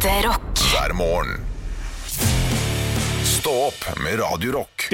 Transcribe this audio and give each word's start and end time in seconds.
Ekte 0.00 0.28
rock. 0.28 0.58
hver 0.72 0.92
morgen. 0.96 1.40
Stå 3.24 3.50
opp 3.66 3.98
med 4.04 4.16
Radio 4.20 4.52
Rock. 4.52 4.86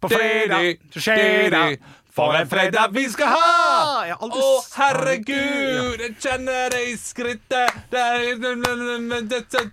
På 0.00 0.08
fredag 0.08 0.76
så 0.90 1.00
skjer 1.04 1.50
det 1.54 1.78
For 2.10 2.34
en 2.34 2.48
fredag 2.50 2.90
vi 2.96 3.04
skal 3.12 3.30
ha! 3.30 4.02
Jeg 4.08 4.16
har 4.16 4.24
aldri 4.26 4.42
Å, 4.42 4.48
sagt- 4.64 4.80
herregud, 4.80 6.00
jeg 6.02 6.16
kjenner 6.24 6.74
det 6.74 6.80
i 6.90 6.96
skrittet. 6.98 7.78
Det 7.92 8.02
er 8.02 8.34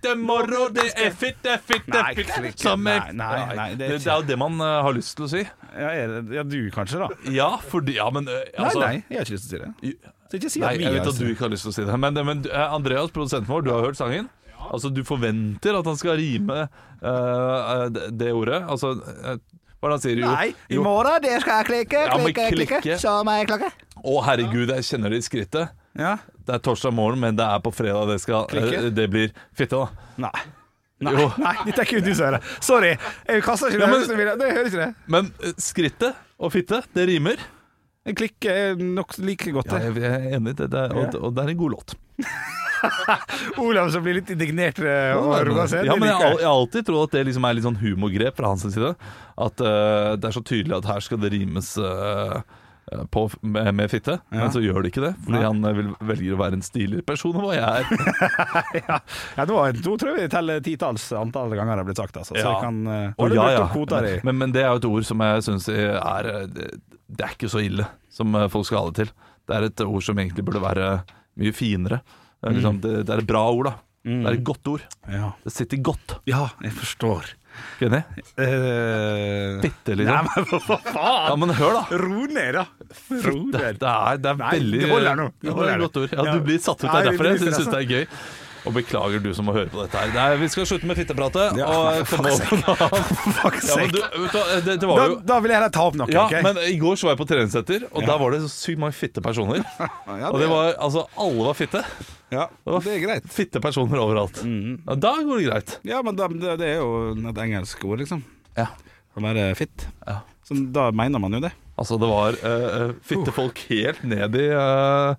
det 0.06 0.14
moro, 0.22 0.68
det 0.70 0.86
er 0.94 1.10
fitte, 1.18 1.58
fitte, 1.66 1.98
Nei, 1.98 2.14
fitte 2.14 2.38
ikke- 2.52 2.62
som 2.62 2.86
er- 2.86 3.10
nei, 3.10 3.26
nei, 3.34 3.54
nei, 3.56 3.68
det 3.74 3.88
er 3.88 3.96
det, 3.96 4.04
det 4.04 4.12
er 4.12 4.22
jo 4.22 4.28
det 4.30 4.38
man 4.38 4.60
eh, 4.60 4.82
har 4.86 4.92
lyst 4.94 5.16
til 5.18 5.26
å 5.26 5.28
si. 5.34 5.42
Ja, 5.74 5.90
er 5.90 6.06
det- 6.22 6.36
ja, 6.38 6.42
du 6.46 6.70
kanskje, 6.70 7.02
da? 7.02 7.08
Ja, 7.40 7.56
fordi 7.58 7.94
Ja, 7.98 8.08
men 8.10 8.28
eh, 8.28 8.46
altså 8.56 8.86
nei, 8.86 8.86
nei, 8.86 9.04
jeg 9.10 9.18
har 9.18 9.24
ikke 9.26 9.34
lyst 9.40 9.50
til 9.50 9.58
å 9.66 9.74
si 9.82 9.90
det. 9.90 10.14
Så 10.28 10.36
ikke 10.36 10.50
si 10.52 10.60
Nei, 10.60 10.74
at 10.74 10.78
vi 10.80 10.84
jeg 10.84 10.92
vet 10.98 11.06
at 11.08 11.18
du 11.18 11.28
ikke 11.32 11.46
har 11.46 11.52
lyst 11.54 11.64
til 11.64 11.72
å 11.72 11.76
si 11.78 11.84
det. 11.88 11.98
Men, 12.00 12.18
men 12.26 12.42
eh, 12.50 12.74
Andreas, 12.74 13.10
produsenten 13.14 13.48
vår, 13.48 13.62
du 13.64 13.70
har 13.72 13.80
hørt 13.86 13.96
sangen. 14.00 14.28
Altså, 14.68 14.90
Du 14.92 15.00
forventer 15.06 15.76
at 15.78 15.86
han 15.86 15.96
skal 15.96 16.18
rime 16.18 16.66
uh, 17.02 17.88
det, 17.94 18.08
det 18.18 18.32
ordet. 18.36 18.58
Altså 18.68 18.90
uh, 18.98 19.38
Hva 19.78 19.88
er 19.88 19.92
det 19.92 19.94
han 19.94 20.02
sier? 20.02 20.20
Jo, 20.20 20.32
Nei, 20.34 20.48
i 20.74 20.80
morgen 20.82 21.22
det 21.24 21.36
skal 21.44 21.60
jeg 21.62 21.68
klikke, 21.70 22.02
Ja, 22.10 22.16
klikke, 22.18 22.48
klikke, 22.52 22.80
klikke. 22.82 22.98
som 23.00 23.30
jeg 23.32 23.48
klokke. 23.48 23.70
Å, 23.98 24.16
herregud, 24.26 24.72
jeg 24.74 24.84
kjenner 24.90 25.14
det 25.14 25.22
i 25.22 25.26
skrittet. 25.26 25.72
Ja. 25.98 26.16
Det 26.46 26.58
er 26.58 26.62
torsdag 26.66 26.92
morgen, 26.94 27.22
men 27.22 27.38
det 27.38 27.46
er 27.46 27.62
på 27.64 27.72
fredag 27.74 28.10
det 28.12 28.18
skal 28.22 28.44
Klikke? 28.50 28.82
eh, 28.88 28.90
Det 28.94 29.06
blir 29.10 29.32
fitte, 29.56 29.78
da. 29.80 30.08
Nei. 30.28 30.44
Nei, 31.06 31.12
Jo. 31.14 31.28
nei, 31.38 31.54
dette 31.68 31.84
er 31.84 31.88
kun 31.94 32.02
du 32.02 32.10
som 32.12 32.26
hører. 32.26 32.46
Sorry. 32.60 32.92
Jeg 33.30 33.42
kaster 33.46 33.70
ikke 33.70 33.78
det. 33.78 33.88
Ja, 33.88 34.16
men- 34.18 34.38
det 34.42 34.50
hører 34.52 34.70
ikke 34.72 34.82
det. 34.82 34.90
Men 35.06 35.32
eh, 35.46 35.54
skrittet 35.62 36.18
og 36.38 36.52
fitte, 36.54 36.82
det 36.98 37.06
rimer. 37.14 37.38
En 38.08 38.16
klikk 38.16 38.48
er 38.48 38.78
nok 38.80 39.18
like 39.20 39.52
godt. 39.52 39.68
Det. 39.70 39.82
jeg, 39.84 39.96
jeg 40.02 40.14
er 40.16 40.38
enig, 40.38 40.54
det, 40.58 40.70
det, 40.72 40.84
og, 40.96 41.18
og 41.20 41.34
det 41.36 41.44
er 41.44 41.52
en 41.52 41.60
god 41.60 41.74
låt. 41.76 41.98
Olav 43.64 43.90
som 43.90 44.04
blir 44.04 44.18
litt 44.18 44.30
indignert 44.32 44.78
eh, 44.82 45.12
og 45.18 45.34
roer. 45.48 45.74
Ja, 45.86 45.96
men 45.98 46.10
jeg, 46.10 46.18
har 46.18 46.44
alltid 46.50 46.86
trodd 46.88 47.08
at 47.08 47.18
det 47.18 47.26
liksom 47.30 47.46
er 47.48 47.58
litt 47.58 47.66
sånn 47.66 47.80
humorgrep 47.80 48.38
fra 48.38 48.52
hans 48.52 48.64
side. 48.66 48.94
At 49.38 49.64
uh, 49.64 50.14
det 50.18 50.30
er 50.30 50.36
så 50.36 50.44
tydelig 50.44 50.78
at 50.80 50.88
her 50.90 51.04
skal 51.04 51.20
det 51.22 51.32
rimes 51.34 51.74
eh, 51.80 52.40
på, 53.10 53.24
med, 53.40 53.70
med 53.74 53.90
fitte, 53.90 54.18
men 54.32 54.52
så 54.52 54.62
gjør 54.62 54.82
det 54.82 54.92
ikke 54.92 55.04
det. 55.04 55.12
Fordi 55.24 55.36
Nei. 55.38 55.44
han 55.46 55.64
eh, 55.68 55.76
vil, 55.78 55.90
velger 56.10 56.36
å 56.36 56.40
være 56.40 56.58
en 56.58 56.64
stiligere 56.66 57.06
person 57.06 57.36
enn 57.36 57.46
hva 57.46 57.56
jeg 57.56 57.84
er. 57.84 58.04
ja, 58.82 58.98
ja, 59.36 59.46
nå, 59.48 59.58
nå 59.78 59.96
tror 60.00 60.12
jeg 60.12 60.18
vi 60.18 60.28
teller 60.32 60.62
titalls 60.64 61.08
antall 61.18 61.54
ganger 61.56 61.76
det 61.78 61.84
har 61.84 61.88
blitt 61.90 62.02
sagt. 62.02 62.20
Altså. 62.20 62.36
Så 62.36 62.44
jeg 62.44 62.62
kan 62.64 62.80
Og 62.88 63.34
ja, 63.36 63.48
ja. 63.56 63.64
opp? 63.68 63.96
Men, 64.28 64.40
men 64.40 64.54
det 64.54 64.64
er 64.64 64.72
jo 64.72 64.82
et 64.82 64.88
ord 64.90 65.08
som 65.08 65.24
jeg 65.24 65.44
syns 65.48 65.68
er 65.72 66.30
eh, 66.32 66.46
det, 66.52 66.70
det 67.08 67.24
er 67.26 67.34
ikke 67.36 67.50
så 67.52 67.62
ille 67.64 67.88
som 68.12 68.34
eh, 68.36 68.48
folk 68.52 68.68
skal 68.68 68.82
ha 68.82 68.92
det 68.92 69.02
til. 69.04 69.12
Det 69.48 69.56
er 69.56 69.68
et 69.70 69.84
ord 69.86 70.04
som 70.04 70.18
egentlig 70.20 70.44
burde 70.46 70.62
være 70.64 70.88
mye 71.38 71.54
finere. 71.56 72.02
Det 72.38 72.50
er, 72.50 72.56
liksom, 72.58 72.80
det, 72.84 72.96
det 73.08 73.14
er 73.14 73.22
et 73.22 73.28
bra 73.28 73.44
ord, 73.50 73.70
da. 73.70 73.76
Det 74.08 74.30
er 74.30 74.36
et 74.38 74.46
godt 74.46 74.68
ord. 74.70 74.84
Ja. 75.10 75.32
Det 75.44 75.52
sitter 75.52 75.80
godt. 75.84 76.18
ja, 76.28 76.46
jeg 76.64 76.72
forstår. 76.76 77.32
Ikke 77.78 77.88
enig? 77.90 78.00
Uh, 78.38 79.60
Fitte, 79.62 79.94
Nei, 79.94 80.00
liksom. 80.00 80.28
men 80.34 80.48
hva 80.50 80.78
faen? 80.88 81.28
Ja, 81.28 81.36
men 81.44 81.54
hør, 81.60 81.78
da. 81.78 82.00
Ro 82.02 82.26
ned, 82.32 82.50
da. 82.58 82.64
Ro 83.28 83.36
Det, 83.52 83.60
ned. 83.60 83.78
det 83.84 83.92
er, 83.92 84.18
det 84.24 84.32
er 84.34 84.42
Nei, 84.42 84.50
veldig 84.58 84.82
det 84.82 84.90
holder 84.92 85.16
nå. 85.22 85.30
Det 85.44 85.54
holder 85.54 85.70
det 85.72 85.78
er 85.78 85.86
godt 85.86 86.02
ord. 86.02 86.12
Ja, 86.18 86.26
Ja. 86.28 86.34
du 86.38 86.44
blir 86.48 86.58
satt 86.64 86.82
ut. 86.82 86.88
Det 86.88 86.92
er 86.98 87.10
derfor 87.12 87.30
jeg 87.32 87.40
det 87.44 87.54
syns 87.56 87.72
det 87.72 87.80
er 87.84 87.88
gøy. 87.94 88.06
Og 88.66 88.74
beklager 88.74 89.22
du 89.22 89.28
som 89.32 89.46
må 89.48 89.52
høre 89.54 89.70
på 89.70 89.78
dette 89.84 89.96
her. 90.02 90.10
Nei, 90.12 90.36
vi 90.42 90.48
skal 90.52 90.66
slutte 90.68 90.84
med 90.90 90.98
fittepratet. 90.98 91.54
Ja, 91.56 91.68
og 91.70 92.08
komme 92.10 92.32
over 92.34 92.64
på. 92.66 92.88
Fuck 93.38 93.54
Ja, 93.64 93.76
du, 93.86 94.00
du, 94.02 94.26
det, 94.66 94.74
det 94.82 94.88
Da, 94.90 95.06
da 95.30 95.38
vil 95.40 95.54
jeg 95.54 95.60
heller 95.60 95.72
ta 95.72 95.86
opp 95.88 95.96
noe. 95.96 96.10
ja, 96.12 96.26
okay? 96.26 96.42
men 96.44 96.58
I 96.66 96.74
går 96.82 96.98
så 96.98 97.06
var 97.08 97.14
jeg 97.14 97.20
på 97.22 97.28
treningssenter, 97.30 97.86
og 97.92 98.02
der 98.04 98.18
var 98.20 98.34
det 98.34 98.42
så 98.44 98.50
sykt 98.52 98.82
mange 98.82 98.98
fitte 98.98 99.22
personer. 99.24 99.62
Ja, 100.18 100.32
Og 100.34 100.40
det 100.42 100.48
var, 100.50 100.74
altså, 100.82 101.06
alle 101.16 101.46
var 101.46 101.56
fitte. 101.56 101.84
Ja, 102.34 102.48
det 102.84 102.92
er 102.92 103.04
greit. 103.04 103.28
Fitte 103.32 103.62
personer 103.64 104.02
overalt. 104.02 104.42
Ja, 104.44 104.96
da 105.00 105.14
går 105.24 105.40
det 105.40 105.46
greit. 105.48 105.76
Ja, 105.88 106.02
men 106.04 106.18
da, 106.18 106.28
det, 106.32 106.58
det 106.60 106.74
er 106.74 106.82
jo 106.82 107.14
et 107.30 107.40
engelsk 107.44 107.84
ord, 107.88 108.02
liksom. 108.02 108.24
Ja. 108.58 108.68
Som 109.14 109.26
er 109.30 109.54
fitt. 109.58 109.88
Ja. 110.06 110.20
Så 110.48 110.56
da 110.72 110.88
mener 110.96 111.20
man 111.20 111.36
jo 111.36 111.42
det. 111.44 111.52
Altså, 111.78 111.98
det 112.00 112.08
var 112.10 112.36
uh, 112.42 112.94
fittefolk 113.06 113.60
helt 113.68 114.00
ned 114.08 114.36
i 114.40 114.46
uh, 114.50 115.14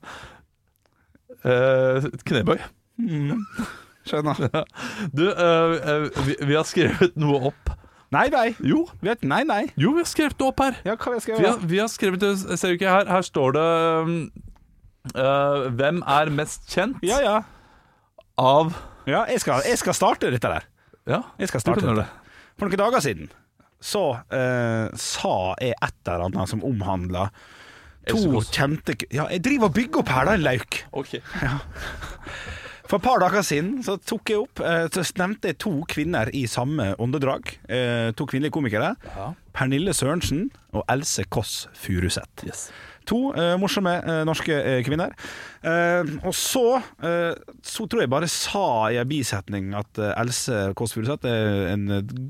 uh, 1.46 2.10
knebøy. 2.26 2.58
Skjønner. 4.10 4.42
Du, 5.18 5.28
uh, 5.30 5.76
uh, 5.78 6.26
vi, 6.26 6.36
vi 6.42 6.58
har 6.58 6.68
skrevet 6.68 7.16
noe 7.20 7.52
opp. 7.52 7.72
Nei, 8.10 8.26
nei. 8.34 8.48
Jo, 8.66 8.88
Vet, 9.06 9.22
nei, 9.22 9.44
nei. 9.46 9.68
jo, 9.78 9.94
vi 9.94 10.02
har 10.02 10.10
skrevet 10.10 10.40
noe 10.42 10.50
opp 10.50 10.64
her. 10.66 10.80
Ja, 10.88 10.96
hva 10.98 11.20
skal 11.22 11.38
Vi 11.38 11.46
har, 11.46 11.60
vi 11.62 11.82
har 11.82 11.90
skrevet 11.94 12.24
det, 12.24 12.32
ser 12.58 12.74
du 12.74 12.80
ikke 12.80 12.90
her, 12.90 13.06
her 13.06 13.26
står 13.26 13.54
det 13.56 13.66
um, 14.10 14.16
uh, 15.16 15.70
Hvem 15.80 16.02
er 16.08 16.32
mest 16.34 16.68
kjent 16.72 17.00
Ja, 17.06 17.20
ja. 17.24 17.38
av 18.40 18.74
ja 19.10 19.24
jeg, 19.32 19.42
skal, 19.42 19.64
jeg 19.66 19.80
skal 19.82 19.96
starte 19.98 20.30
dette 20.32 20.52
der. 20.52 20.66
Ja, 21.10 21.22
Jeg 21.42 21.50
skal 21.50 21.64
starte 21.64 21.82
dette. 21.82 22.04
det. 22.04 22.34
For 22.60 22.68
noen 22.70 22.78
dager 22.84 23.02
siden 23.02 23.30
så 23.80 24.02
eh, 24.36 24.90
sa 25.00 25.32
jeg 25.64 25.72
et 25.80 26.10
eller 26.12 26.26
annet 26.28 26.50
som 26.52 26.60
omhandla 26.68 27.30
to 28.10 28.42
kjente 28.52 28.98
Ja, 29.16 29.30
jeg 29.32 29.40
driver 29.46 29.70
og 29.70 29.78
bygger 29.78 30.02
opp 30.02 30.12
her, 30.12 30.28
da, 30.28 30.34
lauk. 30.36 30.82
Ok. 30.92 31.14
For 32.90 32.98
et 32.98 33.06
par 33.06 33.22
dager 33.24 33.46
siden 33.46 33.80
så 33.86 33.96
tok 34.02 34.32
jeg 34.34 34.42
opp 34.44 34.62
eh, 34.66 34.88
Så 34.92 35.04
nevnte 35.22 35.52
jeg 35.52 35.60
to 35.64 35.72
kvinner 35.90 36.30
i 36.36 36.44
samme 36.50 36.92
åndedrag. 37.00 37.54
Eh, 37.70 38.10
to 38.20 38.28
kvinnelige 38.30 38.56
komikere. 38.58 38.96
Ja. 39.16 39.32
Pernille 39.56 39.94
Sørensen 39.96 40.48
og 40.74 40.84
Else 40.92 41.24
Kåss 41.32 41.68
Furuseth. 41.78 42.46
Yes. 42.50 42.68
To 43.10 43.20
eh, 43.34 43.56
morsomme 43.58 43.94
eh, 44.00 44.20
norske 44.28 44.54
eh, 44.54 44.80
kvinner. 44.86 45.16
Og 46.24 46.32
så 46.38 46.62
Så 47.68 47.84
tror 47.92 48.00
jeg 48.06 48.10
bare 48.14 48.28
sa 48.32 48.62
i 48.94 49.00
en 49.02 49.10
bisetning 49.10 49.74
at 49.76 49.98
Else 50.14 50.70
Kåss 50.80 50.94
Furuseth 50.96 51.28
er 51.28 51.74
en 51.74 51.84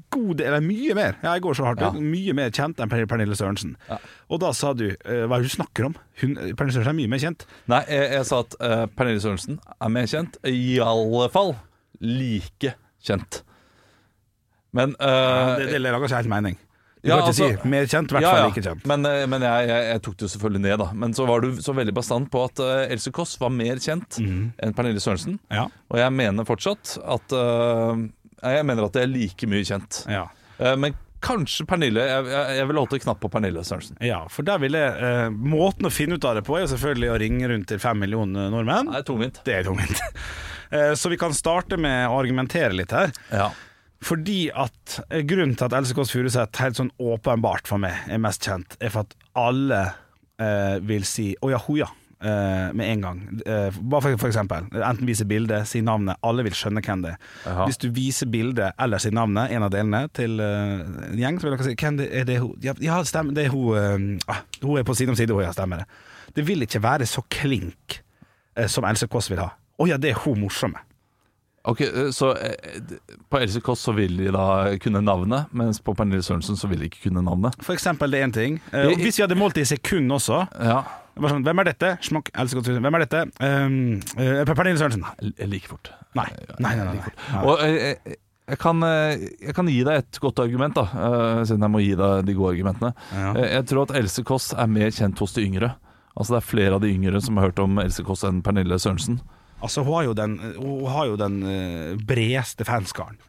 god 0.09 0.31
del 0.39 0.47
Eller 0.49 0.63
mye 0.65 0.95
mer, 0.97 1.19
ja, 1.21 1.35
jeg 1.35 1.43
går 1.45 1.57
så 1.59 1.67
hardt 1.67 1.83
Ja. 1.83 1.91
ut, 1.93 1.99
mye 2.01 2.33
mer 2.33 2.49
kjent 2.49 2.79
enn 2.81 2.89
Per- 2.89 3.05
Pernille 3.11 3.37
Sørensen. 3.37 3.75
Ja. 3.89 3.99
Og 4.33 4.41
da 4.41 4.49
sa 4.57 4.71
du 4.73 4.87
hva 4.89 5.27
er 5.37 5.43
det 5.43 5.49
du 5.51 5.53
snakker 5.53 5.85
om? 5.91 5.97
Hun, 6.23 6.33
Pernille 6.57 6.73
Sørensen 6.79 6.93
er 6.95 6.97
mye 7.03 7.11
mer 7.13 7.21
kjent. 7.21 7.45
Nei, 7.69 7.83
jeg, 7.85 8.09
jeg 8.17 8.25
sa 8.31 8.39
at 8.47 8.57
uh, 8.63 8.85
Pernille 8.97 9.21
Sørensen 9.21 9.59
er 9.77 9.93
mer 9.93 10.09
kjent. 10.09 10.39
I 10.49 10.79
alle 10.81 11.29
fall 11.35 11.53
like 12.01 12.73
kjent. 13.05 13.43
Men 14.73 14.95
uh, 15.01 15.53
det, 15.59 15.69
det 15.75 15.81
lager 15.85 16.05
ikke 16.09 16.15
helt 16.23 16.29
mening. 16.33 16.57
Du 17.01 17.07
Ja, 17.07 17.15
kan 17.15 17.29
ikke 17.29 17.31
altså- 17.31 17.61
si 17.63 17.69
mer 17.71 17.85
kjent, 17.87 18.11
i 18.11 18.15
hvert 18.17 18.25
ja, 18.25 18.31
fall 18.35 18.49
ikke 18.51 18.63
kjent. 18.65 18.85
Men, 18.91 19.05
eh, 19.07 19.25
men 19.31 19.41
jeg, 19.41 19.67
jeg, 19.69 19.83
jeg 19.93 20.01
tok 20.03 20.15
det 20.19 20.25
jo 20.27 20.31
selvfølgelig 20.33 20.61
ned, 20.65 20.77
da. 20.81 20.87
Men 20.93 21.13
så 21.15 21.25
var 21.29 21.39
du 21.45 21.51
så 21.63 21.75
veldig 21.77 21.93
bastant 21.95 22.29
på 22.33 22.41
at 22.43 22.59
uh, 22.59 22.91
Else 22.91 23.11
Kåss 23.15 23.37
var 23.39 23.53
mer 23.55 23.79
kjent 23.79 24.17
enn 24.19 24.73
Pernille 24.75 24.99
Sørensen. 24.99 25.37
Ja. 25.49 25.67
Og 25.89 25.97
jeg 26.01 26.11
mener 26.11 26.43
fortsatt 26.43 26.97
at 26.99 27.31
uh, 27.31 27.95
Jeg 28.43 28.65
mener 28.67 28.83
at 28.89 28.97
det 28.97 29.03
er 29.05 29.13
like 29.13 29.47
mye 29.47 29.63
kjent. 29.63 30.01
Ja. 30.11 30.25
Uh, 30.59 30.75
men 30.75 30.97
kanskje 31.23 31.65
Pernille 31.67 31.99
Jeg, 32.03 32.27
jeg, 32.31 32.57
jeg 32.59 32.67
vil 32.69 32.77
holde 32.79 32.99
knapp 33.03 33.19
på 33.23 33.29
Pernille 33.31 33.63
Sørensen. 33.67 33.95
ja, 34.03 34.21
for 34.31 34.47
der 34.47 34.59
ville 34.59 34.79
eh, 34.79 35.25
Måten 35.31 35.87
å 35.87 35.91
finne 35.91 36.15
ut 36.15 36.23
av 36.23 36.35
det 36.37 36.45
på 36.47 36.55
er 36.55 36.67
selvfølgelig 36.71 37.09
å 37.11 37.17
ringe 37.19 37.49
rundt 37.51 37.67
til 37.67 37.79
fem 37.79 37.99
millioner 37.99 38.47
nordmenn. 38.51 38.87
Det 38.91 39.01
er 39.01 39.07
tungvint. 39.07 39.41
Det 39.43 39.55
er 39.57 39.67
tungvint. 39.67 39.99
Så 41.01 41.09
vi 41.09 41.17
kan 41.17 41.33
starte 41.33 41.75
med 41.81 42.07
å 42.07 42.19
argumentere 42.21 42.71
litt 42.77 42.91
her. 42.93 43.11
Ja. 43.33 43.49
Fordi 44.05 44.49
at 44.55 44.99
eh, 45.09 45.23
Grunnen 45.27 45.57
til 45.59 45.67
at 45.67 45.75
Else 45.79 45.95
Kåss 45.97 46.13
Furuseth 46.15 46.63
helt 46.63 46.79
sånn 46.79 46.93
åpenbart 46.99 47.67
for 47.67 47.81
meg 47.81 48.07
er 48.07 48.21
mest 48.21 48.45
kjent, 48.47 48.77
er 48.79 48.93
for 48.93 49.07
at 49.07 49.17
alle 49.39 49.81
eh, 50.39 50.77
vil 50.87 51.07
si 51.07 51.33
'å 51.39 51.51
ja, 51.51 51.59
ho 51.65 51.79
ja' 51.81 51.91
eh, 52.23 52.73
med 52.73 52.91
en 52.91 53.01
gang. 53.01 53.41
Eh, 53.45 53.75
bare 53.81 54.01
for, 54.01 54.17
for 54.17 54.27
eksempel. 54.27 54.67
Enten 54.73 55.07
vise 55.07 55.25
bilde, 55.25 55.61
si 55.65 55.81
navnet. 55.85 56.19
Alle 56.23 56.43
vil 56.47 56.55
skjønne 56.55 56.83
hvem 56.85 57.03
det 57.05 57.13
er. 57.15 57.29
Aha. 57.51 57.67
Hvis 57.69 57.79
du 57.81 57.89
viser 57.95 58.29
bildet 58.31 58.75
eller 58.79 59.01
si 59.01 59.11
navnet, 59.15 59.53
en 59.55 59.67
av 59.67 59.71
delene, 59.73 60.05
til 60.15 60.39
eh, 60.43 60.83
en 61.09 61.19
gjeng, 61.19 61.39
så 61.39 61.47
vil 61.47 61.55
dere 61.55 61.69
si 61.69 61.77
hvem 61.79 62.01
det, 62.01 62.09
er 62.11 62.27
det 62.29 62.39
hun 62.43 62.53
Ja, 62.65 62.75
ja 62.83 62.99
stemmer, 63.07 63.35
det 63.37 63.47
er 63.47 63.55
hun 63.55 64.19
ah, 64.27 64.43
Hun 64.61 64.79
er 64.79 64.87
på 64.87 64.95
side 64.97 65.13
om 65.13 65.19
side, 65.19 65.33
hun, 65.35 65.45
ja, 65.45 65.53
stemmer 65.55 65.83
det. 65.83 65.89
Det 66.35 66.45
vil 66.47 66.65
ikke 66.65 66.83
være 66.83 67.07
så 67.09 67.23
klink 67.31 68.01
som 68.69 68.85
Else 68.85 69.07
Kåss 69.07 69.29
vil 69.31 69.39
ha. 69.39 69.53
Å 69.79 69.85
ja, 69.87 69.95
det 70.01 70.11
er 70.11 70.17
hun 70.25 70.41
morsomme. 70.43 70.81
Ok, 71.63 71.81
eh, 71.81 72.09
så 72.11 72.31
eh, 72.35 72.53
På 73.29 73.39
Else 73.39 73.61
Kåss 73.61 73.79
så 73.79 73.91
vil 73.91 74.17
de 74.17 74.31
da 74.33 74.45
kunne 74.81 75.01
navnet, 75.03 75.51
mens 75.51 75.81
på 75.83 75.93
Pernille 75.97 76.23
Sørensen 76.23 76.57
så 76.59 76.69
vil 76.71 76.83
de 76.83 76.89
ikke 76.89 77.09
kunne 77.09 77.23
navnet. 77.25 77.57
For 77.63 77.75
eksempel, 77.75 78.11
det 78.11 78.21
er 78.21 78.29
én 78.29 78.35
ting. 78.35 78.61
Eh, 78.71 78.93
hvis 79.01 79.19
vi 79.19 79.25
hadde 79.25 79.37
målt 79.39 79.59
det 79.59 79.67
i 79.67 79.71
sekund 79.75 80.11
også 80.15 80.45
Ja, 80.55 80.83
sånn, 81.19 81.43
Hvem 81.43 81.61
er 81.63 81.69
dette? 81.71 81.97
Schmuck, 82.05 82.31
Hvem 82.31 82.95
er 82.95 83.03
dette? 83.03 83.25
Um, 83.43 83.99
uh, 84.15 84.41
Pernille 84.47 84.79
Sørensen. 84.79 85.05
like 85.51 85.67
fort. 85.67 85.91
Nei. 86.15 86.29
Nei, 86.59 86.73
nei, 86.79 86.85
nei, 86.85 86.95
nei. 86.95 87.41
Og 87.43 87.59
jeg, 87.59 87.97
jeg, 88.47 88.59
kan, 88.61 88.81
jeg 88.81 89.53
kan 89.57 89.67
gi 89.69 89.83
deg 89.85 89.99
et 89.99 90.19
godt 90.23 90.39
argument, 90.41 90.79
da, 90.79 91.43
siden 91.45 91.67
jeg 91.67 91.73
må 91.73 91.83
gi 91.83 91.91
deg 91.99 92.23
de 92.25 92.37
gode 92.37 92.55
argumentene. 92.55 92.93
Ja. 93.13 93.33
Jeg 93.57 93.67
tror 93.69 93.83
at 93.85 93.93
Else 93.99 94.23
Kåss 94.25 94.53
er 94.55 94.71
mer 94.71 94.95
kjent 94.95 95.19
hos 95.21 95.35
de 95.35 95.43
yngre. 95.45 95.73
Altså 96.15 96.35
Det 96.35 96.39
er 96.39 96.47
flere 96.47 96.79
av 96.79 96.81
de 96.83 96.89
yngre 96.91 97.21
som 97.21 97.37
har 97.37 97.51
hørt 97.51 97.61
om 97.61 97.77
Else 97.83 98.03
Kåss 98.07 98.25
enn 98.27 98.41
Pernille 98.45 98.79
Sørensen. 98.81 99.19
Altså, 99.61 99.83
hun 99.83 99.93
har 99.93 100.07
jo 100.09 100.13
den, 100.15 100.37
har 100.87 101.09
jo 101.09 101.17
den 101.19 101.41
eh, 101.43 101.97
bredeste 102.07 102.67
fanskaren. 102.67 103.19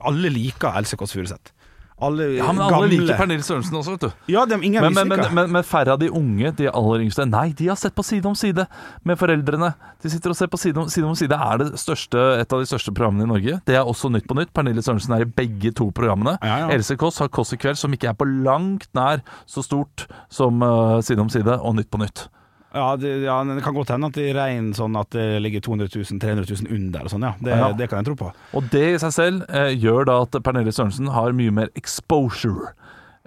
Alle 0.00 0.32
liker 0.32 0.76
Else 0.78 0.96
Kåss 0.96 1.12
Furuseth. 1.16 1.52
alle 2.00 2.26
Ja, 2.38 2.52
men 2.52 2.62
alle 2.64 2.86
liker 2.88 3.18
Pernille 3.18 3.44
Sørensen 3.44 3.76
også, 3.76 3.94
vet 3.96 4.04
du. 4.06 4.32
Ja, 4.32 4.46
dem, 4.48 4.62
ingen 4.64 4.80
Men, 4.80 4.94
men, 4.94 5.08
men, 5.08 5.34
men, 5.36 5.50
men 5.52 5.64
færre 5.66 5.92
av 5.92 6.00
de 6.00 6.08
unge, 6.08 6.52
de 6.56 6.68
aller 6.70 7.04
yngste, 7.04 7.26
nei, 7.28 7.50
de 7.56 7.68
har 7.68 7.76
sett 7.76 7.94
på 7.96 8.04
Side 8.06 8.24
om 8.28 8.36
side 8.38 8.64
med 9.04 9.20
foreldrene. 9.20 9.72
De 10.00 10.12
sitter 10.12 10.32
og 10.32 10.38
ser 10.38 10.48
på 10.52 10.60
Side 10.60 10.80
om 10.80 10.88
Side, 10.88 11.04
om 11.04 11.18
side 11.18 11.36
er 11.36 11.60
det 11.60 11.68
største, 11.80 12.24
et 12.40 12.56
av 12.56 12.64
de 12.64 12.70
største 12.70 12.94
programmene 12.96 13.28
i 13.28 13.32
Norge. 13.34 13.60
Det 13.68 13.76
er 13.76 13.84
også 13.84 14.08
Nytt 14.12 14.28
på 14.30 14.38
Nytt. 14.38 14.52
Pernille 14.56 14.84
Sørensen 14.84 15.16
er 15.16 15.26
i 15.26 15.28
begge 15.28 15.74
to 15.76 15.90
programmene. 15.96 16.38
Ja, 16.40 16.64
ja. 16.64 16.72
Else 16.76 16.96
Kåss 17.00 17.20
har 17.20 17.28
Kåss 17.28 17.52
i 17.56 17.60
kveld, 17.60 17.80
som 17.80 17.92
ikke 17.92 18.14
er 18.14 18.16
på 18.16 18.28
langt 18.28 18.88
nær 18.96 19.20
så 19.44 19.64
stort 19.64 20.08
som 20.32 20.64
uh, 20.64 21.00
Side 21.04 21.20
om 21.20 21.32
side 21.32 21.60
og 21.60 21.76
Nytt 21.76 21.92
på 21.92 22.00
Nytt. 22.00 22.30
Ja, 22.72 22.96
det, 22.96 23.10
ja, 23.24 23.36
det 23.44 23.62
kan 23.64 23.74
godt 23.74 23.88
hende 23.90 24.06
at 24.12 24.14
det 24.14 24.28
regner 24.36 24.76
sånn 24.78 24.94
at 25.00 25.10
det 25.16 25.24
ligger 25.42 25.60
200 25.66 25.88
000, 25.96 26.20
300 26.22 26.46
000 26.68 26.76
under 26.76 27.02
og 27.08 27.10
sånn, 27.10 27.24
ja. 27.26 27.32
Det, 27.42 27.56
Ja. 27.58 27.72
det 27.74 27.88
kan 27.90 27.98
jeg 28.04 28.06
tro 28.12 28.14
på. 28.20 28.28
Og 28.54 28.68
det 28.70 28.84
i 28.94 28.98
seg 29.02 29.12
selv 29.16 29.42
eh, 29.50 29.72
gjør 29.74 30.06
da 30.06 30.20
at 30.22 30.38
Pernille 30.46 30.70
Sørensen 30.74 31.10
har 31.10 31.34
mye 31.34 31.50
mer 31.50 31.72
exposure 31.74 32.70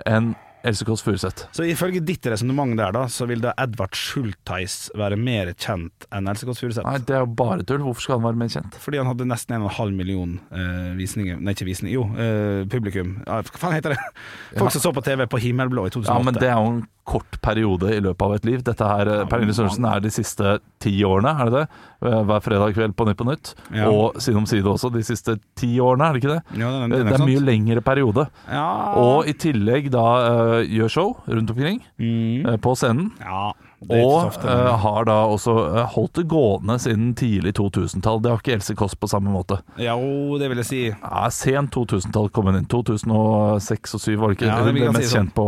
enn 0.07 0.31
Else 0.63 0.85
Kåss 0.87 1.01
Furuseth. 1.03 1.47
Så 1.51 1.65
ifølge 1.67 1.99
ditt 2.07 2.25
resonnement 2.31 2.71
der, 2.79 2.93
da, 2.95 3.01
så 3.11 3.27
vil 3.27 3.41
da 3.43 3.51
Edvard 3.59 3.97
Schultheis 3.99 4.87
være 4.95 5.17
mer 5.19 5.51
kjent 5.59 6.07
enn 6.15 6.29
Else 6.31 6.47
Kåss 6.47 6.63
Furuseth? 6.63 6.87
Nei, 6.87 7.01
det 7.03 7.17
er 7.17 7.25
jo 7.25 7.31
bare 7.35 7.65
tull. 7.67 7.83
Hvorfor 7.83 8.05
skal 8.07 8.19
han 8.21 8.27
være 8.29 8.39
mer 8.45 8.53
kjent? 8.53 8.79
Fordi 8.79 9.01
han 9.01 9.11
hadde 9.11 9.27
nesten 9.27 9.57
1,5 9.59 9.91
million 9.99 10.37
eh, 10.55 10.93
visninger 10.99 11.41
Nei, 11.43 11.55
ikke 11.57 11.67
visninger, 11.67 11.93
jo, 11.97 12.05
eh, 12.15 12.63
publikum. 12.71 13.17
Ja, 13.27 13.41
hva 13.43 13.59
faen 13.65 13.75
heter 13.75 13.97
det? 13.97 14.01
Folk 14.61 14.71
som 14.77 14.87
så 14.87 14.95
på 14.95 15.03
TV 15.05 15.27
på 15.27 15.41
Himmelblå 15.43 15.89
i 15.89 15.95
2008. 15.97 16.15
Ja, 16.15 16.27
men 16.29 16.39
det 16.39 16.49
er 16.49 16.59
jo 16.61 16.73
en 16.77 16.83
kort 17.03 17.35
periode 17.43 17.89
i 17.91 17.99
løpet 17.99 18.23
av 18.23 18.33
et 18.37 18.45
liv. 18.47 18.61
Dette 18.63 18.87
her, 18.87 19.09
ja, 19.11 19.23
Pernille 19.27 19.51
Sørensen 19.57 19.83
er 19.89 19.99
de 19.99 20.11
siste 20.15 20.53
ti 20.79 20.93
årene, 21.03 21.33
er 21.43 21.49
det 21.51 21.57
det? 21.57 21.81
Eh, 22.07 22.21
Hver 22.29 22.43
fredag 22.45 22.77
kveld 22.77 22.95
på 22.95 23.07
Nytt 23.09 23.19
på 23.19 23.27
Nytt. 23.27 23.51
Ja. 23.75 23.89
Og 23.91 24.15
Side 24.23 24.39
om 24.39 24.47
side 24.47 24.63
også, 24.71 24.87
de 24.93 25.03
siste 25.03 25.35
ti 25.59 25.73
årene, 25.83 26.07
er 26.07 26.15
det 26.15 26.23
ikke 26.23 26.31
det? 26.37 26.61
Ja, 26.61 26.69
det, 26.71 26.87
Det, 26.93 27.01
er, 27.01 27.09
det 27.11 27.17
er 27.19 27.25
mye 27.27 27.43
lengre 27.43 27.83
periode. 27.83 28.25
Ja. 28.47 28.63
Og 29.03 29.27
i 29.27 29.35
tillegg 29.35 29.91
da 29.91 30.05
eh, 30.29 30.52
gjør 30.61 30.91
show 30.93 31.13
rundt 31.27 31.51
omkring 31.53 31.79
mm. 31.99 32.45
eh, 32.53 32.57
på 32.63 32.73
scenen. 32.79 33.11
Ja. 33.19 33.51
Og 33.83 34.13
ofte, 34.29 34.45
men- 34.47 34.61
eh, 34.69 34.77
har 34.79 35.05
da 35.09 35.15
også 35.27 35.53
eh, 35.75 35.87
holdt 35.95 36.13
det 36.21 36.23
gående 36.31 36.77
siden 36.79 37.09
tidlig 37.19 37.51
2000-tall. 37.57 38.21
Det 38.23 38.31
har 38.31 38.39
ikke 38.39 38.53
Else 38.55 38.75
Kåss 38.79 38.95
på 38.95 39.09
samme 39.11 39.33
måte. 39.33 39.57
Jo, 39.81 40.37
det 40.39 40.47
vil 40.53 40.61
jeg 40.61 40.69
si. 40.69 40.79
Ja, 40.93 41.25
Sent 41.35 41.73
2000-tall 41.75 42.29
kom 42.31 42.47
hun 42.47 42.61
inn. 42.61 42.69
2006 42.71 43.97
og 43.97 44.05
2007 44.05 44.15
var 44.21 44.31
det 44.31 44.37
ikke? 44.37 44.47
Ja, 44.47 44.61
det 44.63 44.73
det 44.77 44.87
mest 44.93 45.03
si 45.03 45.11
sånn. 45.11 45.27
kjent 45.27 45.35
på 45.35 45.47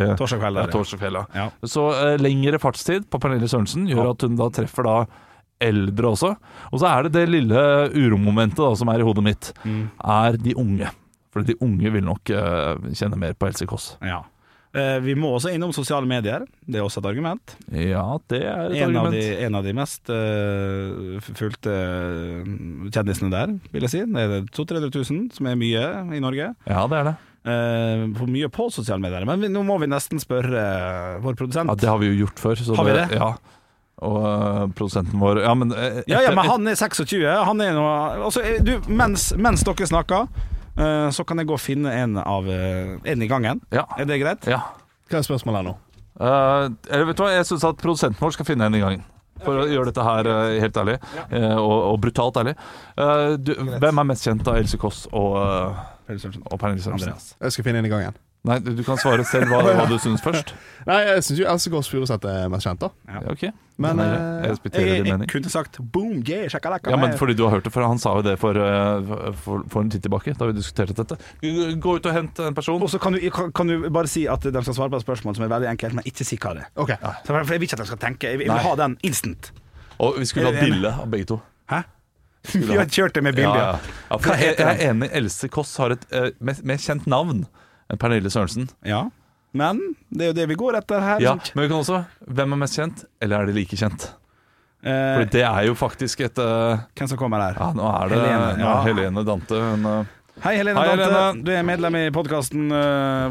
eh, 0.00 0.14
Torsdag 0.16 0.40
kveld. 1.02 1.20
ja, 1.20 1.26
ja. 1.42 1.46
Så 1.68 1.84
eh, 1.92 2.16
lengre 2.24 2.58
fartstid 2.62 3.06
på 3.12 3.20
Pernille 3.20 3.48
Sørensen 3.52 3.86
gjør 3.90 4.14
at 4.14 4.24
hun 4.24 4.36
da 4.40 4.48
treffer 4.54 4.88
da 4.88 4.96
eldre 5.64 6.10
også. 6.16 6.32
Og 6.72 6.80
så 6.82 6.88
er 6.90 7.06
det 7.06 7.12
det 7.14 7.28
lille 7.30 7.60
uromomentet 7.94 8.58
da, 8.64 8.72
som 8.76 8.90
er 8.92 9.00
i 9.00 9.06
hodet 9.06 9.24
mitt, 9.24 9.52
Mm. 9.64 9.90
er 10.02 10.36
de 10.40 10.54
unge. 10.60 10.88
For 11.32 11.42
de 11.42 11.54
unge 11.60 11.90
vil 11.90 12.04
nok 12.04 12.30
uh, 12.30 12.74
kjenne 12.94 13.16
mer 13.18 13.32
på 13.34 13.46
Else 13.48 13.66
Kåss. 13.66 13.86
Ja. 14.04 14.22
Eh, 14.74 14.96
vi 15.04 15.14
må 15.14 15.30
også 15.36 15.52
innom 15.54 15.70
sosiale 15.74 16.08
medier. 16.10 16.42
Det 16.66 16.80
er 16.80 16.82
også 16.82 16.98
et 16.98 17.06
argument. 17.12 17.52
Ja, 17.70 18.06
det 18.32 18.40
er 18.42 18.72
et 18.72 18.80
En 18.82 18.96
av, 18.96 19.04
argument. 19.06 19.14
de, 19.14 19.44
en 19.46 19.58
av 19.58 19.66
de 19.68 19.74
mest 19.78 20.10
uh, 20.10 21.28
fulgte 21.38 21.74
eh, 21.74 22.48
kjendisene 22.90 23.30
der, 23.30 23.54
vil 23.70 23.86
jeg 23.86 23.92
si. 23.92 24.02
Det 24.02 24.24
er 24.24 24.48
200 24.50 24.90
000-300 24.90 25.06
000, 25.14 25.28
som 25.36 25.50
er 25.50 25.60
mye 25.60 25.84
i 26.18 26.22
Norge. 26.24 26.50
Ja, 26.66 26.84
det 26.90 27.00
er 27.00 27.10
det. 27.12 27.14
Uh, 27.44 28.06
for 28.18 28.30
mye 28.34 28.48
på 28.50 28.66
sosiale 28.74 28.98
medier. 29.04 29.26
Men 29.28 29.46
vi, 29.46 29.52
nå 29.52 29.62
må 29.68 29.78
vi 29.78 29.90
nesten 29.92 30.22
spørre 30.22 30.58
uh, 30.58 31.22
vår 31.22 31.38
produsent. 31.38 31.70
Ja, 31.70 31.78
det 31.78 31.92
har 31.92 32.00
vi 32.02 32.10
jo 32.10 32.24
gjort 32.24 32.42
før. 32.42 32.58
Så 32.58 32.74
Har 32.74 32.88
vi 32.88 32.96
det? 32.98 33.06
Ja. 33.14 33.34
Og 34.04 34.18
uh, 34.26 34.64
produsenten 34.74 35.22
vår 35.22 35.44
Ja, 35.44 35.52
men 35.54 35.70
etter, 35.70 36.02
Ja, 36.10 36.24
ja, 36.26 36.34
men 36.34 36.50
han 36.50 36.66
er 36.66 36.74
26. 36.74 37.22
Han 37.46 37.62
er 37.62 37.76
noe, 37.78 37.94
altså, 38.26 38.42
du, 38.66 38.74
mens, 38.90 39.30
mens 39.38 39.62
dere 39.62 39.86
snakker, 39.86 40.26
så 40.74 41.24
kan 41.26 41.38
jeg 41.38 41.46
gå 41.46 41.54
og 41.54 41.62
finne 41.62 41.92
en 41.94 42.16
av 42.18 42.48
eh, 42.50 42.96
En 43.12 43.22
i 43.22 43.28
gangen. 43.30 43.60
Ja. 43.74 43.84
Er 43.98 44.08
det 44.10 44.18
greit? 44.22 44.48
ja. 44.50 44.62
Hva 45.10 45.20
er 45.20 45.26
spørsmålet 45.26 45.60
her 45.60 45.66
nå? 45.68 45.74
Uh, 46.14 46.70
vet 47.08 47.18
du 47.18 47.24
hva, 47.24 47.32
jeg 47.34 47.46
syns 47.48 47.66
at 47.66 47.80
produsenten 47.80 48.22
vår 48.22 48.36
skal 48.36 48.46
finne 48.48 48.68
en 48.68 48.76
i 48.78 48.80
gangen. 48.82 49.02
For 49.44 49.64
å 49.64 49.64
gjøre 49.68 49.90
dette 49.90 50.04
her 50.06 50.28
eh, 50.30 50.60
helt 50.62 50.76
ærlig, 50.78 50.94
ja. 51.16 51.24
og, 51.58 51.74
og 51.90 51.96
brutalt 52.04 52.38
ærlig. 52.40 52.54
Uh, 52.94 53.34
du, 53.36 53.50
hvem 53.82 54.00
er 54.00 54.06
mest 54.08 54.24
kjent 54.24 54.46
av 54.48 54.60
Else 54.60 54.78
Kåss 54.80 55.04
og, 55.10 55.34
uh, 55.36 55.82
og 56.46 56.54
Pernille 56.62 56.84
Sørensen? 56.84 57.18
Jeg 57.42 57.56
skal 57.56 57.66
finne 57.66 57.82
en 57.82 57.88
i 57.90 57.92
gangen. 57.92 58.16
Nei, 58.44 58.58
du, 58.60 58.82
kan 58.84 58.98
svare 59.00 59.24
selv 59.24 59.48
hva, 59.48 59.62
hva 59.64 59.84
du 59.88 59.94
syns 59.96 60.20
først. 60.20 60.50
Nei, 60.88 60.98
jeg 61.06 61.22
syns 61.24 61.38
jo 61.40 61.46
Else 61.48 61.70
Kåss 61.72 61.88
Furuseth 61.88 62.28
er 62.28 62.50
mest 62.52 62.66
kjent, 62.68 62.82
da. 62.82 62.90
Ja. 63.08 63.22
Ok 63.32 63.46
Men, 63.80 64.02
er 64.04 64.10
eh, 64.12 64.24
Jeg 64.44 64.52
respekterer 64.52 64.90
Jeg, 64.90 65.04
mening. 65.06 65.22
jeg 65.24 65.32
kunne 65.32 65.52
sagt 65.54 65.78
boom, 65.80 66.18
yeah, 66.28 66.44
shakalaka. 66.52 66.92
Ja, 66.92 66.98
men 67.00 67.16
fordi 67.16 67.38
du 67.38 67.46
har 67.46 67.54
hørt 67.56 67.64
det, 67.64 67.72
for 67.72 67.86
han 67.88 68.02
sa 68.02 68.12
jo 68.18 68.26
det 68.26 68.34
for, 68.42 68.60
eh, 68.60 69.08
for, 69.46 69.64
for 69.72 69.80
en 69.80 69.94
tid 69.94 70.04
tilbake, 70.04 70.36
da 70.36 70.50
vi 70.50 70.58
diskuterte 70.58 70.96
dette. 70.98 71.16
Gå 71.40 71.96
ut 71.96 72.10
og 72.10 72.16
hent 72.18 72.44
en 72.44 72.58
person. 72.58 72.84
Og 72.84 72.92
så 72.92 73.00
kan 73.00 73.16
du, 73.16 73.24
kan, 73.32 73.72
du 73.72 73.88
bare 73.88 74.12
si 74.12 74.26
at 74.28 74.44
de 74.44 74.64
skal 74.68 74.76
svare 74.76 74.92
på 74.92 75.00
et 75.00 75.06
spørsmål 75.06 75.40
som 75.40 75.48
er 75.48 75.54
veldig 75.56 75.72
enkelt, 75.72 75.96
men 75.96 76.12
ikke 76.12 76.28
si 76.28 76.36
hva 76.36 76.52
det 76.60 76.66
er. 76.66 76.70
OK. 76.84 76.94
Ja. 76.98 77.16
for 77.24 77.40
jeg 77.40 77.64
vil 77.64 77.68
ikke 77.70 77.80
at 77.80 77.86
de 77.86 77.90
skal 77.94 78.02
tenke. 78.04 78.36
Jeg 78.36 78.44
vil, 78.44 78.52
Nei. 78.52 78.60
ha 78.68 78.76
den 78.84 79.00
instant. 79.08 79.54
Og 80.04 80.20
vi 80.20 80.28
skulle 80.28 80.52
hatt 80.52 80.60
ha 80.60 80.68
bilde 80.68 80.92
av 80.92 81.08
begge 81.16 81.32
to. 81.32 81.40
Hæ? 81.72 81.80
Vi 82.52 82.76
har 82.76 82.92
kjørt 82.92 83.16
det 83.16 83.24
med 83.24 83.40
bilde. 83.40 83.56
Ja, 83.56 83.72
ja. 83.72 84.00
Ja, 84.12 84.20
for 84.20 84.36
jeg, 84.36 84.56
jeg 84.60 84.68
er 84.68 84.90
enig. 84.92 85.08
Else 85.16 85.48
Kåss 85.48 85.78
har 85.80 85.96
et 85.96 86.04
uh, 86.12 86.28
mer, 86.44 86.60
mer 86.60 86.82
kjent 86.82 87.08
navn 87.08 87.46
Pernille 88.00 88.30
Sørensen. 88.32 88.68
Ja. 88.86 89.04
Men 89.54 89.80
det 90.10 90.26
er 90.26 90.32
jo 90.32 90.36
det 90.40 90.48
vi 90.50 90.56
går 90.58 90.80
etter 90.80 91.00
her. 91.04 91.20
Ja, 91.22 91.36
men 91.54 91.62
vi 91.66 91.70
kan 91.70 91.78
også 91.78 92.00
Hvem 92.26 92.56
er 92.56 92.62
mest 92.64 92.74
kjent, 92.80 93.04
eller 93.22 93.44
er 93.44 93.46
de 93.50 93.54
like 93.54 93.76
kjent? 93.78 94.08
Eh, 94.84 95.14
For 95.20 95.30
det 95.32 95.44
er 95.46 95.62
jo 95.68 95.76
faktisk 95.78 96.20
et 96.26 96.40
uh, 96.42 96.82
hvem 96.98 97.08
som 97.08 97.20
kommer 97.20 97.40
her? 97.40 97.54
Ja, 97.56 97.70
nå 97.76 97.86
er 97.88 98.10
det 98.10 98.18
Helene, 98.18 98.34
Helene, 98.34 98.64
ja, 98.66 98.72
ja. 98.74 98.82
Helene 98.88 99.24
Dante. 99.24 99.60
Hun, 99.62 99.86
uh, 99.88 100.10
Hei, 100.42 100.56
Helene 100.58 100.82
Hei, 100.82 100.88
Dante. 100.90 101.06
Helene. 101.06 101.44
Du 101.46 101.52
er 101.54 101.62
medlem 101.64 101.96
i 102.00 102.02
podkasten 102.12 102.66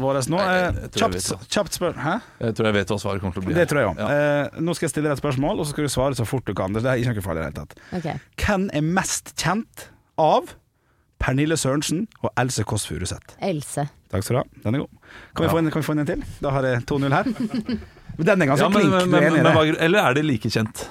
vår 0.00 0.18
nå. 0.32 0.38
Nei, 0.40 0.46
Eh, 0.54 0.64
jeg 0.64 0.90
tror 0.96 1.04
jeg 1.12 1.20
kjapt, 1.20 1.42
vet 1.44 1.52
kjapt 1.58 1.76
spør... 1.76 1.94
Hæ? 2.00 2.14
jeg 2.46 2.56
tror 2.56 2.66
jeg 2.70 2.76
vet 2.78 2.92
hva 2.94 2.98
svaret 3.04 3.20
kommer 3.22 3.36
til 3.36 3.44
å 3.44 3.46
bli. 3.50 3.54
Det 3.60 3.66
tror 3.70 3.82
jeg 3.82 3.90
òg. 3.92 4.00
Ja. 4.00 4.08
Eh, 4.16 4.60
nå 4.64 4.74
skal 4.74 4.88
jeg 4.88 4.94
stille 4.94 5.10
deg 5.10 5.18
et 5.18 5.22
spørsmål, 5.22 5.60
og 5.60 5.68
så 5.68 5.74
skal 5.76 5.84
du 5.86 5.92
svare 5.92 6.16
så 6.18 6.26
fort 6.26 6.48
du 6.48 6.54
kan. 6.56 6.72
Det 6.72 6.80
er 6.88 7.02
ikke 7.04 7.12
noe 7.20 7.26
farlig 7.28 7.44
i 7.44 7.44
det 7.44 7.50
hele 7.52 7.60
tatt. 7.60 7.76
Okay. 8.00 8.16
Hvem 8.40 8.64
er 8.80 8.88
mest 8.96 9.34
kjent 9.36 9.84
av 10.24 10.54
Pernille 11.24 11.56
Sørensen 11.56 12.04
og 12.20 12.32
Else 12.40 12.64
Kåss 12.68 12.84
Furuseth? 12.90 13.36
Else. 13.42 13.86
Takk 14.12 14.24
skal 14.26 14.36
du 14.36 14.40
ha. 14.42 14.62
Den 14.66 14.76
er 14.76 14.84
god. 14.84 14.88
Kan 15.36 15.46
vi, 15.46 15.50
få, 15.50 15.58
en, 15.62 15.70
kan 15.72 15.80
vi 15.80 15.86
få 15.86 15.94
en 15.96 16.06
til? 16.06 16.24
Da 16.44 16.52
har 16.52 16.66
jeg 16.68 16.82
2-0 16.90 17.14
her. 17.16 17.30
Men 18.18 18.26
den 18.28 18.42
er 18.44 18.50
ganske 18.50 18.64
Ja, 18.64 18.68
men, 18.68 18.80
klink. 18.84 18.92
men, 19.10 19.22
er 19.24 19.30
men, 19.42 19.48
det? 19.72 19.78
eller 19.82 20.04
er 20.04 20.14
de 20.18 20.22
like 20.22 20.50
kjent? 20.52 20.84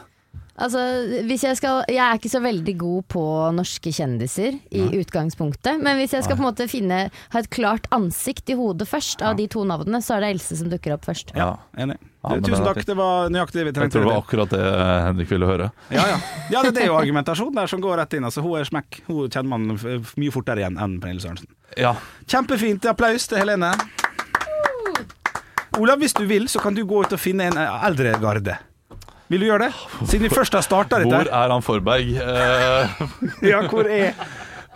Altså, 0.53 0.79
hvis 1.25 1.43
jeg 1.47 1.57
skal 1.57 1.81
Jeg 1.89 1.97
er 1.97 2.19
ikke 2.19 2.29
så 2.29 2.39
veldig 2.43 2.73
god 2.77 3.05
på 3.09 3.23
norske 3.57 3.89
kjendiser 3.93 4.59
i 4.69 4.83
utgangspunktet, 4.99 5.81
men 5.81 5.97
hvis 5.97 6.13
jeg 6.13 6.25
skal 6.27 6.37
på 6.37 6.43
en 6.43 6.49
måte 6.51 6.67
finne 6.69 6.99
ha 7.09 7.41
et 7.41 7.49
klart 7.53 7.87
ansikt 7.95 8.51
i 8.53 8.57
hodet 8.57 8.85
først 8.89 9.23
av 9.25 9.37
de 9.39 9.47
to 9.49 9.63
navnene, 9.65 10.01
så 10.03 10.17
er 10.17 10.25
det 10.25 10.33
Else 10.33 10.57
som 10.59 10.69
dukker 10.69 10.93
opp 10.95 11.07
først. 11.07 11.33
Ja, 11.37 11.55
enig. 11.77 11.97
Ja, 12.23 12.37
tusen 12.39 12.63
takk, 12.63 12.79
det 12.87 12.95
var 12.95 13.33
nøyaktig 13.33 13.59
det 13.59 13.65
vi 13.65 13.71
Jeg 13.73 13.91
tror 13.91 14.05
det 14.05 14.11
var 14.11 14.21
akkurat 14.21 14.53
det 14.53 14.61
eh, 14.63 14.99
Henrik 15.09 15.31
ville 15.33 15.49
høre. 15.49 15.71
Ja, 15.91 16.05
ja. 16.13 16.19
ja 16.53 16.61
det, 16.63 16.71
det 16.77 16.85
er 16.85 16.91
jo 16.93 16.99
argumentasjon 17.01 17.51
der 17.57 17.67
som 17.67 17.81
går 17.83 17.97
rett 17.99 18.13
inn. 18.15 18.23
Altså, 18.29 18.45
hun 18.45 18.61
er 18.61 18.69
smekk. 18.69 19.01
Hun 19.09 19.25
kjenner 19.27 19.49
man 19.51 19.73
mye 19.75 20.33
fortere 20.33 20.63
igjen 20.63 20.77
enn 20.79 20.99
Pernille 21.03 21.25
Sørensen. 21.25 21.49
Ja, 21.81 21.95
Kjempefint. 22.29 22.85
Applaus 22.87 23.27
til 23.27 23.41
Helene. 23.41 23.73
Olav, 25.81 25.97
hvis 25.99 26.13
du 26.15 26.23
vil, 26.29 26.45
så 26.47 26.61
kan 26.63 26.77
du 26.77 26.85
gå 26.85 27.01
ut 27.03 27.17
og 27.17 27.19
finne 27.19 27.49
en 27.49 27.57
eldre 27.57 28.13
garde. 28.21 28.55
Vil 29.33 29.41
du 29.41 29.47
gjøre 29.49 29.65
det? 29.65 29.73
Siden 30.05 30.27
vi 30.27 30.29
først 30.29 30.53
har 30.53 30.61
starta 30.61 30.99
Hvor 31.01 31.25
er 31.25 31.53
han 31.55 31.63
Forberg? 31.65 32.09
Eh, 32.21 33.05
Ja, 33.51 33.63
hvor 33.65 33.87
er 33.89 34.11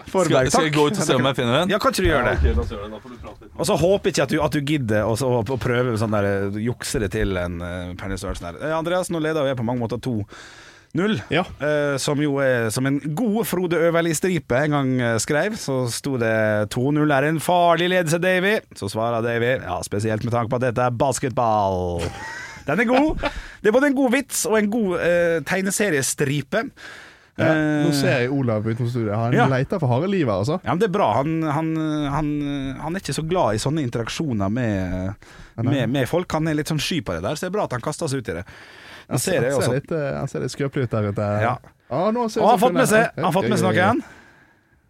Forberg? 0.08 0.48
skal, 0.48 0.52
skal 0.52 0.66
jeg 0.66 0.74
gå 0.74 0.86
ut 0.88 0.98
og 0.98 1.04
se 1.06 1.18
om 1.20 1.26
jeg 1.30 1.38
finner 1.38 1.60
en? 1.62 1.70
Ja, 1.74 1.78
kan 1.84 1.94
ikke 1.94 2.06
du 2.06 2.10
gjøre 2.10 2.32
det? 2.32 2.38
ok, 2.40 2.56
la 2.56 2.64
oss 2.64 2.72
gjøre 2.74 2.86
det. 2.88 2.92
Da 2.96 3.02
får 3.04 3.12
du 3.14 3.18
prate 3.26 3.44
litt. 3.44 3.52
Og 3.58 3.68
så 3.70 3.76
håper 3.84 4.14
ikke 4.14 4.24
at 4.26 4.34
du, 4.34 4.38
at 4.48 4.56
du 4.56 4.72
gidder 4.72 5.10
å 5.12 5.58
prøve 5.62 5.98
sånn 6.02 6.16
der, 6.16 6.30
eh, 6.32 6.62
jukse 6.64 7.02
det 7.04 7.12
til 7.14 7.38
en 7.38 7.60
uh, 7.62 7.92
Pernille 8.00 8.18
Sørensen 8.22 8.50
her. 8.50 8.58
Eh, 8.64 8.74
Andreas, 8.78 9.12
nå 9.14 9.22
leder 9.22 9.52
jeg 9.52 9.60
på 9.60 9.68
mange 9.68 9.84
måter 9.84 10.02
2-0. 10.08 11.20
Ja. 11.36 11.44
Eh, 11.60 12.00
som 12.02 12.24
jo 12.24 12.40
er 12.42 12.72
som 12.74 12.88
en 12.90 12.98
god 13.20 13.44
Frode 13.52 13.84
Øverli-stripe 13.92 14.64
en 14.64 14.78
gang 14.80 14.96
eh, 15.12 15.20
skrev, 15.22 15.60
så 15.60 15.84
sto 15.92 16.16
det 16.18 16.34
2-0 16.74 17.14
er 17.20 17.30
en 17.30 17.44
farlig 17.44 17.92
ledelse, 17.94 18.24
Davy. 18.24 18.58
Så 18.80 18.90
svarer 18.96 19.22
Davy, 19.28 19.58
ja, 19.60 19.78
spesielt 19.86 20.26
med 20.26 20.34
tanke 20.34 20.50
på 20.56 20.62
at 20.64 20.70
dette 20.72 20.88
er 20.88 20.98
basketball. 21.04 22.02
Den 22.68 22.84
er 22.84 22.90
god. 22.90 23.26
Det 23.64 23.72
er 23.72 23.76
både 23.76 23.88
en 23.92 23.96
god 23.98 24.12
vits 24.14 24.46
og 24.50 24.58
en 24.60 24.72
god 24.74 24.96
uh, 25.00 25.38
tegneseriestripe. 25.48 26.64
Ja, 27.38 27.52
Eh, 27.54 27.84
nå 27.86 27.92
ser 27.94 28.24
jeg 28.24 28.32
Olav 28.34 28.64
utenfor 28.66 28.88
studiet. 28.90 29.14
Han 29.14 29.34
Ja. 29.36 29.46
leter 29.46 29.78
for 29.78 29.92
harde 29.92 30.08
livet, 30.10 30.34
altså. 30.34 30.56
Ja, 30.66 30.72
men 30.74 30.80
Det 30.82 30.88
er 30.88 30.94
bra. 30.96 31.14
Han, 31.20 31.44
han, 31.44 31.68
han, 32.10 32.32
han 32.82 32.96
er 32.96 33.00
ikke 33.04 33.14
så 33.14 33.22
glad 33.30 33.54
i 33.54 33.60
sånne 33.62 33.84
interaksjoner 33.86 34.50
med, 34.50 35.14
med, 35.62 35.84
med 35.94 36.10
folk. 36.10 36.32
Han 36.34 36.48
er 36.50 36.58
litt 36.58 36.72
sånn 36.72 36.82
sky 36.82 36.98
på 37.06 37.14
det 37.14 37.22
der, 37.22 37.38
så 37.38 37.46
det 37.46 37.52
er 37.52 37.58
bra 37.60 37.68
at 37.70 37.76
han 37.78 37.82
kaster 37.86 38.10
seg 38.10 38.24
ut 38.26 38.32
i 38.34 38.38
det. 38.40 38.44
Han 39.08 39.20
ser 39.22 39.46
ser 39.54 39.74
litt, 39.76 39.92
eh, 39.94 40.18
han 40.18 40.28
ser 40.28 40.42
litt 40.48 40.56
skrøpelig 40.56 40.88
ut 40.90 40.96
der 40.98 41.12
ute. 41.14 41.28
Ja. 41.46 41.54
Ah, 41.92 42.08
Og 42.10 42.10
han 42.10 42.16
har 42.18 42.58
fått 42.58 42.74
med 42.74 42.90
seg, 42.90 43.06
noen. 43.22 44.02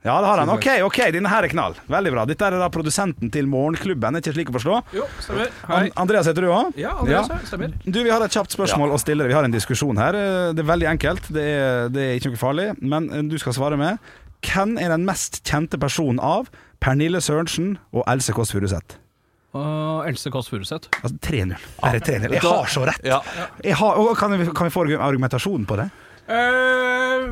Ja, 0.06 0.20
det 0.22 0.28
har 0.30 0.38
han. 0.40 0.50
Ok, 0.54 0.68
ok, 0.86 1.00
denne 1.12 1.30
her 1.32 1.44
er 1.48 1.52
knall. 1.52 1.74
Veldig 1.90 2.12
bra. 2.14 2.26
Dette 2.30 2.46
er 2.48 2.56
da 2.62 2.68
produsenten 2.72 3.32
til 3.34 3.48
Morgenklubben, 3.50 4.16
er 4.16 4.22
ikke 4.24 4.36
slik 4.36 4.52
å 4.52 4.56
forstå? 4.56 4.76
Jo, 4.96 5.08
stemmer. 5.24 5.50
Hei. 5.72 5.88
Andreas 6.00 6.30
heter 6.30 6.46
du 6.46 6.52
òg? 6.54 6.78
Ja, 6.80 6.94
Andreas, 7.02 7.32
ja. 7.34 7.40
stemmer. 7.50 7.74
Du, 7.84 7.98
Vi 8.06 8.14
har 8.14 8.24
et 8.24 8.38
kjapt 8.38 8.54
spørsmål 8.56 8.94
å 8.96 9.00
stille 9.02 9.26
deg. 9.26 9.34
Vi 9.34 9.38
har 9.40 9.48
en 9.48 9.56
diskusjon 9.56 10.00
her. 10.00 10.16
Eh, 10.16 10.54
Det 10.56 10.64
er 10.64 10.70
veldig 10.70 10.90
enkelt. 10.94 11.28
Det 11.34 11.44
er, 11.58 11.90
det 11.92 12.06
er 12.06 12.22
ikke 12.22 12.32
noe 12.36 12.44
farlig. 12.46 12.70
Men 12.80 13.10
eh, 13.10 13.26
du 13.28 13.36
skal 13.42 13.58
svare 13.58 13.80
med 13.80 13.98
Hvem 14.46 14.78
er 14.78 14.94
den 14.94 15.04
mest 15.08 15.42
kjente 15.50 15.80
personen 15.82 16.22
av 16.24 16.48
Pernille 16.80 17.20
Sørensen 17.26 17.76
og 17.92 18.06
Else 18.08 18.36
Kåss 18.38 18.54
Furuseth? 18.54 19.00
Uh, 19.58 20.06
Else 20.06 20.30
Kåss 20.30 20.52
Furuseth. 20.54 20.92
Altså 21.02 21.18
3-0. 21.26 21.56
Bare 21.82 22.00
3-0. 22.06 22.36
Jeg 22.38 22.44
har 22.46 22.70
så 22.70 22.86
rett! 22.86 23.02
Ja. 23.08 23.18
Jeg 23.66 23.80
har, 23.80 23.98
kan, 24.20 24.38
vi, 24.38 24.46
kan 24.54 24.70
vi 24.70 24.76
få 24.76 24.86
argumentasjon 24.86 25.66
på 25.66 25.80
det? 25.82 25.88
Eh, 26.30 27.26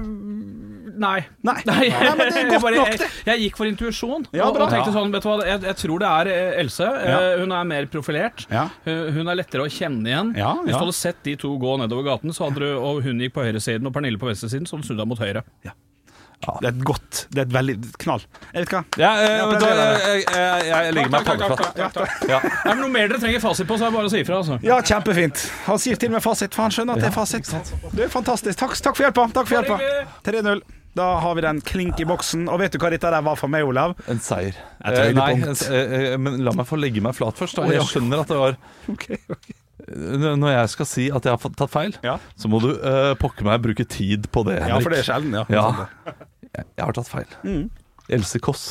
nei. 1.02 1.20
Nei. 1.46 1.56
Nei, 1.68 1.90
Nei, 1.92 2.12
men 2.18 2.22
det 2.22 2.26
er 2.28 2.38
jeg, 2.42 2.50
godt 2.52 2.64
bare, 2.66 2.82
nok, 2.82 2.98
det. 3.02 3.10
jeg 3.30 3.44
gikk 3.46 3.60
for 3.60 3.70
intuisjon 3.70 4.28
Ja, 4.36 4.48
og, 4.50 4.60
og 4.62 4.72
tenkte 4.74 4.94
sånn, 4.96 5.14
vet 5.16 5.26
du 5.26 5.30
hva, 5.32 5.38
jeg, 5.48 5.62
jeg 5.70 5.80
tror 5.84 6.04
det 6.04 6.12
er 6.12 6.32
eh, 6.34 6.60
Else. 6.66 6.90
Eh, 6.90 7.10
Ja. 7.12 7.22
Hun 7.42 7.56
er 7.56 7.70
mer 7.70 7.88
profilert. 7.92 8.46
Ja. 8.52 8.68
Hun 8.86 9.28
er 9.32 9.40
lettere 9.42 9.66
å 9.66 9.72
kjenne 9.72 10.08
igjen. 10.10 10.34
Ja, 10.40 10.54
Hvis 10.64 10.76
du 10.76 10.82
hadde 10.86 10.98
sett 10.98 11.24
de 11.28 11.36
to 11.42 11.56
gå 11.62 11.78
nedover 11.82 12.06
gaten, 12.12 12.34
så 12.36 12.48
hadde 12.50 12.64
du, 12.66 12.70
og 12.80 13.02
hun 13.06 13.20
gikk 13.24 13.36
på 13.38 13.44
høyresiden 13.46 13.88
og 13.90 13.94
Pernille 13.96 14.20
på 14.22 14.30
venstresiden, 14.30 14.66
så 14.70 14.76
hadde 14.78 14.88
du 14.88 14.92
snudd 14.94 15.04
deg 15.04 15.12
mot 15.14 15.22
høyre. 15.22 15.44
Det 16.46 16.68
er 16.68 16.74
et 16.76 16.82
godt 16.86 17.22
Det 17.32 17.40
er 17.42 17.46
et 17.48 17.54
veldig 17.56 17.76
knall. 18.04 18.22
Jeg 18.54 18.66
vet 18.66 18.74
hva. 18.76 18.82
Ja, 19.02 19.12
eh, 19.24 19.32
Ja, 19.40 19.46
hva, 19.48 19.56
prøv 19.64 19.80
jeg, 19.80 20.04
jeg, 20.04 20.26
jeg, 20.36 20.66
jeg 20.70 20.94
legger 20.98 21.14
meg 21.16 21.26
panneflatt. 21.30 21.80
Ja. 22.30 22.40
Er 22.44 22.70
det 22.70 22.76
noe 22.84 22.92
mer 22.92 23.08
dere 23.10 23.22
trenger 23.24 23.42
fasit 23.42 23.70
på, 23.70 23.78
så 23.80 23.88
er 23.88 23.94
det 23.94 23.98
bare 23.98 24.12
å 24.12 24.14
si 24.14 24.22
ifra. 24.22 24.42
Altså. 24.44 24.60
Ja, 24.68 24.78
kjempefint. 24.86 25.46
Han 25.66 25.80
sier 25.82 25.98
til 26.02 26.12
og 26.12 26.18
med 26.20 26.26
fasit, 26.28 26.54
for 26.54 26.68
han 26.68 26.76
skjønner 26.76 27.00
at 27.00 27.06
det 27.06 27.10
er 27.10 27.16
fasit. 27.16 27.50
Det 27.96 28.06
er 28.10 28.12
fantastisk. 28.14 28.60
Takk, 28.62 28.76
takk 28.78 29.00
for 29.00 29.08
hjelpa. 29.08 29.26
Takk 29.40 29.50
for 29.50 29.58
hjelpa. 29.58 29.80
3-0. 30.28 30.62
Da 30.96 31.20
har 31.20 31.36
vi 31.36 31.42
den 31.44 31.60
klink 31.62 32.00
i 32.00 32.06
boksen. 32.08 32.46
Og 32.48 32.60
vet 32.62 32.72
du 32.72 32.80
hva 32.80 32.90
dette 32.94 33.10
der 33.12 33.24
var 33.26 33.36
for 33.36 33.52
meg, 33.52 33.66
Olav? 33.68 33.98
En 34.12 34.20
seier. 34.24 34.56
Et 34.86 34.96
Eh, 34.96 35.12
nei, 35.18 35.32
en, 35.42 35.52
eh, 35.52 35.96
eh, 36.14 36.18
men 36.18 36.38
la 36.46 36.54
meg 36.56 36.66
få 36.70 36.80
legge 36.80 37.02
meg 37.04 37.16
flat 37.18 37.36
først. 37.36 37.58
Da. 37.60 37.66
Jeg 37.74 37.84
skjønner 37.90 38.24
at 38.24 38.32
det 38.32 38.38
var 38.40 38.56
N- 39.86 40.40
Når 40.40 40.50
jeg 40.56 40.70
skal 40.72 40.88
si 40.90 41.04
at 41.14 41.28
jeg 41.28 41.36
har 41.36 41.52
tatt 41.60 41.70
feil, 41.74 41.94
Ja. 42.02 42.16
så 42.40 42.48
må 42.50 42.62
du 42.64 42.72
uh, 42.80 43.14
pokker 43.20 43.44
meg 43.46 43.62
bruke 43.62 43.84
tid 43.86 44.30
på 44.32 44.46
det. 44.48 44.56
Ja, 44.66 44.80
for 44.80 44.90
det 44.90 45.04
er 45.04 45.10
sjelden, 45.12 45.36
ja. 45.36 45.44
Ja. 45.52 46.16
Jeg 46.56 46.86
har 46.88 46.96
tatt 46.96 47.12
feil. 47.12 47.28
Mm. 47.44 47.68
Else 48.10 48.40
Kåss 48.40 48.64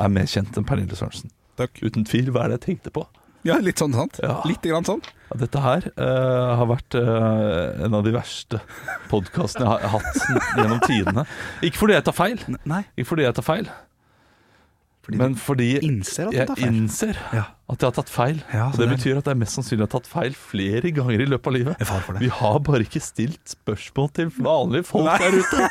er 0.00 0.08
mer 0.08 0.24
kjent 0.30 0.56
enn 0.56 0.64
Pernille 0.66 0.96
Sørensen. 0.96 1.30
Takk. 1.60 1.76
Uten 1.84 2.06
tvil. 2.08 2.32
Hva 2.32 2.46
er 2.46 2.54
det 2.54 2.60
jeg 2.60 2.66
tenkte 2.70 2.90
på? 2.96 3.04
Ja, 3.46 3.56
litt 3.66 3.80
sånn, 3.80 3.94
sant? 3.96 4.18
Ja. 4.22 4.40
Litt 4.48 4.64
grann 4.66 4.84
sånn. 4.88 5.02
Ja, 5.30 5.36
Dette 5.44 5.60
her 5.64 5.86
uh, 5.96 6.56
har 6.60 6.66
vært 6.72 6.96
uh, 6.98 7.84
en 7.86 7.94
av 7.96 8.02
de 8.06 8.12
verste 8.14 8.58
podkastene 9.12 9.76
jeg 9.78 9.92
har 9.92 10.00
hatt 10.00 10.58
gjennom 10.58 10.80
tidene. 10.86 11.24
Ikke 11.64 11.80
fordi 11.84 11.96
jeg 11.96 12.06
tar 12.08 12.16
feil, 12.18 12.42
Nei. 12.68 12.82
ikke 12.98 13.12
fordi 13.12 13.26
jeg 13.28 13.36
tar 13.38 13.46
feil, 13.46 13.70
Fordi 15.06 15.16
men 15.22 15.34
fordi 15.40 15.68
innser 15.86 16.28
jeg 16.34 16.50
innser 16.66 17.16
Ja. 17.32 17.46
at 17.72 17.80
jeg 17.80 17.88
har 17.88 17.94
tatt 17.96 18.10
feil. 18.12 18.42
Ja, 18.52 18.66
og 18.68 18.76
det 18.76 18.88
det 18.90 18.98
betyr 18.98 19.20
at 19.22 19.30
jeg 19.30 19.38
mest 19.40 19.56
sannsynlig 19.56 19.86
har 19.86 19.92
tatt 19.94 20.10
feil 20.10 20.34
flere 20.36 20.92
ganger 20.92 21.22
i 21.24 21.28
løpet 21.30 21.48
av 21.48 21.56
livet. 21.56 21.86
Vi 22.20 22.28
har 22.42 22.58
bare 22.66 22.84
ikke 22.84 23.00
stilt 23.02 23.54
spørsmål 23.56 24.10
til 24.18 24.28
vanlige 24.36 24.84
folk 24.90 25.08
Nei. 25.08 25.16
der 25.22 25.38
ute. 25.40 25.70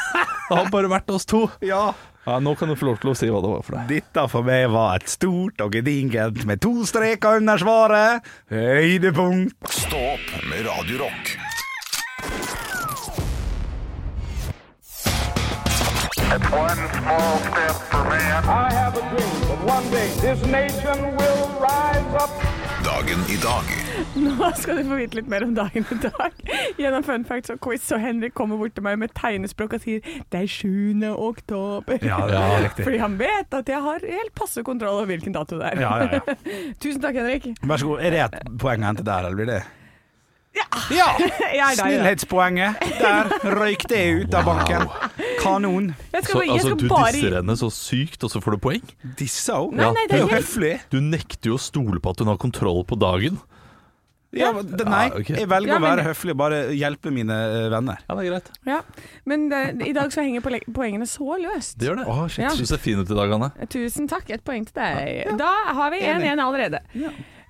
Det 0.49 0.57
har 0.57 0.71
bare 0.73 0.89
vært 0.89 1.11
oss 1.13 1.27
to. 1.29 1.43
Ja. 1.73 1.91
Ja, 2.27 2.39
nå 2.39 2.55
kan 2.55 2.69
du 2.69 2.75
få 2.75 2.89
lov 2.89 2.99
til 3.01 3.13
å 3.13 3.15
si 3.17 3.29
hva 3.31 3.39
det 3.41 3.49
var 3.51 3.63
for 3.65 3.77
deg. 3.77 3.87
Dette 3.89 4.25
for 4.29 4.45
meg 4.45 4.67
var 4.73 4.99
et 4.99 5.09
stort 5.09 5.61
og 5.63 5.71
gedigent 5.73 6.43
med 6.45 6.61
to 6.61 6.73
streker 6.85 7.39
under 7.39 7.61
svaret. 7.61 8.27
Høydepunkt. 8.51 9.55
Stå 9.71 10.01
opp 10.15 10.33
med 10.51 10.67
Radio 10.67 11.05
Rock. 11.05 11.37
One 16.29 16.77
small 16.93 17.39
step 17.39 17.75
for 17.89 18.03
man. 18.05 18.43
I 18.45 18.71
have 18.73 18.95
a 18.95 19.01
dream 19.09 19.41
that 19.49 19.63
one 19.65 19.89
day 19.89 20.09
this 20.21 20.45
nation 20.45 21.15
will 21.17 21.49
rise 21.59 22.13
up. 22.21 22.48
Dagen 23.09 23.23
i 23.33 23.37
dag 23.41 23.69
Nå 24.21 24.49
skal 24.53 24.77
du 24.77 24.83
få 24.85 24.97
vite 24.99 25.17
litt 25.17 25.29
mer 25.31 25.41
om 25.41 25.55
dagen 25.57 25.81
i 25.81 25.95
dag. 26.03 26.35
Gjennom 26.77 27.01
fun 27.07 27.23
facts 27.25 27.49
og 27.49 27.57
quiz, 27.63 27.87
og 27.95 28.03
Henrik 28.03 28.35
kommer 28.37 28.59
bort 28.61 28.75
til 28.77 28.85
meg 28.85 28.99
med 29.01 29.15
tegnespråk 29.17 29.73
og 29.79 29.81
sier 29.81 30.03
'det 30.29 30.41
er 30.43 30.45
7. 30.45 31.01
oktober'. 31.15 32.05
Ja, 32.05 32.19
det 32.29 32.37
er 32.37 32.61
riktig. 32.67 32.85
Fordi 32.85 32.99
han 33.01 33.17
vet 33.17 33.57
at 33.61 33.69
jeg 33.73 33.81
har 33.81 34.05
helt 34.05 34.35
passe 34.37 34.61
kontroll 34.61 35.01
over 35.01 35.09
hvilken 35.09 35.33
dato 35.33 35.57
det 35.57 35.71
er. 35.71 35.81
Ja, 35.81 35.97
ja, 36.03 36.19
ja. 36.19 36.35
Tusen 36.81 37.01
takk, 37.01 37.17
Henrik. 37.17 37.49
Vær 37.63 37.81
så 37.81 37.89
god. 37.89 38.05
Er 38.05 38.13
det 38.13 38.21
et 38.27 38.57
poeng 38.61 38.85
å 38.85 38.91
hente 38.91 39.07
der, 39.09 39.25
eller 39.25 39.41
blir 39.41 39.49
det 39.55 39.63
Ja. 40.89 41.05
Ja! 41.19 41.29
Ja. 41.53 41.67
Snillhetspoenget. 41.77 42.79
Der 42.99 43.29
røyk 43.59 43.83
det 43.91 44.01
ut 44.23 44.33
av 44.37 44.47
banken. 44.47 44.87
Kanon. 45.41 45.91
Jeg 46.13 46.23
skal, 46.23 46.33
Så, 46.33 46.41
jeg 46.43 46.55
altså, 46.55 46.67
skal 46.67 46.79
du 46.81 46.87
bare 46.89 47.11
disser 47.13 47.37
henne 47.39 47.55
så 47.59 47.69
sykt, 47.73 48.25
og 48.25 48.33
så 48.33 48.41
får 48.43 48.57
du 48.57 48.63
poeng? 48.63 48.89
Disse 49.19 49.53
òg? 49.55 49.75
Nei, 49.77 49.91
det 50.09 50.17
er 50.17 50.25
jo 50.25 50.31
høflig. 50.33 50.73
Du 50.93 50.99
nekter 51.03 51.53
jo 51.53 51.59
å 51.59 51.61
stole 51.61 52.01
på 52.01 52.13
at 52.15 52.23
hun 52.23 52.31
har 52.31 52.41
kontroll 52.41 52.83
på 52.89 52.97
dagen. 52.99 53.39
Ja, 54.31 54.51
det, 54.61 54.85
nei, 54.85 55.07
Ja, 55.09 55.15
okay. 55.17 55.39
jeg 55.41 55.49
velger 55.49 55.71
Ja, 55.73 55.77
å 55.79 55.81
være 55.81 56.03
høflig 56.05 56.35
og 56.35 56.37
bare 56.37 56.57
hjelpe 56.77 57.09
mine 57.13 57.33
eh, 57.33 57.63
venner. 57.73 57.97
Ja, 58.05 58.13
det 58.13 58.25
er 58.25 58.29
greit. 58.29 58.51
Ja, 58.69 58.81
Men 59.25 59.47
det, 59.49 59.61
i 59.87 59.93
dag 59.97 60.13
så 60.13 60.21
henger 60.21 60.45
poengene 60.69 61.07
så 61.09 61.39
løst. 61.41 61.79
Det 61.81 61.89
gjør 61.89 62.03
det. 62.03 62.05
Å, 62.13 62.27
shit. 62.29 62.43
Ja. 62.45 62.53
Du 62.53 62.69
ser 62.69 62.81
fin 62.83 63.01
ut 63.01 63.09
i 63.09 63.17
dag, 63.17 63.33
Anne. 63.39 63.49
Tusen 63.73 64.05
takk. 64.11 64.29
Et 64.29 64.43
poeng 64.45 64.67
til 64.69 64.77
deg. 64.77 65.33
Da 65.39 65.49
har 65.79 65.89
vi 65.95 66.03
1-1 66.05 66.45
allerede. 66.45 66.83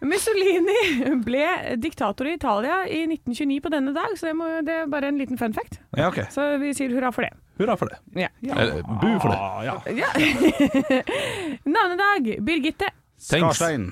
Mussolini 0.01 1.15
ble 1.25 1.45
diktator 1.81 2.27
i 2.29 2.35
Italia 2.37 2.81
i 2.87 3.01
1929 3.07 3.59
på 3.65 3.71
denne 3.73 3.93
dag, 3.95 4.13
så 4.19 4.29
det, 4.29 4.35
må, 4.39 4.47
det 4.65 4.75
er 4.83 4.91
bare 4.91 5.11
en 5.11 5.19
liten 5.19 5.39
fun 5.39 5.53
fact. 5.55 5.79
Ja, 5.97 6.07
okay. 6.07 6.29
Så 6.31 6.45
vi 6.61 6.71
sier 6.77 6.93
hurra 6.95 7.11
for 7.15 7.27
det. 7.27 7.33
Hurra 7.59 7.75
for 7.79 7.91
det. 7.91 7.99
Ja. 8.15 8.29
Eller 8.55 8.79
bu 8.87 9.09
for 9.19 9.33
det. 9.33 9.39
Ah, 9.39 9.59
ja. 9.65 9.75
Ja. 9.91 10.13
Navnedag 11.75 12.37
Birgitte. 12.47 12.93
Thanks. 13.19 13.57
Skarstein. 13.59 13.91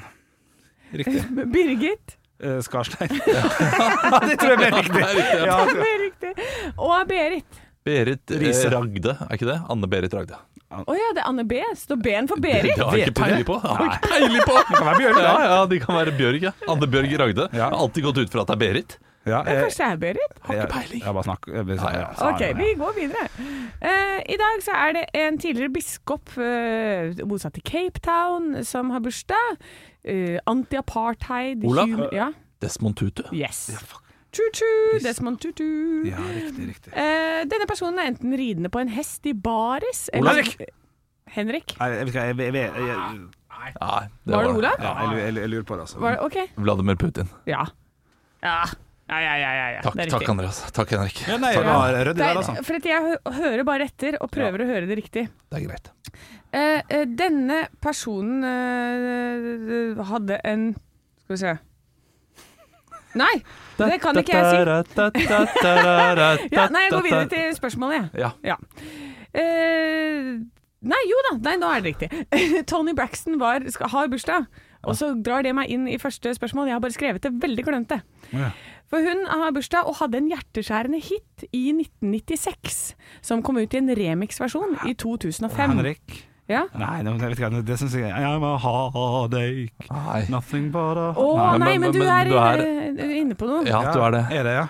Riktig. 0.95 1.23
Birgit. 1.55 2.17
Eh, 2.39 2.59
Skarstein. 2.63 3.09
det 4.29 4.37
tror 4.39 4.53
jeg 4.53 4.59
ble 4.61 4.69
riktig. 4.77 5.03
Ja, 5.43 5.57
Det 5.67 5.75
ble 5.75 5.95
riktig. 6.05 6.33
Og 6.77 6.99
Berit. 7.09 7.63
Berit 7.87 8.31
eh, 8.31 8.39
Riise. 8.45 8.69
Ragde, 8.71 9.17
er 9.27 9.35
ikke 9.35 9.49
det? 9.49 9.57
Anne 9.73 9.89
Berit 9.91 10.15
Ragde. 10.15 10.39
Å 10.67 10.93
ja, 10.97 11.11
det 11.15 11.21
er 11.23 11.27
Anne 11.29 11.45
B. 11.47 11.61
Står 11.79 11.99
B-en 12.03 12.27
for 12.27 12.41
Berit? 12.43 12.73
Det 12.75 12.83
har 12.83 12.97
jeg 12.99 13.07
ikke 13.13 13.21
peiling 13.21 13.45
på. 13.47 13.55
Ikke 13.87 13.99
peiling 14.03 14.41
på. 14.43 14.55
Det 14.67 14.75
kan 14.75 14.87
være 14.89 14.97
Bjørg, 14.99 15.19
Ja, 15.23 15.27
da. 15.27 15.43
ja, 15.47 15.59
de 15.71 15.77
kan 15.79 15.95
være 15.95 16.13
Bjørg, 16.17 16.41
ja. 16.43 16.51
Anne 16.67 16.89
Bjørg 16.91 17.13
Ragde. 17.21 17.45
Ja. 17.53 17.57
Jeg 17.57 17.63
har 17.71 17.77
alltid 17.85 18.03
gått 18.09 18.19
ut 18.19 18.33
fra 18.33 18.43
at 18.43 18.51
det 18.51 18.57
er 18.57 18.63
Berit. 18.65 18.97
Ja, 18.99 19.07
Ja, 19.27 19.39
jeg, 19.43 19.63
Kanskje 19.65 19.83
det 19.83 19.87
er 19.91 19.97
Berit? 19.99 20.35
jeg, 20.47 20.57
jeg, 20.57 20.99
jeg 21.03 21.13
bare 21.17 21.23
snakker 21.27 21.51
jeg, 21.51 21.65
jeg, 21.67 21.79
jeg, 21.83 21.95
ja, 21.99 22.27
Ok, 22.29 22.43
vi 22.59 22.67
går 22.79 22.93
videre. 22.95 23.23
Uh, 23.83 24.19
I 24.23 24.37
dag 24.39 24.61
så 24.63 24.75
er 24.85 24.93
det 24.95 25.03
en 25.19 25.39
tidligere 25.43 25.73
biskop 25.75 26.31
uh, 26.39 27.25
bosatt 27.27 27.59
i 27.59 27.63
Cape 27.67 27.99
Town 28.07 28.63
som 28.63 28.91
har 28.95 29.03
bursdag. 29.03 29.59
Uh, 30.07 30.39
Anti-apartheid. 30.47 31.63
Olav? 31.67 32.07
Ja. 32.15 32.31
Desmond 32.63 32.95
Tutu. 32.95 33.23
Yes. 33.35 33.67
Choo-choo, 34.35 34.99
Desmond 35.03 35.39
Tutu. 35.41 35.67
Ja, 36.09 36.19
riktig, 36.19 36.67
riktig. 36.73 36.91
Eh, 36.93 37.43
denne 37.49 37.67
personen 37.69 38.01
er 38.03 38.11
enten 38.11 38.35
ridende 38.37 38.69
på 38.73 38.81
en 38.83 38.91
hest 38.91 39.25
i 39.29 39.33
baris 39.33 40.07
eller 40.13 40.43
Henrik? 41.37 41.73
Nei, 41.79 41.87
jeg 41.91 41.99
vet 42.05 42.11
ikke, 42.13 42.25
jeg, 42.27 42.37
jeg, 42.39 42.53
jeg, 42.55 42.87
jeg, 42.87 43.21
Nei, 43.57 44.01
Var 44.31 44.45
det 44.45 44.51
Olav? 44.55 44.75
ja, 44.79 44.91
jeg, 45.03 45.15
jeg, 45.19 45.37
jeg 45.41 45.51
lurer 45.51 45.63
på 45.67 45.77
det, 45.77 45.87
altså. 45.87 46.01
Var 46.03 46.15
det, 46.15 46.19
ok. 46.27 46.59
Vladimir 46.67 46.99
Putin. 47.01 47.31
Ja. 47.49 47.65
Ja. 48.43 48.59
Ja, 49.07 49.19
ja, 49.23 49.35
ja, 49.39 49.51
ja, 49.55 49.67
ja. 49.77 49.81
Takk, 49.85 49.95
det 49.95 50.03
er 50.03 50.09
takk 50.11 50.21
riktig. 50.21 50.31
Andreas. 50.33 50.57
Takk, 50.75 50.89
Henrik. 50.91 51.19
Ja, 51.27 51.37
nei, 51.39 51.53
Takk. 51.55 51.67
var 51.67 51.93
ryddig 51.95 52.11
Det 52.11 52.19
der, 52.19 52.31
er, 52.31 52.39
altså. 52.41 52.55
for 52.67 52.79
at 52.79 52.87
jeg 52.89 53.05
hø 53.05 53.35
hører 53.37 53.63
bare 53.67 53.87
etter 53.87 54.17
og 54.19 54.31
prøver 54.33 54.63
å 54.63 54.67
høre 54.67 54.89
det 54.89 54.97
riktig. 54.99 55.23
Det 55.47 55.59
er 55.61 55.63
greit. 55.63 55.87
Eh, 56.51 56.81
eh, 56.91 57.05
denne 57.07 57.61
personen 57.83 58.43
eh, 58.47 60.03
hadde 60.11 60.39
en 60.47 60.67
Skal 61.23 61.33
vi 61.35 61.39
se 61.41 61.53
Nei, 63.17 63.33
det 63.91 63.97
kan 64.03 64.17
ikke 64.21 64.35
jeg 64.37 64.45
si. 64.51 64.59
Ja, 66.53 66.67
nei, 66.73 66.83
jeg 66.87 66.93
går 66.95 67.03
videre 67.07 67.27
til 67.31 67.57
spørsmålet, 67.57 67.97
jeg. 67.97 68.21
Ja. 68.47 68.57
Eh, 69.37 70.31
nei, 70.93 71.01
jo 71.09 71.19
da. 71.29 71.33
Nei, 71.49 71.57
nå 71.61 71.69
er 71.73 71.83
det 71.83 71.93
riktig. 71.93 72.09
Tony 72.71 72.95
Braxton 72.97 73.39
var, 73.41 73.65
skal, 73.73 73.91
har 73.93 74.09
bursdag. 74.13 74.47
Og 74.87 74.95
så 74.95 75.11
drar 75.25 75.43
det 75.43 75.51
meg 75.57 75.71
inn 75.73 75.87
i 75.89 75.97
første 75.99 76.31
spørsmål. 76.37 76.69
Jeg 76.69 76.77
har 76.77 76.83
bare 76.83 76.95
skrevet 76.95 77.23
det 77.25 77.33
veldig 77.43 77.65
klønete. 77.67 78.01
Ja. 78.31 78.51
For 78.87 79.03
hun 79.03 79.25
har 79.27 79.51
bursdag 79.51 79.89
og 79.89 79.97
hadde 79.99 80.21
en 80.21 80.29
hjerteskjærende 80.31 81.01
hit 81.03 81.43
i 81.51 81.65
1996, 81.73 82.95
som 83.25 83.43
kom 83.43 83.59
ut 83.59 83.73
i 83.75 83.81
en 83.81 83.91
remix-versjon 83.99 84.77
i 84.87 84.93
2005. 84.95 85.73
Henrik? 85.75 86.26
Ja. 86.49 86.61
Nei, 86.79 87.01
det, 87.03 87.11
jeg 87.19 87.29
vet 87.29 87.39
ikke, 87.39 87.61
det 87.67 87.75
syns 87.79 87.93
jeg 87.99 88.07
I'm 88.11 88.43
a 88.47 88.53
heartache, 88.63 89.67
Nei. 89.91 90.21
nothing 90.31 90.69
but 90.71 90.95
a 90.97 91.09
Å 91.11 91.25
Nei, 91.35 91.57
nei, 91.57 91.67
men- 91.77 91.81
men 91.81 91.91
du 91.91 91.99
men 91.99 92.07
er, 92.07 92.23
du 92.23 92.37
er- 92.37 92.63
eh, 93.03 93.19
inne 93.19 93.35
på 93.35 93.45
noe. 93.49 93.65
Ja, 93.67 93.81
du 93.91 93.99
er 93.99 94.11
det. 94.11 94.25
Er 94.31 94.43
det, 94.43 94.53
ja? 94.61 94.67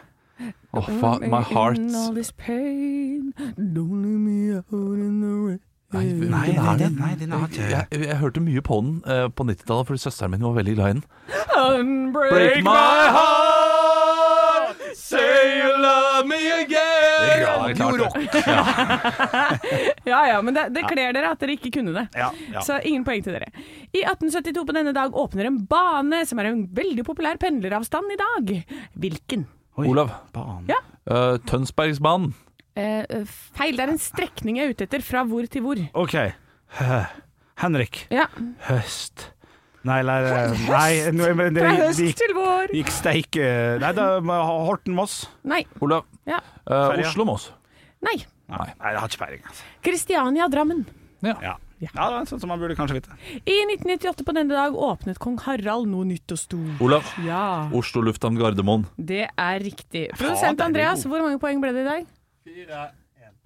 Åh, 0.73 0.87
fa- 0.99 1.19
my 1.21 1.41
heart 1.41 1.77
In 1.77 1.93
all 1.95 2.13
this 2.13 2.31
pain, 2.31 3.33
don't 3.57 4.01
leave 4.01 4.19
me 4.19 4.55
out 4.57 4.97
in 4.97 5.21
the 5.21 5.27
rain. 5.47 5.59
Nei, 5.93 6.03
Nei, 6.03 6.19
den 6.19 6.31
nei, 6.31 6.47
er 6.49 6.77
den- 6.77 6.77
den. 6.77 6.95
nei, 6.99 7.15
den 7.15 7.31
ikke 7.31 7.69
jeg, 7.69 7.85
jeg, 7.91 8.01
jeg 8.07 8.17
hørte 8.17 8.41
mye 8.41 8.61
på 8.61 8.81
den 8.81 9.01
uh, 9.07 9.29
på 9.29 9.43
90-tallet, 9.47 9.85
fordi 9.87 9.99
søsteren 10.03 10.31
min 10.31 10.41
var 10.43 10.51
veldig 10.57 10.75
glad 10.75 10.87
i 10.89 10.93
den. 10.93 11.03
Unbreak 11.57 12.63
my 12.63 13.07
heart, 13.17 14.75
say 14.95 15.61
you 15.61 15.71
love 15.81 16.25
me 16.27 16.41
again. 16.63 16.86
Ja, 17.17 17.73
klart 17.75 18.15
det. 18.33 18.43
Ja 20.07 20.21
ja, 20.29 20.37
men 20.45 20.55
det, 20.55 20.67
det 20.75 20.83
kler 20.87 21.13
dere 21.15 21.33
at 21.33 21.41
dere 21.43 21.55
ikke 21.57 21.71
kunne 21.79 21.93
det. 21.95 22.05
Ja, 22.17 22.31
ja. 22.53 22.63
Så 22.65 22.79
ingen 22.87 23.05
poeng 23.07 23.23
til 23.25 23.35
dere. 23.37 23.51
I 23.91 24.03
1872 24.05 24.65
på 24.69 24.75
denne 24.77 24.93
dag 24.95 25.15
åpner 25.17 25.49
en 25.49 25.61
bane 25.69 26.23
som 26.29 26.41
er 26.41 26.51
en 26.51 26.65
veldig 26.77 27.05
populær 27.07 27.39
pendleravstand 27.41 28.15
i 28.15 28.19
dag. 28.23 28.51
Hvilken? 28.97 29.47
Oi. 29.77 29.87
Olav, 29.91 30.11
Banen. 30.33 30.65
Ja. 30.71 30.79
Uh, 31.05 31.37
Tønsbergsbanen. 31.47 32.33
Uh, 32.77 33.23
feil. 33.57 33.77
Det 33.77 33.85
er 33.85 33.93
en 33.93 34.01
strekning 34.01 34.59
jeg 34.59 34.69
er 34.69 34.75
ute 34.75 34.87
etter. 34.87 35.05
Fra 35.05 35.23
hvor 35.27 35.45
til 35.49 35.65
hvor? 35.65 35.81
OK. 35.97 36.15
Hø. 36.81 37.01
Henrik. 37.61 38.05
Ja. 38.13 38.27
Høst. 38.67 39.31
Nei, 39.85 40.01
nei, 40.03 40.15
Nei, 40.25 41.33
nei 41.37 41.49
det, 41.53 41.61
Fra 41.61 41.75
høst 41.77 42.01
gikk, 42.01 42.17
til 42.19 42.33
vår. 42.35 42.73
gikk 42.75 42.89
steik 42.91 43.37
Nei, 43.83 43.91
da 43.95 44.07
Horten-Moss. 44.67 45.19
Nei. 45.47 45.61
Olav. 45.85 46.07
Ja. 46.27 46.41
Uh, 46.65 46.97
Oslo-Moss. 47.03 47.51
Nei. 48.03 48.17
Nei, 48.51 48.67
jeg 48.73 48.99
har 48.99 49.07
ikke 49.07 49.21
peiling. 49.21 49.45
Altså. 49.47 49.63
Kristiania 49.85 50.47
Drammen. 50.51 50.83
Ja. 51.25 51.35
ja, 51.43 51.55
det 51.89 52.03
er 52.03 52.27
sånn 52.29 52.41
som 52.41 52.51
man 52.51 52.59
burde 52.61 52.75
kanskje 52.77 52.99
vite. 52.99 53.15
I 53.41 53.57
1998 53.73 54.25
på 54.27 54.35
denne 54.37 54.53
dag 54.53 54.75
åpnet 54.75 55.19
kong 55.21 55.39
Harald 55.45 55.89
noe 55.89 56.05
nytt 56.09 56.35
og 56.35 56.41
stort. 56.41 56.83
Olav. 56.83 57.09
Ja, 57.25 57.69
Oslo 57.75 58.03
lufthavn 58.05 58.37
Gardermoen. 58.39 58.85
det 58.97 59.25
er 59.29 59.59
riktig. 59.63 60.07
Produsent 60.17 60.61
Andreas, 60.63 61.05
hvor 61.09 61.23
mange 61.25 61.41
poeng 61.41 61.61
ble 61.63 61.73
det 61.75 61.85
i 61.85 61.89
dag? 61.89 62.95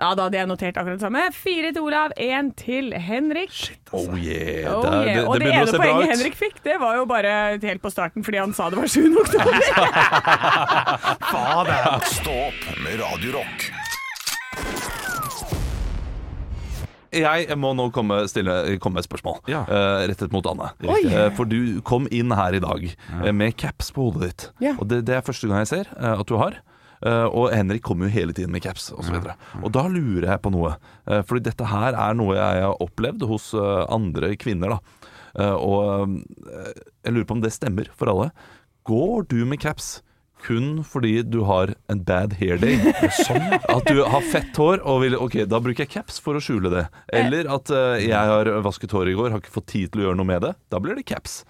Ja, 0.01 0.15
da 0.17 0.24
hadde 0.25 0.34
jeg 0.39 0.48
notert 0.50 0.74
akkurat 0.81 0.98
det 0.98 1.03
samme. 1.05 1.22
Fire 1.36 1.70
til 1.75 1.84
Olav, 1.86 2.10
én 2.17 2.48
til 2.58 2.89
Henrik. 2.98 3.53
Oh 3.93 4.10
yeah. 4.17 4.65
Oh, 4.74 4.81
yeah. 4.81 5.05
det, 5.05 5.22
Og 5.27 5.36
det 5.38 5.46
det, 5.46 5.46
begynner 5.46 5.62
å 5.62 5.63
ene 5.67 5.77
poenget. 5.84 6.10
Henrik 6.15 6.36
fikk, 6.39 6.58
det 6.65 6.79
var 6.81 6.96
jo 6.98 7.03
bare 7.05 7.34
helt 7.62 7.81
på 7.84 7.91
starten 7.93 8.25
fordi 8.25 8.39
han 8.41 8.50
sa 8.58 8.72
det 8.74 8.79
var 8.81 8.89
7. 8.89 8.98
oktober. 9.22 9.53
Stå 12.17 12.34
opp 12.48 12.62
med 12.81 12.98
Radiorock. 13.03 13.70
Jeg 17.12 17.58
må 17.60 17.74
nå 17.75 17.89
komme, 17.91 18.22
stille, 18.31 18.53
komme 18.81 18.96
med 18.98 19.03
et 19.03 19.10
spørsmål 19.10 19.41
Ja. 19.51 19.65
uh, 19.67 20.08
rettet 20.08 20.31
mot 20.31 20.46
Anne. 20.48 20.70
Eh, 20.81 21.27
for 21.36 21.43
du 21.46 21.81
kom 21.86 22.08
inn 22.10 22.31
her 22.31 22.55
i 22.55 22.60
dag 22.63 22.86
eh, 22.88 23.31
med 23.36 23.58
caps 23.60 23.91
på 23.91 24.01
hodet 24.08 24.29
ditt. 24.31 24.48
Ja. 24.63 24.77
Og 24.79 24.88
det, 24.88 25.03
det 25.12 25.15
er 25.20 25.25
første 25.27 25.48
gang 25.51 25.60
jeg 25.65 25.72
ser 25.75 25.86
at 25.91 26.24
du 26.25 26.38
har. 26.39 26.55
Eh, 27.01 27.27
og 27.34 27.50
Henrik 27.53 27.84
kommer 27.86 28.08
jo 28.08 28.13
hele 28.13 28.36
tiden 28.38 28.53
med 28.53 28.63
caps 28.63 28.91
osv. 28.93 29.17
Og, 29.17 29.25
så 29.25 29.62
og 29.62 29.74
da 29.74 29.88
lurer 29.89 30.29
jeg 30.29 30.43
på 30.43 30.53
noe. 30.53 30.75
Uh, 31.10 31.22
fordi 31.25 31.48
dette 31.50 31.72
her 31.72 31.98
er 31.98 32.17
noe 32.17 32.38
jeg 32.38 32.65
har 32.67 32.84
opplevd 32.84 33.25
hos 33.29 33.51
eh, 33.58 33.81
andre 33.89 34.36
kvinner. 34.39 34.77
da 34.77 35.50
Og 35.58 36.22
jeg 37.01 37.13
lurer 37.13 37.27
på 37.27 37.38
om 37.38 37.43
det 37.43 37.53
stemmer 37.55 37.89
for 37.98 38.12
alle. 38.12 38.31
Går 38.88 39.27
du 39.31 39.43
med 39.48 39.62
caps 39.62 40.00
kun 40.41 40.79
fordi 40.81 41.22
du 41.22 41.43
har 41.46 41.74
en 41.91 42.01
bad 42.03 42.34
hair 42.39 42.58
day? 42.62 42.77
At 43.75 43.86
du 43.89 44.01
har 44.01 44.25
fett 44.34 44.58
hår 44.58 44.81
og 44.81 45.03
vil 45.03 45.17
Ok, 45.17 45.39
da 45.50 45.62
bruker 45.62 45.86
jeg 45.86 45.93
caps 45.93 46.22
for 46.22 46.38
å 46.38 46.43
skjule 46.43 46.72
det. 46.74 46.86
Eller 47.13 47.50
at 47.50 47.70
uh, 47.74 47.98
jeg 48.01 48.34
har 48.34 48.50
vasket 48.65 48.93
hår 48.93 49.13
i 49.13 49.17
går, 49.17 49.34
har 49.34 49.41
ikke 49.41 49.58
fått 49.58 49.72
tid 49.74 49.93
til 49.93 50.03
å 50.03 50.10
gjøre 50.10 50.22
noe 50.22 50.31
med 50.34 50.46
det. 50.46 50.55
Da 50.74 50.81
blir 50.84 50.98
det 50.98 51.08
caps. 51.10 51.41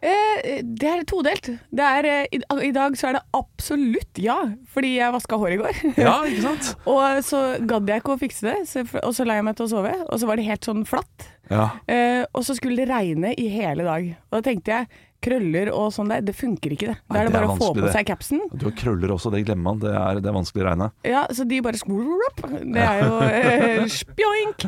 Eh, 0.00 0.60
det 0.64 0.88
er 0.88 1.02
todelt. 1.08 1.50
Det 1.74 1.86
er, 1.86 2.08
eh, 2.08 2.38
i, 2.38 2.40
I 2.68 2.72
dag 2.76 2.96
så 2.98 3.10
er 3.10 3.18
det 3.18 3.24
absolutt 3.36 4.20
ja, 4.22 4.38
fordi 4.70 4.94
jeg 4.96 5.14
vaska 5.16 5.38
hår 5.40 5.56
i 5.56 5.60
går. 5.60 5.82
Ja, 6.00 6.14
ikke 6.28 6.46
sant? 6.46 6.70
og 6.88 7.20
så 7.26 7.42
gadd 7.68 7.90
jeg 7.90 8.02
ikke 8.02 8.16
å 8.16 8.20
fikse 8.20 8.48
det, 8.48 8.56
så, 8.70 8.86
og 9.02 9.12
så 9.16 9.26
la 9.28 9.40
jeg 9.40 9.48
meg 9.50 9.58
til 9.58 9.68
å 9.68 9.72
sove, 9.74 9.92
og 10.06 10.22
så 10.22 10.30
var 10.30 10.40
det 10.40 10.48
helt 10.48 10.70
sånn 10.70 10.86
flatt. 10.88 11.28
Ja. 11.50 11.68
Eh, 11.90 12.22
og 12.30 12.46
så 12.46 12.54
skulle 12.56 12.78
det 12.80 12.90
regne 12.92 13.34
i 13.34 13.48
hele 13.52 13.84
dag. 13.86 14.12
Og 14.30 14.38
da 14.38 14.44
tenkte 14.46 14.76
jeg 14.76 15.06
krøller 15.24 15.70
og 15.74 15.90
sånn 15.94 16.10
der, 16.12 16.22
det 16.24 16.34
funker 16.36 16.74
ikke 16.74 16.90
det. 16.90 16.96
Da 17.10 17.20
er 17.20 17.28
det 17.28 17.34
bare 17.34 17.50
å 17.52 17.56
få 17.58 17.70
på 17.76 17.90
seg 17.92 18.08
capsen. 18.08 18.42
Du 18.52 18.66
har 18.68 18.74
krøller 18.78 19.12
også, 19.14 19.32
det 19.34 19.42
glemmer 19.46 19.70
man. 19.70 19.80
Det 19.82 19.92
er, 19.92 20.20
det 20.22 20.30
er 20.30 20.36
vanskelig 20.36 20.64
å 20.64 20.68
regne. 20.70 20.90
Ja, 21.06 21.24
så 21.36 21.46
de 21.48 21.60
bare 21.64 21.80
skrup. 21.80 22.42
Det 22.60 22.84
er 22.86 23.02
jo 23.04 23.18
eh, 23.28 23.84
spjoink. 24.00 24.66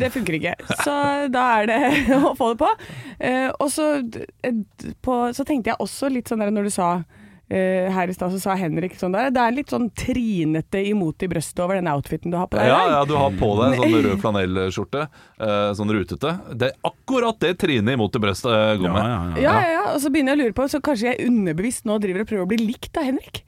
Det 0.00 0.12
funker 0.16 0.38
ikke. 0.40 0.56
Så 0.84 0.96
da 1.32 1.46
er 1.60 1.70
det 1.70 1.80
å 2.30 2.34
få 2.38 2.52
det 2.54 2.60
på. 2.64 2.70
Eh, 3.18 3.48
og 3.52 3.68
så, 3.72 3.90
eh, 4.46 4.62
på, 5.04 5.20
så 5.36 5.46
tenkte 5.48 5.74
jeg 5.74 5.82
også 5.84 6.10
litt 6.12 6.30
sånn 6.30 6.44
der 6.44 6.54
når 6.54 6.70
du 6.70 6.74
sa 6.74 6.92
her 7.50 8.10
i 8.10 8.14
stad, 8.14 8.30
så 8.30 8.38
sa 8.38 8.54
Henrik 8.54 8.94
sånn 8.98 9.14
der 9.14 9.32
Det 9.34 9.40
er 9.42 9.54
litt 9.56 9.72
sånn 9.72 9.88
trinete 9.98 10.82
imot 10.86 11.24
i 11.26 11.28
brøstet 11.30 11.58
over 11.64 11.74
den 11.80 11.88
outfiten 11.90 12.30
du 12.30 12.36
har 12.38 12.46
på 12.50 12.60
deg. 12.60 12.68
Ja, 12.70 12.80
ja, 12.92 13.00
du 13.08 13.16
har 13.18 13.34
på 13.34 13.48
deg 13.58 13.74
en 13.74 13.80
sånn 13.80 14.04
rød 14.06 14.20
flanellskjorte, 14.22 15.06
eh, 15.40 15.70
sånn 15.78 15.92
rutete. 15.96 16.34
Det 16.54 16.70
er 16.70 16.90
akkurat 16.90 17.40
det 17.42 17.56
trinet 17.58 17.98
imot 17.98 18.16
i 18.16 18.22
brøstet 18.22 18.52
eh, 18.54 18.74
går 18.80 18.94
med. 18.94 19.40
Ja, 19.42 19.56
ja, 19.64 19.72
ja, 19.74 19.82
og 19.94 20.00
så 20.02 20.12
begynner 20.12 20.36
jeg 20.36 20.40
å 20.40 20.42
lure 20.44 20.56
på 20.56 20.68
Så 20.70 20.80
kanskje 20.84 21.10
jeg 21.10 21.26
underbevisst 21.30 21.86
nå 21.88 21.98
driver 22.02 22.24
og 22.24 22.30
prøver 22.30 22.46
å 22.46 22.50
bli 22.50 22.60
likt 22.62 23.00
av 23.00 23.08
Henrik. 23.08 23.42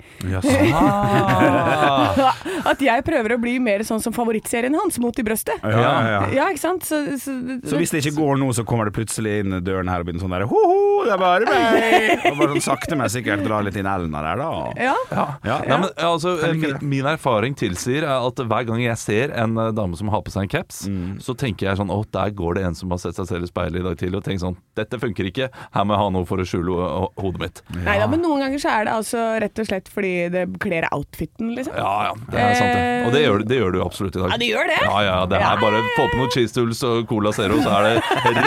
Ah. 0.72 2.34
At 2.72 2.82
jeg 2.82 3.04
prøver 3.06 3.36
å 3.36 3.40
bli 3.42 3.56
mer 3.62 3.84
sånn 3.86 4.02
som 4.02 4.14
favorittserien 4.14 4.74
hans, 4.78 4.98
Mot 5.02 5.18
i 5.18 5.24
brøstet. 5.26 5.58
Ja, 5.66 5.80
ja, 5.82 5.94
ja. 6.06 6.20
Ja, 6.36 6.44
ikke 6.52 6.62
sant? 6.62 6.84
Så, 6.86 7.00
så, 7.18 7.32
Så 7.66 7.78
hvis 7.80 7.90
det 7.90 8.04
ikke 8.04 8.20
går 8.20 8.38
nå, 8.38 8.52
så 8.54 8.62
kommer 8.68 8.86
det 8.86 8.94
plutselig 8.94 9.40
inn 9.42 9.56
døren 9.64 9.90
her 9.90 10.02
og 10.02 10.06
begynner 10.06 10.22
sånn 10.22 10.34
der 10.36 10.44
Ho-ho, 10.46 11.02
det 11.08 11.14
er 11.16 11.22
bare 11.22 11.48
meg! 11.48 12.22
Og 12.30 12.38
bare 12.38 12.52
sånn 12.54 12.66
sakte, 12.68 12.98
men 12.98 13.10
sikkert 13.10 13.42
drar 13.46 13.64
litt 13.66 13.76
inn 13.80 13.88
Elna 13.96 14.22
der, 14.24 14.36
da. 14.42 14.50
Ja. 14.82 14.94
Ja. 15.12 15.26
Ja. 15.46 15.56
Nei, 15.68 15.78
men, 15.84 15.90
altså, 16.08 16.34
min, 16.54 16.76
min 16.92 17.06
erfaring 17.12 17.54
tilsier 17.58 18.02
er 18.08 18.26
at 18.28 18.42
hver 18.48 18.66
gang 18.68 18.80
jeg 18.84 18.98
ser 19.00 19.32
en 19.38 19.56
eh, 19.58 19.70
dame 19.76 19.96
som 19.98 20.08
har 20.12 20.22
på 20.26 20.32
seg 20.34 20.46
en 20.48 20.52
caps, 20.56 20.82
Mm. 20.88 21.18
så 21.22 21.34
tenker 21.38 21.68
jeg 21.68 21.78
sånn 21.78 21.90
Å, 21.92 22.00
der 22.12 22.30
går 22.34 22.54
det 22.58 22.62
en 22.66 22.74
som 22.74 22.90
har 22.90 22.98
sett 22.98 23.14
seg 23.18 23.26
selv 23.28 23.44
i 23.46 23.48
speilet 23.50 23.80
i 23.80 23.84
dag 23.86 23.96
tidlig 24.00 24.18
og 24.18 24.24
tenkt 24.26 24.42
sånn 24.42 24.56
Dette 24.76 24.98
funker 24.98 25.28
ikke. 25.28 25.46
Her 25.74 25.84
må 25.84 25.94
jeg 25.94 26.00
ha 26.02 26.08
noe 26.14 26.24
for 26.26 26.40
å 26.42 26.46
skjule 26.48 26.72
ho 26.72 26.86
ho- 27.04 27.12
hodet 27.20 27.40
mitt. 27.42 27.60
Nei 27.84 27.98
da, 28.00 28.06
men 28.08 28.22
noen 28.24 28.40
ganger 28.40 28.58
så 28.62 28.70
er 28.72 28.86
det 28.88 28.94
altså 28.96 29.20
rett 29.42 29.58
og 29.62 29.66
slett 29.68 29.88
fordi 29.92 30.12
det 30.32 30.46
kler 30.62 30.86
outfiten, 30.92 31.52
liksom. 31.56 31.74
Ja, 31.76 31.92
ja, 32.08 32.14
det 32.32 32.40
er 32.40 32.54
sant 32.56 32.72
det. 32.72 32.86
Og 33.06 33.12
det 33.16 33.22
gjør, 33.26 33.44
det 33.52 33.58
gjør 33.60 33.72
du 33.76 33.80
absolutt 33.84 34.16
i 34.16 34.22
dag. 34.22 34.32
Ja, 34.32 34.38
det 34.40 34.48
gjør 34.48 34.70
det. 34.72 34.78
Ja, 34.82 34.96
ja, 35.06 35.18
det 35.28 35.40
Ja, 35.42 35.50
er 35.52 35.60
bare 35.60 35.82
få 35.96 36.06
på 36.12 36.20
noen 36.22 36.32
cheese 36.32 36.56
tools 36.56 36.82
og 36.88 37.06
Cola 37.10 37.32
Zero, 37.36 37.60
så 37.62 37.70
er 37.76 37.82
det 37.88 37.94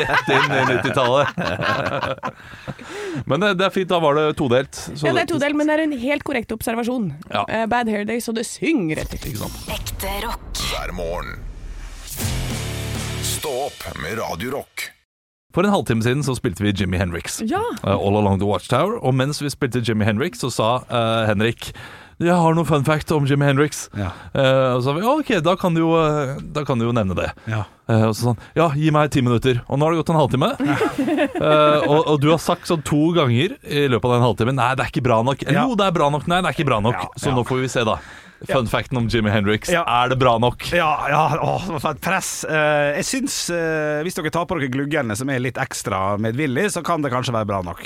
rett 0.01 0.34
inn 0.34 0.55
i 0.58 0.63
90-tallet. 0.73 1.27
Men 3.29 3.39
det, 3.45 3.53
det 3.60 3.65
er 3.69 3.73
fint, 3.73 3.89
da 3.89 3.99
var 4.03 4.17
det 4.17 4.25
todelt. 4.39 4.75
Så 4.95 5.08
Ja, 5.08 5.13
det 5.15 5.23
er 5.25 5.29
todel, 5.36 5.56
men 5.58 5.69
det 5.69 5.78
er 5.78 5.84
en 5.86 5.98
helt 6.02 6.26
korrekt 6.28 6.56
observasjon. 6.56 7.12
Ja. 7.30 7.45
Uh, 7.45 7.65
bad 7.71 7.91
hair 7.91 8.08
day, 8.08 8.24
så 8.24 8.34
det 8.36 8.48
synger 8.50 9.04
etter. 9.06 9.21
Ikke 9.21 9.43
sant? 9.45 9.62
Ekte 9.76 10.17
rock. 10.26 10.65
hver 10.71 10.95
morgen. 10.98 11.39
Stå 13.26 13.52
opp 13.67 13.88
med 14.02 14.17
Radio 14.19 14.56
Rock. 14.58 14.89
For 15.56 15.63
en 15.63 15.71
halvtime 15.71 16.04
siden 16.04 16.24
så 16.26 16.34
spilte 16.36 16.65
vi 16.65 16.74
Jimmy 16.76 16.98
Henriks. 17.00 17.39
Ja. 17.48 17.62
Uh, 17.84 17.93
All 17.95 18.17
Along 18.19 18.41
The 18.41 18.48
Watchtower. 18.50 18.98
Og 19.00 19.15
mens 19.15 19.39
vi 19.43 19.52
spilte 19.54 19.84
Jimmy 19.86 20.04
Henriks, 20.08 20.41
så 20.43 20.50
sa 20.52 20.69
uh, 20.89 21.28
Henrik 21.30 21.69
jeg 22.23 22.36
har 22.39 22.56
noe 22.56 22.67
fun 22.67 22.86
fact 22.88 23.12
om 23.12 23.25
Jimmy 23.28 23.47
Hendrix'. 23.49 23.89
Ja. 23.97 24.13
Uh, 24.32 24.78
og 24.78 24.84
så 24.84 24.88
sa 24.88 24.93
vi 24.95 25.08
ok, 25.10 25.32
da 25.43 25.56
kan 25.60 25.75
du 25.75 25.82
jo, 25.82 25.91
eh, 25.99 26.38
da 26.56 26.63
kan 26.67 26.80
du 26.80 26.86
jo 26.88 26.93
nevne 26.95 27.17
det. 27.17 27.28
Ja. 27.51 27.65
Uh, 27.89 28.08
og 28.08 28.13
så 28.15 28.30
sånn, 28.30 28.39
ja, 28.56 28.69
gi 28.71 28.89
meg 28.95 29.12
ti 29.12 29.21
minutter. 29.25 29.60
Og 29.67 29.78
nå 29.78 29.86
har 29.86 29.93
det 29.93 29.99
gått 30.04 30.13
en 30.13 30.21
halvtime. 30.21 30.51
Eh, 31.36 31.82
og, 31.84 32.08
og 32.08 32.19
du 32.23 32.30
har 32.32 32.39
sagt 32.41 32.69
sånn 32.69 32.82
to 32.86 33.10
ganger 33.13 33.58
i 33.67 33.86
løpet 33.91 34.08
av 34.08 34.13
den 34.15 34.23
halvtimen 34.23 34.56
Nei, 34.58 34.69
det 34.78 34.86
er 34.86 34.91
ikke 34.91 35.04
bra 35.06 35.17
nok. 35.25 35.43
Ja. 35.43 35.65
Jo, 35.65 35.75
det 35.78 35.86
er 35.89 35.95
bra 35.95 36.08
nok. 36.13 36.25
Nei, 36.32 36.39
det 36.41 36.49
er 36.49 36.56
ikke 36.56 36.67
bra 36.69 36.80
nok. 36.84 36.95
Ja, 36.95 37.10
Så 37.19 37.30
ja. 37.30 37.36
nå 37.36 37.43
får 37.47 37.60
vi 37.62 37.69
se, 37.71 37.84
da. 37.88 37.97
Fun 38.43 38.67
facten 38.67 38.98
om 39.00 39.08
Jimmy 39.08 39.32
Henriks. 39.32 39.69
Er 39.71 40.10
det 40.12 40.17
bra 40.19 40.36
nok? 40.41 40.67
Ja, 40.76 40.89
ja 41.10 41.21
åh, 41.39 41.67
for 41.78 41.89
et 41.93 42.02
press. 42.04 42.43
Eh, 42.43 42.98
jeg 43.00 43.08
syns 43.08 43.38
eh, 43.54 44.02
Hvis 44.06 44.17
dere 44.17 44.32
tar 44.34 44.48
på 44.50 44.58
dere 44.60 44.69
gluggene 44.74 45.15
som 45.17 45.32
er 45.32 45.41
litt 45.43 45.60
ekstra 45.62 46.17
medvillig, 46.21 46.67
så 46.76 46.84
kan 46.86 47.06
det 47.06 47.13
kanskje 47.13 47.36
være 47.36 47.50
bra 47.50 47.62
nok. 47.65 47.86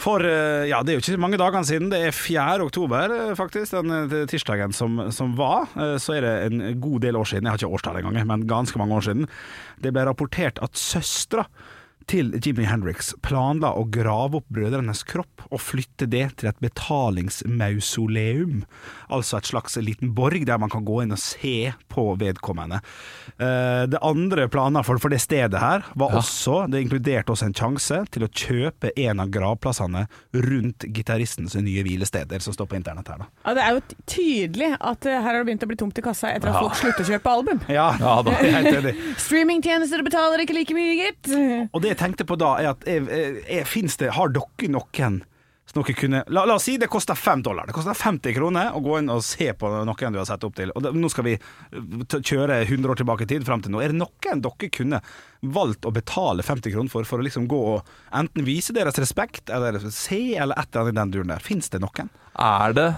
For 0.00 0.24
eh, 0.24 0.68
ja, 0.70 0.82
det 0.84 0.94
er 0.94 0.98
jo 0.98 1.04
ikke 1.04 1.22
mange 1.24 1.40
dagene 1.40 1.68
siden. 1.68 1.88
Det 1.92 2.02
er 2.10 2.14
4. 2.16 2.60
oktober, 2.68 3.16
faktisk, 3.38 3.78
den 3.78 4.28
tirsdagen 4.30 4.76
som, 4.76 5.00
som 5.14 5.34
var. 5.38 5.66
Så 6.02 6.18
er 6.18 6.26
det 6.26 6.36
en 6.50 6.62
god 6.82 7.02
del 7.06 7.18
år 7.18 7.28
siden, 7.32 7.48
jeg 7.48 7.56
har 7.56 7.62
ikke 7.62 7.78
årstall 7.78 8.00
engang, 8.02 8.20
men 8.28 8.46
ganske 8.50 8.80
mange 8.80 9.00
år 9.00 9.08
siden, 9.08 9.28
det 9.82 9.92
ble 9.94 10.04
rapportert 10.08 10.60
at 10.64 10.78
søstera 10.78 11.46
til 12.08 12.30
Jimmy 12.40 12.64
Hendrix 12.64 13.10
planla 13.24 13.74
å 13.76 13.82
grave 13.92 14.38
opp 14.40 14.46
brødrenes 14.52 15.02
kropp 15.08 15.44
og 15.52 15.60
flytte 15.60 16.06
det 16.08 16.24
til 16.40 16.48
et 16.50 16.60
betalingsmausoleum. 16.64 18.62
Altså 19.12 19.38
et 19.38 19.48
slags 19.50 19.76
liten 19.82 20.14
borg 20.16 20.44
der 20.48 20.58
man 20.60 20.70
kan 20.72 20.84
gå 20.88 21.02
inn 21.04 21.12
og 21.14 21.20
se 21.20 21.72
på 21.92 22.06
vedkommende. 22.20 22.80
Eh, 23.38 23.84
Det 23.88 24.00
andre 24.04 24.48
planer 24.48 24.82
for, 24.86 24.98
for 24.98 25.12
det 25.12 25.20
stedet 25.22 25.60
her 25.60 25.84
var 25.98 26.14
også 26.18 26.66
Det 26.70 26.80
inkluderte 26.82 27.32
også 27.32 27.46
en 27.48 27.54
sjanse 27.56 27.98
til 28.12 28.24
å 28.24 28.28
kjøpe 28.32 28.90
en 28.96 29.20
av 29.20 29.28
gravplassene 29.32 30.06
rundt 30.34 30.84
gitaristens 30.94 31.54
nye 31.58 31.82
hvilesteder, 31.84 32.40
som 32.40 32.52
står 32.56 32.66
på 32.70 32.76
internett 32.78 33.08
her. 33.08 33.18
da 33.18 33.28
Ja, 33.44 33.54
det 33.54 33.64
er 33.64 33.76
jo 33.76 33.82
tydelig 34.08 34.70
at 34.80 35.06
eh, 35.06 35.18
her 35.20 35.28
har 35.28 35.38
det 35.42 35.46
begynt 35.50 35.64
å 35.66 35.70
bli 35.70 35.78
tomt 35.80 35.98
i 35.98 36.04
kassa 36.04 36.32
etter 36.32 36.52
at 36.52 36.60
folk 36.62 36.76
slutter 36.78 37.04
å 37.04 37.12
kjøpe 37.12 37.34
album. 37.36 37.60
Ja, 37.68 37.90
da. 38.00 38.32
jeg 38.40 38.48
er 38.52 38.56
helt 38.62 38.78
enig. 38.80 38.94
Streamingtjenester 39.20 40.02
betaler 40.06 40.44
ikke 40.44 40.56
like 40.56 40.76
mye, 40.76 40.94
gitt. 40.98 41.32
Og 41.72 41.82
det 41.84 41.97
tenkte 41.98 42.24
på 42.28 42.36
da, 42.40 42.54
er 42.62 42.70
at 42.72 42.86
jeg, 42.88 43.04
jeg, 43.48 43.66
finnes 43.68 43.98
det, 44.00 44.12
har 44.16 44.30
dere 44.34 44.70
noen 44.72 45.20
som 45.68 45.82
dere 45.82 45.94
kunne 45.98 46.22
la, 46.32 46.46
la 46.48 46.54
oss 46.56 46.64
si 46.64 46.78
det 46.80 46.86
koster 46.88 47.12
fem 47.18 47.42
dollar. 47.44 47.66
Det 47.68 47.74
koster 47.76 47.92
50 47.92 48.32
kroner 48.38 48.70
å 48.72 48.80
gå 48.80 48.94
inn 49.02 49.10
og 49.12 49.20
se 49.26 49.50
på 49.52 49.68
noen 49.68 50.14
du 50.14 50.16
har 50.16 50.24
sett 50.24 50.46
opp 50.48 50.54
til. 50.56 50.70
Og 50.72 50.80
det, 50.86 50.94
nå 50.96 51.10
skal 51.12 51.26
vi 51.26 51.34
t- 51.36 52.22
kjøre 52.24 52.62
100 52.64 52.88
år 52.94 53.00
tilbake 53.02 53.26
i 53.26 53.28
tid 53.34 53.44
fram 53.44 53.60
til 53.60 53.74
nå. 53.74 53.82
Er 53.84 53.92
det 53.92 53.98
noen 54.00 54.40
dere 54.46 54.70
kunne 54.72 55.02
valgt 55.44 55.84
å 55.84 55.92
betale 55.92 56.40
50 56.46 56.72
kroner 56.72 56.88
for, 56.94 57.04
for 57.04 57.20
å 57.20 57.26
liksom 57.26 57.44
gå 57.52 57.60
og 57.74 57.92
enten 58.16 58.46
vise 58.48 58.72
deres 58.72 58.96
respekt, 58.96 59.52
eller 59.52 59.76
se, 59.92 60.22
eller 60.40 60.56
et 60.56 60.72
eller 60.72 60.86
annet 60.88 60.96
i 60.96 61.00
den 61.02 61.12
duren 61.18 61.34
der? 61.34 61.44
Fins 61.44 61.68
det 61.74 61.82
noen? 61.84 62.08
Er 62.40 62.72
det 62.78 62.88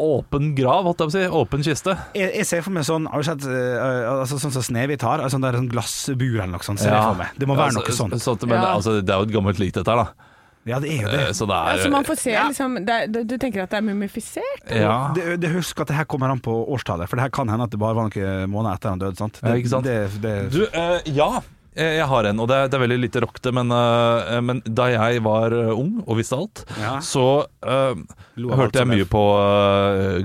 åpen 0.00 0.54
grav, 0.56 0.84
holdt 0.88 0.98
jeg 1.00 1.08
på 1.08 1.12
å 1.12 1.14
si? 1.14 1.26
Åpen 1.42 1.62
kiste? 1.62 1.96
Jeg, 2.16 2.32
jeg 2.40 2.46
ser 2.48 2.62
for 2.64 2.72
meg 2.74 2.82
sånn 2.88 3.04
Har 3.06 3.22
du 3.22 3.26
sett 3.28 3.44
uh, 3.46 4.22
altså, 4.22 4.38
sånn 4.42 4.50
som 4.56 4.62
Snehvit 4.66 5.02
har? 5.06 5.20
Altså, 5.22 5.36
sånn 5.38 5.46
er 5.46 5.58
sånn 5.60 5.68
glassbur 5.70 6.40
eller 6.40 6.52
noe 6.56 6.66
sånt. 6.66 6.80
Ser 6.82 6.90
jeg 6.94 7.02
for 7.06 7.20
meg. 7.20 7.28
Det 7.38 7.46
må 7.46 7.54
være 7.58 7.70
Ja, 7.74 7.78
noe 7.80 7.94
sånt. 7.96 8.16
sånt 8.22 8.46
men 8.48 8.58
Ja. 8.62 8.74
altså, 8.74 9.00
det 9.00 9.12
er 9.14 9.22
jo 9.22 9.28
et 9.28 9.34
gammelt 9.36 9.58
lik, 9.62 9.72
dette 9.76 9.86
her, 9.92 10.02
da. 10.04 10.28
Ja, 10.64 10.78
det 10.78 10.90
er 10.94 11.02
jo 11.02 11.08
det. 11.10 11.20
Eh, 11.28 11.32
Så 11.34 11.46
det 11.50 11.54
er 11.58 11.72
Altså 11.76 11.90
man 11.90 12.04
får 12.06 12.18
se 12.22 12.30
liksom 12.38 12.74
det, 12.86 12.96
er- 13.02 13.24
du, 13.26 13.36
tenker 13.38 13.62
at 13.64 13.70
det 13.70 13.78
er 13.78 13.82
mumifisert? 13.82 14.66
ja. 14.70 15.12
Det, 15.14 15.40
det 15.42 15.50
Husk 15.50 15.80
at 15.80 15.88
det 15.88 15.96
her 15.96 16.04
kommer 16.04 16.30
an 16.30 16.40
på 16.40 16.54
årstallet, 16.70 17.08
for 17.08 17.16
det 17.16 17.22
her 17.22 17.30
kan 17.34 17.48
hende 17.48 17.64
at 17.64 17.70
det 17.70 17.78
bare 17.82 17.94
var 17.94 18.08
noen 18.08 18.50
måneder 18.50 18.74
etter 18.78 18.88
han 18.90 18.98
døde. 18.98 19.16
sant? 19.18 19.40
Det, 19.42 19.48
Ja, 19.50 19.54
ikke 19.58 19.68
sant? 19.74 19.84
Det, 19.84 20.22
det, 20.22 20.50
Du, 20.52 20.62
uh, 20.66 21.00
ja. 21.06 21.40
Eh, 21.74 21.96
Jeg 21.98 22.06
har 22.10 22.28
en, 22.28 22.40
og 22.42 22.48
det 22.50 22.56
er, 22.58 22.70
det 22.70 22.78
er 22.78 22.82
veldig 22.84 22.98
lite 23.02 23.22
rockete, 23.24 23.52
men, 23.54 23.72
uh, 23.72 24.38
men 24.44 24.62
da 24.66 24.88
jeg 24.92 25.22
var 25.24 25.54
eh, 25.56 25.72
ung 25.72 26.02
og 26.06 26.18
visste 26.20 26.38
alt, 26.38 26.64
Ja. 26.80 26.98
så 27.04 27.46
eh, 27.62 27.94
alt 27.96 28.58
hørte 28.60 28.82
jeg 28.82 28.90
mye 28.92 29.08
på 29.10 29.24
uh, 29.38 30.20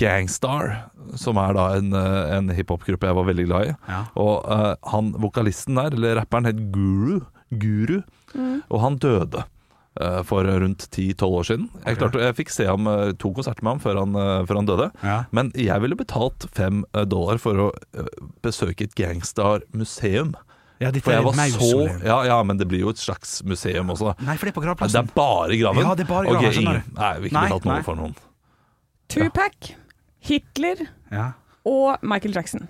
Gangstar, 0.00 0.72
som 1.18 1.38
er 1.40 1.54
da 1.56 1.66
en, 1.76 1.92
en 1.92 2.48
hiphop-gruppe 2.56 3.08
jeg 3.08 3.16
var 3.18 3.28
veldig 3.28 3.44
glad 3.50 3.68
i. 3.68 3.74
Ja. 3.88 4.00
Og 4.20 4.48
han 4.92 5.10
vokalisten 5.20 5.76
der, 5.76 5.92
eller 5.96 6.16
rapperen, 6.22 6.48
het 6.48 6.62
Guru. 6.72 7.20
Guru. 7.52 7.98
Og 8.68 8.80
han 8.80 8.96
døde. 9.00 9.44
For 10.28 10.46
rundt 10.46 10.86
10-12 10.94 11.22
år 11.26 11.46
siden. 11.48 11.68
Jeg, 11.84 11.98
klarte, 12.00 12.20
jeg 12.22 12.36
fikk 12.38 12.52
se 12.54 12.68
ham 12.68 12.88
to 13.20 13.32
konserter 13.36 13.66
med 13.66 13.74
ham 13.74 13.80
før 13.82 14.00
han, 14.00 14.18
før 14.48 14.60
han 14.62 14.68
døde. 14.68 14.88
Ja. 15.04 15.18
Men 15.36 15.52
jeg 15.58 15.84
ville 15.84 15.98
betalt 16.00 16.48
fem 16.56 16.84
dollar 17.12 17.40
for 17.42 17.64
å 17.66 17.70
besøke 18.44 18.88
et 18.88 18.96
Gangstar-museum. 18.96 20.32
Ja, 20.80 20.90
dette 20.90 21.02
For 21.04 21.12
jeg 21.12 21.20
er 21.20 21.24
var 21.26 21.32
så 21.34 21.40
mausoleum. 21.42 22.02
ja, 22.06 22.18
ja, 22.28 22.42
men 22.46 22.56
det 22.60 22.68
blir 22.70 22.80
jo 22.84 22.90
et 22.94 22.98
slags 23.02 23.42
museum 23.44 23.90
også. 23.90 24.14
Nei, 24.22 24.36
for 24.36 24.46
det 24.46 24.52
er 24.52 24.58
på 24.58 24.62
Nei, 24.62 24.68
Det 24.68 24.78
gravplassen. 24.78 25.08
er 25.08 25.14
bare 25.18 25.58
graven? 25.58 25.82
Ja, 25.84 25.94
det 25.98 26.04
er 26.06 26.10
bare 26.12 26.26
Ok, 26.28 26.38
graven, 26.38 26.52
skjønner 26.52 26.78
ingen, 26.78 26.94
du. 26.94 27.00
Nei, 27.00 27.12
vi 27.18 27.28
har 27.28 27.28
ikke 27.28 27.32
Nei, 27.38 27.46
betalt 27.48 27.64
nei. 27.64 27.74
noe 27.74 27.82
for 27.88 27.96
noen. 27.96 28.14
Tupac, 29.08 29.72
Hitler 30.20 30.76
Ja. 31.10 31.32
og 31.64 31.98
Michael 32.02 32.34
Jackson. 32.34 32.68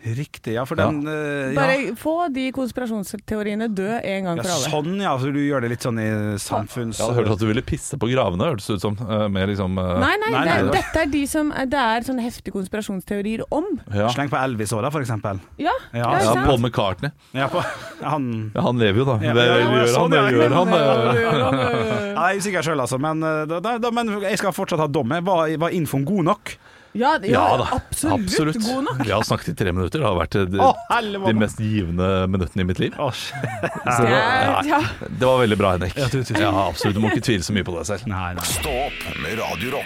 Riktig, 0.00 0.54
ja, 0.56 0.62
for 0.64 0.78
Ja. 0.80 0.86
den 0.88 1.04
eh, 1.06 1.52
ja. 1.52 1.60
Bare 1.60 1.94
få 2.00 2.14
de 2.32 2.46
konspirasjonsteoriene 2.56 3.66
dø 3.68 3.88
en 4.00 4.24
gang 4.24 4.38
Ja, 4.38 4.42
for 4.46 4.52
alle. 4.54 4.70
sånn, 4.72 4.94
ja. 5.02 5.10
Så 5.20 5.28
du 5.34 5.38
gjør 5.44 5.60
det 5.60 5.70
litt 5.74 5.84
sånn 5.84 5.98
i 6.00 6.06
samfunns... 6.40 6.96
Jeg 6.98 7.04
hadde 7.10 7.18
hørt 7.20 7.32
at 7.34 7.42
du 7.42 7.46
ville 7.50 7.60
pisse 7.62 7.98
på 8.00 8.08
gravene, 8.08 8.46
hørtes 8.48 8.66
det 8.70 8.78
ut 8.78 8.84
som. 8.86 8.96
eh, 9.04 9.26
Med 9.28 9.48
liksom 9.52 9.76
eh, 9.76 9.90
Nei, 10.00 10.14
nei, 10.22 10.30
Nei, 10.32 10.44
det, 10.48 10.54
nei. 10.64 10.72
dette 10.78 11.02
er 11.04 11.10
de 11.12 11.20
som 11.28 11.50
Det 11.52 11.82
er 11.82 12.06
sånne 12.08 12.24
heftige 12.24 12.54
konspirasjonsteorier 12.56 13.44
om. 13.52 13.68
ja. 13.92 14.08
Sleng 14.14 14.30
på 14.32 14.40
Elvis 14.40 14.72
òg, 14.72 14.80
da, 14.86 14.90
for 14.90 15.04
eksempel. 15.04 15.38
Ja, 15.60 15.74
Ja, 15.92 16.08
det 16.16 16.22
er 16.22 16.24
ja, 16.24 16.32
sant. 16.32 16.46
Paul 16.48 16.58
McCartney. 16.64 17.10
Ja, 17.36 17.48
på, 17.52 17.60
han 18.00 18.52
Ja, 18.54 18.62
han 18.62 18.78
lever 18.80 19.02
jo, 19.04 19.04
da. 19.04 19.18
Ja, 19.20 19.34
ja, 19.36 19.44
ja, 19.44 19.84
gjør 19.84 20.00
han 20.00 20.10
det? 20.16 20.24
Gjør 20.32 20.56
han 20.56 20.68
Nei, 20.70 20.80
sikkert 20.80 22.16
Jeg 22.16 22.36
er 22.36 22.40
usikker 22.40 22.62
sjøl, 22.70 22.80
altså, 22.88 22.98
men, 23.00 23.22
eh, 23.22 23.44
da, 23.60 23.76
da, 23.78 23.90
men 23.92 24.16
jeg 24.24 24.38
skal 24.40 24.52
fortsatt 24.56 24.80
ha 24.80 24.86
dom. 24.88 25.12
Var, 25.28 25.56
var 25.60 25.70
infoen 25.76 26.04
god 26.08 26.24
nok? 26.32 26.56
Ja, 26.92 27.18
ja, 27.22 27.30
Ja 27.30 27.56
da, 27.56 27.66
absolutt, 28.14 28.58
god 28.64 28.84
nok. 28.84 29.02
Vi 29.06 29.12
har 29.12 29.22
snakket 29.22 29.52
i 29.52 29.54
tre 29.54 29.72
minutter. 29.72 30.02
Det 30.02 30.06
har 30.08 30.16
vært 30.18 30.38
eh, 30.40 30.46
de, 30.50 30.62
oh, 30.64 31.26
de 31.26 31.34
mest 31.38 31.60
givende 31.62 32.08
minuttene 32.30 32.66
i 32.66 32.70
mitt 32.72 32.82
liv. 32.82 32.96
Oh. 32.98 33.14
Så, 33.14 34.02
Det 34.02 34.10
ja, 34.10 34.80
det 35.08 35.26
var 35.26 35.38
veldig 35.44 35.60
bra, 35.60 35.76
Henrik. 35.76 35.98
Absolutt. 35.98 36.94
Du 36.94 37.02
må 37.02 37.12
ikke 37.14 37.28
tvile 37.30 37.46
så 37.46 37.54
mye 37.54 37.66
på 37.66 37.76
deg 37.78 37.92
selv. 37.92 38.10
Nei, 38.10 38.32
nei. 38.38 38.48
Stopp 38.58 39.06
med 39.22 39.38
Radio 39.42 39.78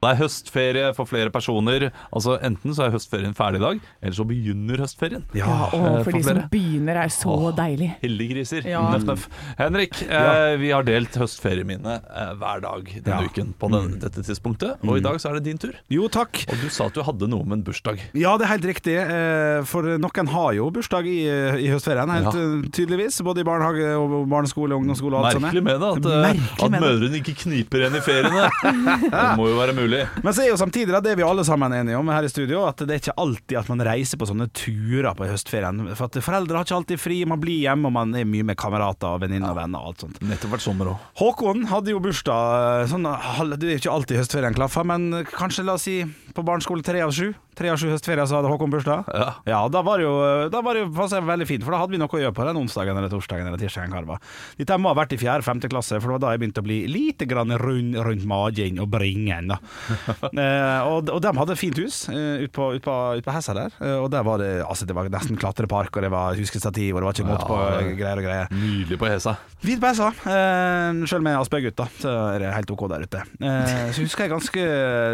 Det 0.00 0.08
er 0.08 0.16
høstferie 0.16 0.90
for 0.96 1.04
flere 1.04 1.28
personer. 1.28 1.90
Altså 2.16 2.38
Enten 2.46 2.72
så 2.72 2.86
er 2.86 2.94
høstferien 2.94 3.34
ferdig 3.36 3.58
i 3.60 3.64
dag, 3.66 3.80
eller 4.00 4.16
så 4.16 4.24
begynner 4.24 4.80
høstferien. 4.80 5.24
Ja, 5.36 5.48
Eh, 5.70 5.74
og 5.76 5.98
for 6.00 6.04
for 6.08 6.16
de 6.16 6.22
som 6.24 6.38
begynner 6.50 6.96
er 7.02 7.10
så 7.12 7.28
Åh. 7.34 7.50
deilig. 7.58 7.90
Heldiggriser. 8.00 8.64
Ja. 8.64 8.80
Nøff, 8.94 9.04
nøff. 9.04 9.26
Henrik, 9.58 10.00
eh, 10.08 10.56
vi 10.56 10.70
har 10.72 10.82
delt 10.88 11.12
høstferieminnet 11.20 12.00
eh, 12.16 12.32
hver 12.40 12.62
dag 12.64 12.88
denne 13.04 13.20
Ja. 13.20 13.28
uken 13.28 13.52
på 13.60 13.68
den, 13.70 13.98
dette 14.00 14.22
tidspunktet. 14.24 14.78
Og 14.88 14.96
i 14.96 15.00
dag 15.04 15.20
så 15.20 15.30
er 15.30 15.34
det 15.34 15.44
din 15.50 15.58
tur. 15.58 15.74
Jo, 15.90 16.08
takk. 16.08 16.46
Og 16.48 16.56
du 16.64 16.68
sa 16.70 16.86
at 16.86 16.94
du 16.96 17.02
hadde 17.02 17.28
noe 17.28 17.44
med 17.44 17.58
en 17.58 17.64
bursdag. 17.68 18.00
Ja, 18.14 18.38
det 18.38 18.46
er 18.48 18.52
helt 18.56 18.64
riktig. 18.72 18.96
eh, 18.96 19.62
For 19.68 19.82
noen 19.82 20.28
har 20.32 20.52
jo 20.54 20.70
bursdag 20.70 21.04
i, 21.04 21.18
i 21.60 21.68
høstferien, 21.68 22.08
helt 22.08 22.32
Ja. 22.32 22.40
eh, 22.40 22.70
tydeligvis. 22.72 23.20
Både 23.22 23.40
i 23.40 23.44
barnehage, 23.44 23.92
og 24.00 24.26
barneskole, 24.32 24.72
og 24.72 24.80
ungdomsskole 24.80 25.12
og 25.20 25.24
alt 25.26 25.36
sånt. 25.36 25.44
Merkelig 25.52 25.62
med 25.62 25.76
det, 25.78 25.92
at, 25.92 26.36
eh, 26.40 26.64
at 26.64 26.70
mødrene 26.80 27.20
ikke 27.20 27.36
kniper 27.44 27.84
igjen 27.84 27.96
i 27.96 28.00
feriene. 28.00 28.48
Det 29.10 29.36
må 29.36 29.48
jo 29.52 29.56
være 29.60 29.74
mulig. 29.76 29.89
Men 30.22 30.34
så 30.36 30.44
er 30.44 30.50
jo 30.52 30.58
samtidig 30.60 30.94
det 31.00 31.12
er 31.12 31.18
vi 31.18 31.26
alle 31.26 31.44
sammen 31.46 31.72
enige 31.74 31.98
om 31.98 32.10
her 32.12 32.26
i 32.26 32.30
studio, 32.32 32.62
at 32.68 32.82
det 32.84 32.96
er 32.96 33.02
ikke 33.02 33.16
alltid 33.20 33.58
at 33.60 33.70
man 33.72 33.84
reiser 33.90 34.20
på 34.20 34.28
sånne 34.28 34.48
turer 34.56 35.14
på 35.16 35.28
høstferien. 35.30 35.82
For 35.98 36.08
at 36.08 36.18
foreldre 36.24 36.58
har 36.60 36.68
ikke 36.68 36.78
alltid 36.80 37.02
fri, 37.02 37.20
man 37.28 37.40
blir 37.42 37.60
hjemme 37.64 37.90
og 37.90 37.96
man 37.96 38.14
er 38.18 38.28
mye 38.28 38.46
med 38.50 38.58
kamerater 38.60 39.16
og 39.16 39.24
venninner 39.24 39.52
og 39.52 39.60
venner 39.60 39.82
og 39.82 39.92
alt 39.92 40.06
sånt. 40.06 40.20
Nettopp 40.24 40.56
vært 40.56 40.66
sommer 40.66 40.92
òg. 40.92 41.06
Håkon 41.20 41.66
hadde 41.70 41.94
jo 41.94 42.02
bursdag 42.04 42.88
sånn, 42.92 43.08
Det 43.56 43.68
er 43.68 43.76
jo 43.76 43.82
ikke 43.82 43.94
alltid 43.94 44.22
høstferien 44.22 44.56
klaffer, 44.56 44.86
men 44.86 45.24
kanskje 45.30 45.66
la 45.66 45.76
oss 45.78 45.88
si 45.88 46.00
på 46.34 46.44
barneskole 46.46 46.84
tre 46.86 47.02
av 47.04 47.14
sju. 47.14 47.32
Tre 47.58 47.70
av 47.72 47.78
sju 47.80 47.88
høstferier 47.90 48.28
så 48.28 48.38
hadde 48.38 48.50
Håkon 48.52 48.72
bursdag. 48.72 49.08
Ja. 49.14 49.28
Ja, 49.48 49.60
da 49.72 49.82
var 49.86 50.00
det 50.00 50.06
jo, 50.06 50.14
da 50.52 50.62
var 50.64 50.76
det 50.76 50.84
jo 50.84 50.90
passet 50.96 51.24
veldig 51.26 51.46
fint, 51.48 51.64
for 51.66 51.74
da 51.74 51.82
hadde 51.82 51.94
vi 51.94 52.00
noe 52.00 52.10
å 52.10 52.22
gjøre 52.22 52.36
på 52.36 52.46
den 52.46 52.60
onsdagen 52.60 52.96
eller 52.96 53.12
torsdagen 53.12 53.48
eller 53.48 53.60
tirsdagen. 53.60 53.94
var. 54.08 54.20
Dette 54.58 54.78
må 54.80 54.92
ha 54.92 54.98
vært 54.98 55.14
i 55.16 55.20
fjerde-femte 55.20 55.70
klasse, 55.72 55.98
for 56.00 56.08
det 56.08 56.16
var 56.16 56.24
da 56.24 56.32
jeg 56.34 56.42
begynte 56.44 56.62
å 56.62 56.66
bli 56.66 56.78
lite 56.90 57.26
grann 57.30 57.52
rund 57.60 57.98
rundt 58.00 58.26
magen 58.28 58.80
og 58.82 58.88
bringen. 58.92 59.52
da. 59.52 59.58
eh, 60.30 60.88
og, 60.88 61.10
og 61.10 61.20
de 61.24 61.34
hadde 61.40 61.58
fint 61.58 61.78
hus 61.82 62.02
eh, 62.12 62.46
ute 62.46 62.54
på, 62.56 62.70
ut 62.76 62.84
på, 62.84 62.96
ut 63.18 63.26
på 63.26 63.34
Hessa 63.34 63.56
der, 63.56 63.74
eh, 63.80 63.96
og 63.98 64.10
der 64.14 64.24
var 64.26 64.40
det 64.42 64.50
altså 64.64 64.86
det 64.88 64.96
var 64.96 65.10
nesten 65.12 65.38
klatrepark, 65.40 65.94
og 65.96 66.06
det 66.06 66.12
var 66.12 66.38
huskestativ, 66.38 66.94
og 66.94 67.02
det 67.02 67.08
var 67.08 67.18
ikke 67.18 67.28
måte 67.30 67.48
på 67.50 67.60
eh, 67.66 67.92
greier 67.98 68.22
og 68.22 68.28
greier. 68.28 68.52
Nydelig 68.54 69.00
på 69.00 69.10
Hesa. 69.10 69.36
Fint 69.60 69.82
på 69.82 69.90
Hessa, 69.90 70.12
Eh, 70.30 71.04
sjøl 71.08 71.22
med 71.24 71.38
Aspergutt, 71.38 71.76
da, 71.78 71.86
så 72.00 72.12
er 72.34 72.42
det 72.42 72.52
helt 72.54 72.70
OK 72.74 72.84
der 72.90 73.04
ute. 73.06 73.22
Eh, 73.40 73.90
så 73.94 74.04
husker 74.04 74.26
jeg 74.26 74.32
ganske 74.32 74.64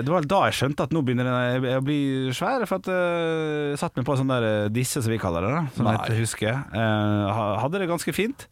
Det 0.02 0.10
var 0.10 0.20
vel 0.20 0.28
da 0.30 0.40
jeg 0.48 0.56
skjønte 0.60 0.86
at 0.86 0.94
nå 0.94 1.02
begynner 1.06 1.28
jeg 1.30 1.78
å 1.78 1.84
bli 1.84 2.00
svær, 2.34 2.66
for 2.66 2.76
at 2.82 2.86
jeg 2.90 3.78
satt 3.78 3.94
meg 3.96 4.04
på 4.08 4.16
sånn 4.18 4.32
der 4.34 4.42
eh, 4.48 4.68
disse, 4.74 5.02
som 5.04 5.12
vi 5.12 5.18
kaller 5.22 5.46
det, 5.46 5.54
da, 5.54 5.62
som 5.76 5.84
Nei. 5.86 5.94
heter 6.00 6.18
Huske. 6.18 6.48
Eh, 6.50 7.40
hadde 7.62 7.78
det 7.78 7.88
ganske 7.92 8.12
fint. 8.16 8.48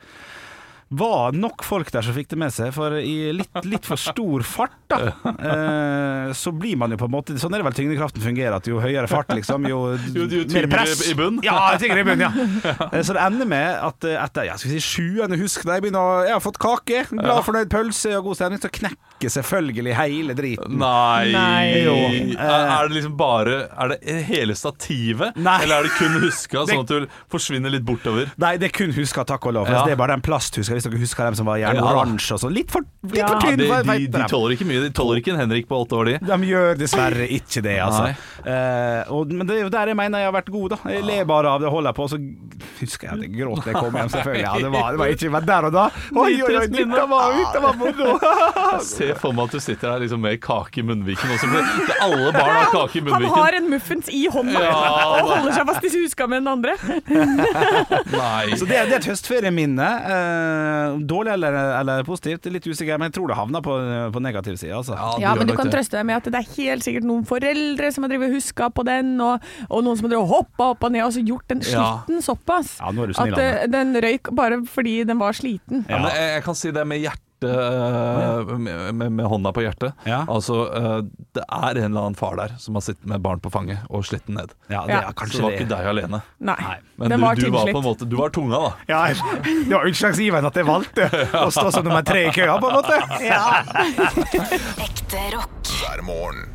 Var 0.95 1.33
nok 1.35 1.65
folk 1.65 1.89
der 1.91 2.05
som 2.07 2.13
fikk 2.15 2.29
det 2.31 2.37
med 2.39 2.53
seg, 2.55 2.69
for 2.77 2.93
i 3.01 3.33
litt, 3.35 3.49
litt 3.67 3.87
for 3.89 3.99
stor 3.99 4.45
fart, 4.47 4.75
da, 4.93 4.99
eh, 5.33 6.33
så 6.37 6.53
blir 6.55 6.77
man 6.79 6.93
jo 6.93 6.99
på 7.01 7.09
en 7.09 7.15
måte 7.17 7.35
Sånn 7.41 7.57
er 7.57 7.63
det 7.63 7.67
vel 7.67 7.75
tyngdekraften 7.75 8.23
fungerer, 8.23 8.55
at 8.61 8.69
jo 8.69 8.79
høyere 8.85 9.09
fart, 9.11 9.33
liksom, 9.35 9.65
jo, 9.67 9.79
Jo- 10.15 10.29
jo 10.31 10.45
mer 10.53 10.69
press. 10.71 11.01
i 11.11 11.17
bunn. 11.19 11.41
Ja, 11.43 11.73
tyngre 11.81 12.05
i 12.05 12.07
bunn, 12.07 12.21
ja. 12.23 12.31
Eh, 12.93 13.01
Så 13.03 13.17
det 13.17 13.25
ender 13.25 13.49
med 13.49 13.81
at 13.89 14.07
etter 14.13 14.47
jeg 14.53 14.61
skal 14.61 14.75
si 14.77 14.83
sjuende 14.85 15.41
husk, 15.41 15.65
jeg 15.67 15.83
begynner 15.83 16.05
å 16.05 16.23
Jeg 16.29 16.37
har 16.37 16.45
fått 16.45 16.61
kake, 16.63 17.03
glad 17.11 17.43
fornøyd 17.49 17.73
pølse 17.73 18.15
og 18.21 18.29
god 18.29 18.39
stemning, 18.39 18.63
så 18.63 18.71
knekker 18.71 19.14
selvfølgelig 19.25 19.95
hele 19.97 20.35
driten. 20.37 20.75
Nei, 20.79 21.31
Nei. 21.33 21.83
Jo. 21.85 21.95
Er, 22.35 22.65
er 22.75 22.89
det 22.91 22.97
liksom 22.99 23.15
bare 23.17 23.55
Er 23.73 23.93
det 23.95 24.15
hele 24.29 24.53
stativet? 24.59 25.37
Nei. 25.41 25.55
Eller 25.65 25.79
er 25.79 25.87
det 25.89 25.93
kun 25.97 26.19
huska, 26.25 26.65
sånn 26.69 26.83
at 26.83 26.91
du 26.91 27.07
forsvinner 27.33 27.73
litt 27.73 27.85
bortover? 27.87 28.29
Nei, 28.43 28.57
det 28.61 28.69
er 28.69 28.75
kun 28.77 28.93
huska, 28.93 29.25
takk 29.25 29.47
og 29.49 29.55
lov. 29.57 29.71
Ja. 29.71 29.85
Det 29.87 29.95
er 29.95 30.01
bare 30.01 30.17
den 30.19 30.25
plasthuska, 30.27 30.75
hvis 30.77 30.85
dere 30.89 31.01
husker 31.01 31.25
dem 31.31 31.39
som 31.39 31.47
var 31.49 31.61
gjerne 31.63 31.81
Ja. 31.81 31.87
oransje 31.95 32.35
og 32.37 32.43
sånn. 32.45 32.53
Litt 32.57 32.71
for, 32.75 32.85
litt 33.07 33.17
Ja. 33.23 33.29
for 33.33 33.41
tynn. 33.47 33.63
de, 33.63 33.71
de, 33.89 34.07
de 34.19 34.27
tåler 34.29 34.57
ikke 34.59 34.69
mye. 34.69 34.83
De 34.85 34.91
tåler 34.97 35.23
ikke 35.23 35.33
en 35.35 35.41
Henrik 35.45 35.69
på 35.71 35.79
åtte 35.85 35.97
år, 36.01 36.05
de. 36.13 36.19
De 36.29 36.51
gjør 36.51 36.77
dessverre 36.81 37.29
ikke 37.39 37.63
det, 37.65 37.79
altså. 37.85 38.11
Eh, 38.45 39.13
og, 39.15 39.33
men 39.33 39.47
det 39.49 39.57
er 39.57 39.63
jo 39.65 39.73
der 39.73 39.93
jeg 39.95 39.97
mener 39.97 40.21
jeg 40.25 40.29
har 40.31 40.37
vært 40.37 40.53
god, 40.53 40.75
da. 40.75 40.81
Jeg 40.93 41.07
ler 41.09 41.25
bare 41.29 41.55
av 41.55 41.63
det, 41.65 41.71
holder 41.73 41.97
på, 41.97 42.05
og 42.09 42.13
så 42.13 42.21
husker 42.83 43.09
jeg 43.09 43.15
at 43.17 43.25
jeg 43.25 43.33
gråt 43.39 43.65
da 43.65 43.73
jeg 43.73 43.81
kom 43.81 43.97
hjem, 43.99 44.13
selvfølgelig. 44.13 44.45
Ja, 44.45 44.55
det 44.61 44.71
var, 44.75 44.91
det 44.93 45.01
var 45.01 45.15
ikke 45.17 45.31
men 45.35 45.49
der 45.49 45.69
og 45.71 45.73
da. 45.79 45.87
Oi, 46.15 46.33
oi, 46.45 46.53
oi, 46.61 46.67
dette 46.75 47.07
var, 47.15 47.39
dette 47.41 47.65
var 47.65 47.81
moro! 47.81 48.19
Ser 49.05 49.21
for 49.21 49.37
meg 49.37 49.49
at 49.51 49.57
du 49.57 49.61
sitter 49.63 49.93
der 49.95 50.03
liksom 50.05 50.21
med 50.25 50.41
kake 50.45 50.81
i 50.81 50.85
munnviken 50.89 51.35
også. 51.37 51.49
Alle 52.05 52.33
barn 52.35 52.53
har 52.57 52.71
kake 52.73 52.99
i 53.01 53.05
munnviken. 53.05 53.31
Han 53.35 53.45
har 53.45 53.59
en 53.61 53.69
muffins 53.73 54.09
i 54.13 54.25
hånda 54.33 54.63
Ja, 54.65 54.75
og 55.21 55.31
holder 55.35 55.57
seg 55.59 55.69
fast 55.71 55.85
i 55.89 55.93
huska 55.95 56.29
med 56.31 56.43
den 56.45 56.51
andre. 56.55 56.75
Nei. 58.15 58.57
Så 58.59 58.67
det, 58.69 58.77
er- 58.79 58.89
det 58.89 58.97
er 58.97 59.01
et 59.03 59.09
høstferieminne. 59.11 59.89
Eh, 60.15 60.99
dårlig 61.11 61.33
eller, 61.37 61.57
eller 61.81 62.05
positivt, 62.07 62.47
litt 62.53 62.67
usikker, 62.69 62.99
men 63.01 63.11
jeg 63.11 63.17
tror 63.19 63.31
det 63.33 63.39
havna 63.39 63.63
på, 63.65 63.77
på 64.15 64.23
negativ 64.25 64.57
side, 64.61 64.75
altså. 64.77 64.97
Ja, 64.99 65.11
ja 65.29 65.35
men 65.39 65.49
du 65.51 65.55
kan 65.57 65.69
det. 65.71 65.75
trøste 65.77 65.99
deg 65.99 66.09
med 66.09 66.21
at 66.21 66.31
det 66.35 66.41
er 66.43 66.51
helt 66.59 66.87
sikkert 66.87 67.09
noen 67.09 67.25
foreldre 67.29 67.91
som 67.95 68.07
har 68.07 68.15
huska 68.35 68.71
på 68.75 68.85
den, 68.87 69.15
og, 69.25 69.45
og 69.69 69.85
noen 69.87 69.99
som 70.01 70.11
har 70.11 70.29
hoppa 70.31 70.71
opp 70.75 70.87
og 70.89 70.95
ned 70.95 71.05
og 71.07 71.19
gjort 71.35 71.49
den 71.53 71.63
Ja. 71.65 71.85
sliten 72.05 72.23
såpass. 72.25 72.77
Ja, 72.81 72.93
nå 72.95 73.05
er 73.07 73.13
du 73.13 73.17
snill, 73.19 73.35
At 73.37 73.43
eh, 73.43 73.69
den 73.73 73.95
røyk 74.05 74.31
bare 74.37 74.61
fordi 74.69 74.99
den 75.09 75.21
var 75.21 75.37
sliten. 75.37 75.85
Ja, 75.89 75.99
men 76.01 76.11
jeg, 76.13 76.33
jeg 76.39 76.45
kan 76.47 76.59
si 76.59 76.73
det 76.75 76.85
med 76.89 77.03
hjertet 77.05 77.24
eh, 77.43 78.53
med, 78.59 78.95
med, 78.95 79.13
med 79.13 79.27
hånda 79.27 79.53
på 79.53 79.65
hjertet. 79.65 79.93
Ja. 80.07 80.23
Altså, 80.31 80.61
uh, 80.71 81.01
det 81.35 81.43
er 81.43 81.81
en 81.81 81.91
eller 81.91 82.07
annen 82.07 82.15
far 82.19 82.37
der 82.39 82.55
som 82.63 82.79
har 82.79 82.85
sittet 82.87 83.05
med 83.11 83.21
barn 83.25 83.41
på 83.43 83.51
fanget 83.51 83.83
og 83.91 84.07
slitt 84.07 84.27
den 84.29 84.39
ned. 84.39 84.55
Ja, 84.69 84.85
det 84.87 84.95
Ja. 84.95 85.03
er 85.11 85.27
Så 85.27 85.37
det 85.37 85.43
var 85.43 85.57
ikke 85.59 85.69
deg 85.75 85.91
alene. 85.95 86.23
Nei, 86.39 86.79
Men 86.97 87.11
du, 87.11 87.17
var 87.25 87.35
du 87.35 87.51
var 87.51 87.67
på 87.73 87.79
en 87.79 87.85
måte 87.85 88.09
Du 88.09 88.17
var 88.17 88.31
tunga, 88.31 88.61
da. 88.69 88.73
Ja, 88.87 89.03
det 89.43 89.75
var 89.75 89.91
utslagsgivende 89.91 90.47
at 90.53 90.57
jeg 90.63 90.67
valgte 90.71 91.09
å 91.43 91.51
stå 91.51 91.71
som 91.75 91.85
nummer 91.85 92.07
tre 92.07 92.29
i 92.29 92.33
køa, 92.35 92.59
på 92.63 92.71
en 92.71 92.79
måte. 92.79 93.01
Ja. 93.25 93.65
Ekte 94.85 95.29
rock. 95.35 95.51
hver 95.81 96.03
morgen. 96.07 96.54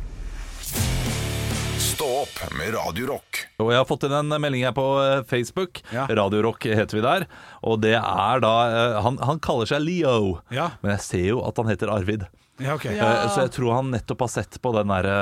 Stå 2.00 2.08
opp 2.22 2.54
med 2.56 2.70
Radio 2.72 3.06
Rock. 3.10 3.38
Og 3.60 3.74
jeg 3.74 3.76
har 3.76 3.84
fått 3.84 4.06
inn 4.06 4.14
en 4.16 4.32
melding 4.40 4.62
her 4.64 4.72
på 4.72 4.84
eh, 5.02 5.18
Facebook. 5.28 5.82
Ja. 5.92 6.06
Radio 6.16 6.40
Rock 6.46 6.64
heter 6.64 6.96
vi 6.96 7.02
der. 7.04 7.26
Og 7.68 7.82
det 7.82 7.90
er 7.98 8.40
da 8.40 8.52
eh, 8.70 8.94
Han, 9.04 9.18
han 9.20 9.40
kaller 9.44 9.68
seg 9.68 9.82
Leo, 9.84 10.38
Ja. 10.48 10.70
men 10.80 10.94
jeg 10.94 11.02
ser 11.04 11.26
jo 11.26 11.42
at 11.44 11.60
han 11.60 11.68
heter 11.68 11.92
Arvid. 11.92 12.24
Ja, 12.56 12.78
okay. 12.78 12.94
ja. 12.96 13.10
Så 13.34 13.44
jeg 13.44 13.52
tror 13.58 13.74
han 13.76 13.92
nettopp 13.92 14.24
har 14.24 14.32
sett 14.32 14.56
på 14.64 14.72
den 14.78 14.88
derre 14.88 15.18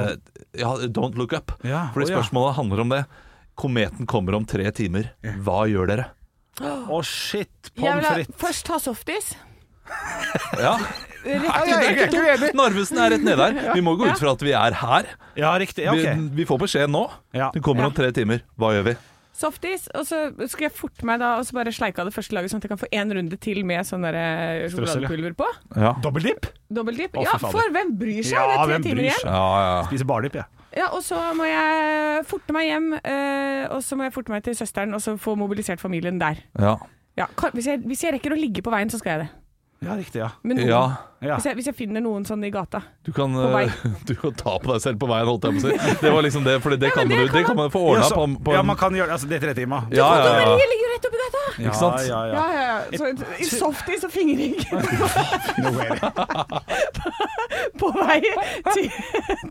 eh, 0.00 0.08
ja, 0.62 0.72
Don't 0.88 1.20
Look 1.20 1.36
Up. 1.36 1.52
Ja, 1.60 1.90
Fordi 1.92 2.08
spørsmålet 2.14 2.56
handler 2.56 2.84
om 2.86 2.96
det. 2.96 3.02
Kometen 3.60 4.08
kommer 4.08 4.40
om 4.40 4.48
tre 4.48 4.72
timer. 4.72 5.12
Hva 5.44 5.66
gjør 5.68 5.92
dere? 5.92 6.08
Å, 6.64 7.02
shit. 7.04 7.52
Jeg 7.76 7.82
vil 7.82 7.84
Pommes 7.84 8.08
frites. 8.14 8.40
først 8.40 8.72
ha 8.72 8.80
softis. 8.80 9.34
Ja. 10.60 10.76
Er 11.24 11.86
ikke. 11.88 12.50
Narvesen 12.52 12.98
er 13.00 13.14
rett 13.14 13.22
nede 13.24 13.40
her. 13.40 13.70
Vi 13.72 13.80
må 13.80 13.94
gå 13.96 14.04
ut 14.10 14.18
fra 14.20 14.34
at 14.36 14.42
vi 14.44 14.50
er 14.52 14.74
her. 14.76 15.06
Ja, 15.40 15.54
riktig. 15.56 15.86
Ja, 15.86 15.94
Vi, 15.96 16.02
ok. 16.04 16.18
vi 16.36 16.44
får 16.50 16.58
beskjed 16.66 16.90
nå. 16.92 17.06
Ja. 17.32 17.46
Det 17.54 17.62
kommer 17.64 17.86
om 17.88 17.94
tre 17.96 18.10
timer. 18.12 18.42
Hva 18.60 18.74
gjør 18.76 18.90
vi? 18.90 18.92
Softis, 19.34 19.86
og 19.96 20.04
så 20.06 20.18
skal 20.52 20.66
jeg 20.68 20.74
forte 20.76 21.06
meg 21.08 21.18
da 21.18 21.32
og 21.40 21.46
så 21.48 21.56
bare 21.56 21.72
sleike 21.74 21.98
av 21.98 22.06
det 22.06 22.14
første 22.14 22.36
laget, 22.36 22.52
sånn 22.52 22.60
at 22.60 22.66
jeg 22.68 22.70
kan 22.74 22.78
få 22.84 22.90
én 22.94 23.08
runde 23.16 23.38
til 23.42 23.62
med 23.66 23.88
sånn 23.88 24.04
der 24.06 24.14
eh, 24.20 24.66
sjokoladepulver 24.70 25.32
på. 25.40 25.48
Ja. 25.80 25.94
Dobbeltdipp. 26.04 26.46
Å, 27.16 27.24
Ja, 27.24 27.32
fader. 27.40 27.56
for 27.56 27.72
hvem 27.74 27.94
bryr 27.98 28.20
seg? 28.20 28.36
Ja, 28.36 28.44
det 28.52 28.58
er 28.60 28.70
hvem 28.74 28.84
tre 28.84 28.90
timer 28.92 29.00
bryr 29.00 29.08
igjen. 29.08 29.22
seg? 29.24 29.32
Ja, 29.32 29.64
ja. 29.64 29.80
Spiser 29.88 30.10
bardipp, 30.12 30.38
ja. 30.38 30.44
Ja, 30.76 30.90
og 30.94 31.02
så 31.08 31.18
må 31.40 31.48
jeg 31.48 32.22
forte 32.28 32.54
meg 32.54 32.68
hjem, 32.68 32.90
eh, 33.00 33.64
og 33.74 33.80
så 33.86 33.96
må 33.98 34.06
jeg 34.06 34.14
forte 34.20 34.34
meg 34.36 34.44
til 34.46 34.54
søsteren, 34.60 34.92
og 34.94 35.00
så 35.02 35.16
få 35.18 35.34
mobilisert 35.40 35.80
familien 35.82 36.20
der. 36.20 36.44
ja. 36.60 36.76
Ja, 37.14 37.28
kan, 37.38 37.52
hvis, 37.54 37.68
jeg, 37.70 37.78
hvis 37.86 38.00
jeg 38.02 38.10
rekker 38.16 38.32
å 38.34 38.36
ligge 38.38 38.58
på 38.66 38.72
veien, 38.74 38.90
så 38.90 38.98
skal 38.98 39.12
jeg 39.12 39.20
det. 39.22 39.28
Ja, 39.84 39.94
riktig, 39.98 40.18
ja. 40.22 40.30
Men 40.42 40.56
noen, 40.58 40.68
ja. 40.68 40.82
ja. 41.20 41.34
Hvis, 41.38 41.44
jeg, 41.50 41.54
hvis 41.58 41.66
jeg 41.70 41.76
finner 41.78 42.00
noen 42.04 42.24
sånn 42.28 42.44
i 42.44 42.50
gata. 42.54 42.80
Du 43.04 43.12
kan, 43.16 43.32
På 43.36 43.50
vei. 43.52 43.64
eh, 43.68 43.98
du 44.08 44.14
kan 44.20 44.34
ta 44.38 44.56
på 44.62 44.72
deg 44.72 44.80
selv 44.84 44.98
på 45.02 45.08
veien, 45.10 45.26
holdt 45.28 45.44
jeg 45.48 45.58
på 45.58 45.60
å 45.60 45.64
si. 45.70 45.94
Det 46.04 46.12
var 46.14 46.22
liksom 46.26 46.44
det, 46.48 46.56
for 46.64 46.74
det, 46.76 46.90
kan, 46.94 47.04
men 47.08 47.12
du, 47.18 47.24
det 47.26 47.32
det 47.38 47.44
kan 47.48 47.56
man 47.58 47.70
få 47.74 47.82
Ja, 47.84 47.90
ordna 47.94 48.08
så- 48.08 48.18
på, 48.20 48.26
på 48.48 48.56
ja, 48.56 48.62
man 48.66 48.76
kan 48.80 48.96
gjøre 48.96 49.12
altså, 49.18 49.28
Det 49.30 49.36
er 49.40 49.44
tre 49.48 49.54
timer. 49.60 49.88
ja, 49.94 50.08
ja, 50.18 50.34
ja. 50.44 50.54
Ligger 50.64 50.84
jo 50.86 50.92
rett 50.94 51.08
oppi 51.10 51.20
gata! 51.22 51.44
Ikke 51.54 51.76
sant? 51.78 52.00
Ja, 52.08 52.20
ja, 52.26 52.34
Ja, 52.34 52.46
ja, 52.50 52.62
ja. 52.64 52.98
Så 52.98 53.04
i 53.44 53.48
softis 53.50 54.04
og 54.08 54.10
fingring 54.14 54.56
på 57.78 57.90
vei 57.98 58.20
til, 58.74 58.88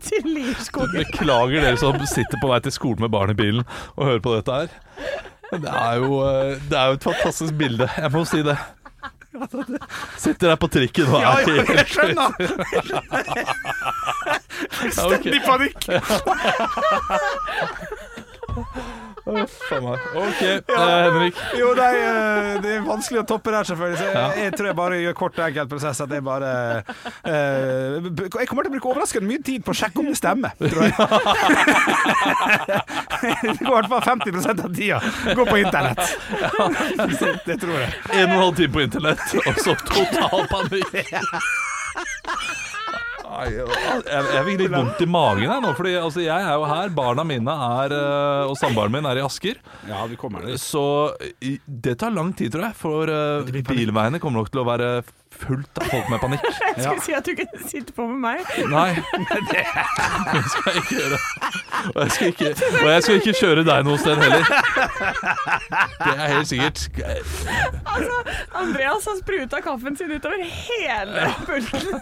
til 0.04 0.28
Lierskogen. 0.34 0.94
Beklager 0.98 1.64
dere 1.64 1.78
som 1.80 1.98
sitter 2.08 2.40
på 2.42 2.50
vei 2.50 2.60
til 2.64 2.74
skolen 2.74 3.04
med 3.06 3.12
barn 3.14 3.32
i 3.34 3.38
bilen 3.38 3.64
og 3.94 4.02
hører 4.08 4.22
på 4.24 4.34
dette 4.38 4.58
her. 4.62 4.74
Det 5.54 5.70
er 5.70 6.00
jo, 6.02 6.16
eh, 6.26 6.54
det 6.70 6.78
er 6.78 6.88
jo 6.90 6.96
et 6.98 7.04
fantastisk 7.06 7.54
bilde, 7.60 7.86
jeg 8.00 8.10
må 8.14 8.24
si 8.26 8.40
det. 8.46 8.56
Sitter 10.22 10.48
der 10.48 10.56
på 10.56 10.66
trikken 10.70 11.06
og 11.10 11.20
Ja, 11.20 11.32
er 11.40 11.48
ja, 11.50 11.62
jeg 11.80 11.86
skjønner! 11.90 12.30
Fullstendig 14.78 15.40
panikk! 15.44 15.88
Meg. 19.24 19.48
Ok, 20.14 20.42
eh, 20.42 20.60
Henrik. 20.68 21.36
Jo, 21.56 21.70
nei, 21.78 21.92
eh, 21.96 22.60
det 22.60 22.72
er 22.76 22.82
vanskelig 22.84 23.22
å 23.22 23.26
toppe 23.28 23.54
der, 23.54 23.64
selvfølgelig. 23.64 23.98
Så 23.98 24.04
jeg, 24.10 24.42
jeg 24.44 24.52
tror 24.58 24.68
jeg 24.68 24.76
bare 24.76 24.98
gjør 25.00 25.16
kort 25.16 25.38
og 25.38 25.46
enkelt 25.46 25.70
prosess. 25.72 26.02
At 26.04 26.12
jeg 26.12 26.24
bare 26.26 26.50
eh, 27.24 28.04
Jeg 28.04 28.48
kommer 28.50 28.66
til 28.66 28.70
å 28.70 28.74
bruke 28.76 28.92
overraskende 28.92 29.30
mye 29.30 29.40
tid 29.46 29.64
på 29.64 29.72
å 29.72 29.78
sjekke 29.80 30.04
om 30.04 30.12
det 30.12 30.18
stemmer, 30.20 30.52
tror 30.60 30.82
jeg. 30.84 30.94
det 33.24 33.58
går 33.64 33.72
i 33.72 33.74
hvert 33.74 33.92
fall 33.94 34.06
50% 34.12 34.64
av 34.68 34.76
tida. 34.76 35.00
Gå 35.32 35.48
på 35.48 35.60
internett. 35.62 36.04
Det 37.48 37.60
tror 37.64 37.78
jeg. 37.80 37.92
En 38.12 38.26
og 38.28 38.34
en 38.34 38.40
halv 38.42 38.56
time 38.60 38.76
på 38.76 38.84
internett, 38.84 39.28
og 39.40 39.62
så 39.64 39.78
total 39.88 40.50
panikk. 40.52 41.63
Jeg, 43.34 43.66
jeg 44.06 44.44
fikk 44.48 44.60
litt 44.62 44.74
vondt 44.74 45.02
i 45.04 45.08
magen 45.10 45.50
her 45.50 45.62
nå, 45.64 45.72
Fordi 45.76 45.94
altså, 45.98 46.22
jeg 46.24 46.46
er 46.46 46.54
jo 46.54 46.68
her. 46.70 46.92
Barna 46.94 47.24
mine 47.26 47.56
er, 47.80 47.94
eh, 47.96 48.50
og 48.50 48.56
samboeren 48.60 48.94
min 48.94 49.08
er 49.10 49.20
i 49.20 49.24
Asker. 49.24 49.60
Ja, 49.88 50.04
vi 50.10 50.18
kommer 50.20 50.46
dit. 50.46 50.60
Så 50.62 50.84
det 51.40 51.98
tar 52.00 52.14
lang 52.14 52.32
tid, 52.36 52.54
tror 52.54 52.68
jeg. 52.68 52.78
For 52.78 53.10
eh, 53.10 53.62
bilveiene 53.66 54.22
kommer 54.22 54.42
nok 54.42 54.52
til 54.54 54.62
å 54.62 54.68
være 54.68 54.90
fullt 55.38 55.78
av 55.80 55.88
folk 55.90 56.08
med 56.12 56.20
panikk. 56.22 56.44
Jeg 56.76 56.84
skulle 56.84 57.04
si 57.04 57.14
at 57.16 57.26
du 57.26 57.32
kunne 57.38 57.68
sitte 57.70 57.94
på 57.96 58.06
med 58.08 58.20
meg. 58.24 58.38
Nei, 58.70 58.90
det 60.34 60.42
skal 60.50 60.72
jeg 60.72 60.82
ikke 60.82 60.96
gjøre. 60.98 61.18
Og 61.94 61.98
jeg 62.02 62.10
skal 62.14 62.30
ikke, 62.32 62.50
og 62.80 62.88
jeg 62.90 63.02
skal 63.04 63.18
ikke 63.20 63.34
kjøre 63.38 63.64
deg 63.68 63.86
noe 63.86 63.98
sted 64.00 64.20
heller. 64.22 64.48
Det 66.00 66.14
er 66.14 66.32
helt 66.32 66.50
sikkert. 66.50 66.84
Altså, 67.84 68.18
Andreas 68.62 69.08
har 69.10 69.18
spruta 69.20 69.60
kaffen 69.64 69.96
sin 69.98 70.12
utover 70.14 70.42
hele 70.44 71.28
pulten. 71.44 72.00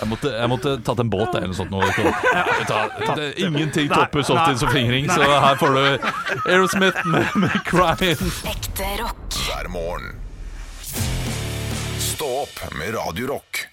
Jeg 0.00 0.08
måtte, 0.12 0.34
jeg 0.36 0.52
måtte 0.52 0.76
tatt 0.86 1.02
en 1.02 1.12
båt 1.12 1.34
eller 1.34 1.50
noe 1.50 1.58
sånt. 1.58 1.72
Nå. 1.74 1.82
Ta, 2.68 2.82
ta, 3.00 3.16
det, 3.16 3.32
ingenting 3.40 3.90
topper 3.92 4.26
softis 4.26 4.62
som 4.62 4.72
fingring, 4.74 5.10
så 5.10 5.24
her 5.26 5.60
får 5.60 5.76
du 5.76 5.82
Aerosmith 6.46 7.06
med, 7.06 7.26
med 7.34 7.60
'Crying'. 7.66 8.26
Ekte 8.50 8.94
rock. 9.02 9.40
hver 9.46 9.68
morgen. 9.68 10.19
Stå 12.20 12.40
opp 12.40 12.74
med 12.78 12.94
Radio 12.94 13.26
Rock. 13.26 13.68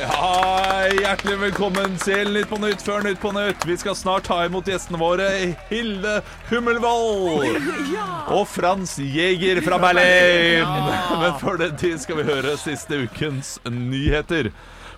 Ja, 0.00 0.86
hjertelig 1.00 1.36
velkommen 1.42 1.98
til 2.00 2.32
Nytt 2.32 2.48
på 2.48 2.56
Nytt 2.64 2.80
før 2.80 3.04
Nytt 3.04 3.20
på 3.20 3.34
Nytt. 3.36 3.68
Vi 3.68 3.76
skal 3.76 3.98
snart 3.98 4.24
ta 4.30 4.40
imot 4.48 4.72
gjestene 4.72 5.02
våre 5.04 5.28
Hilde 5.68 6.22
Hummelvold 6.48 7.44
og 8.38 8.48
Frans 8.48 8.96
Jæger 9.04 9.60
fra 9.68 9.76
Berlin. 9.84 10.64
Men 11.20 11.40
før 11.44 11.60
den 11.66 11.76
tid 11.76 12.00
skal 12.00 12.22
vi 12.22 12.30
høre 12.32 12.56
siste 12.64 13.04
ukens 13.04 13.58
nyheter. 13.68 14.54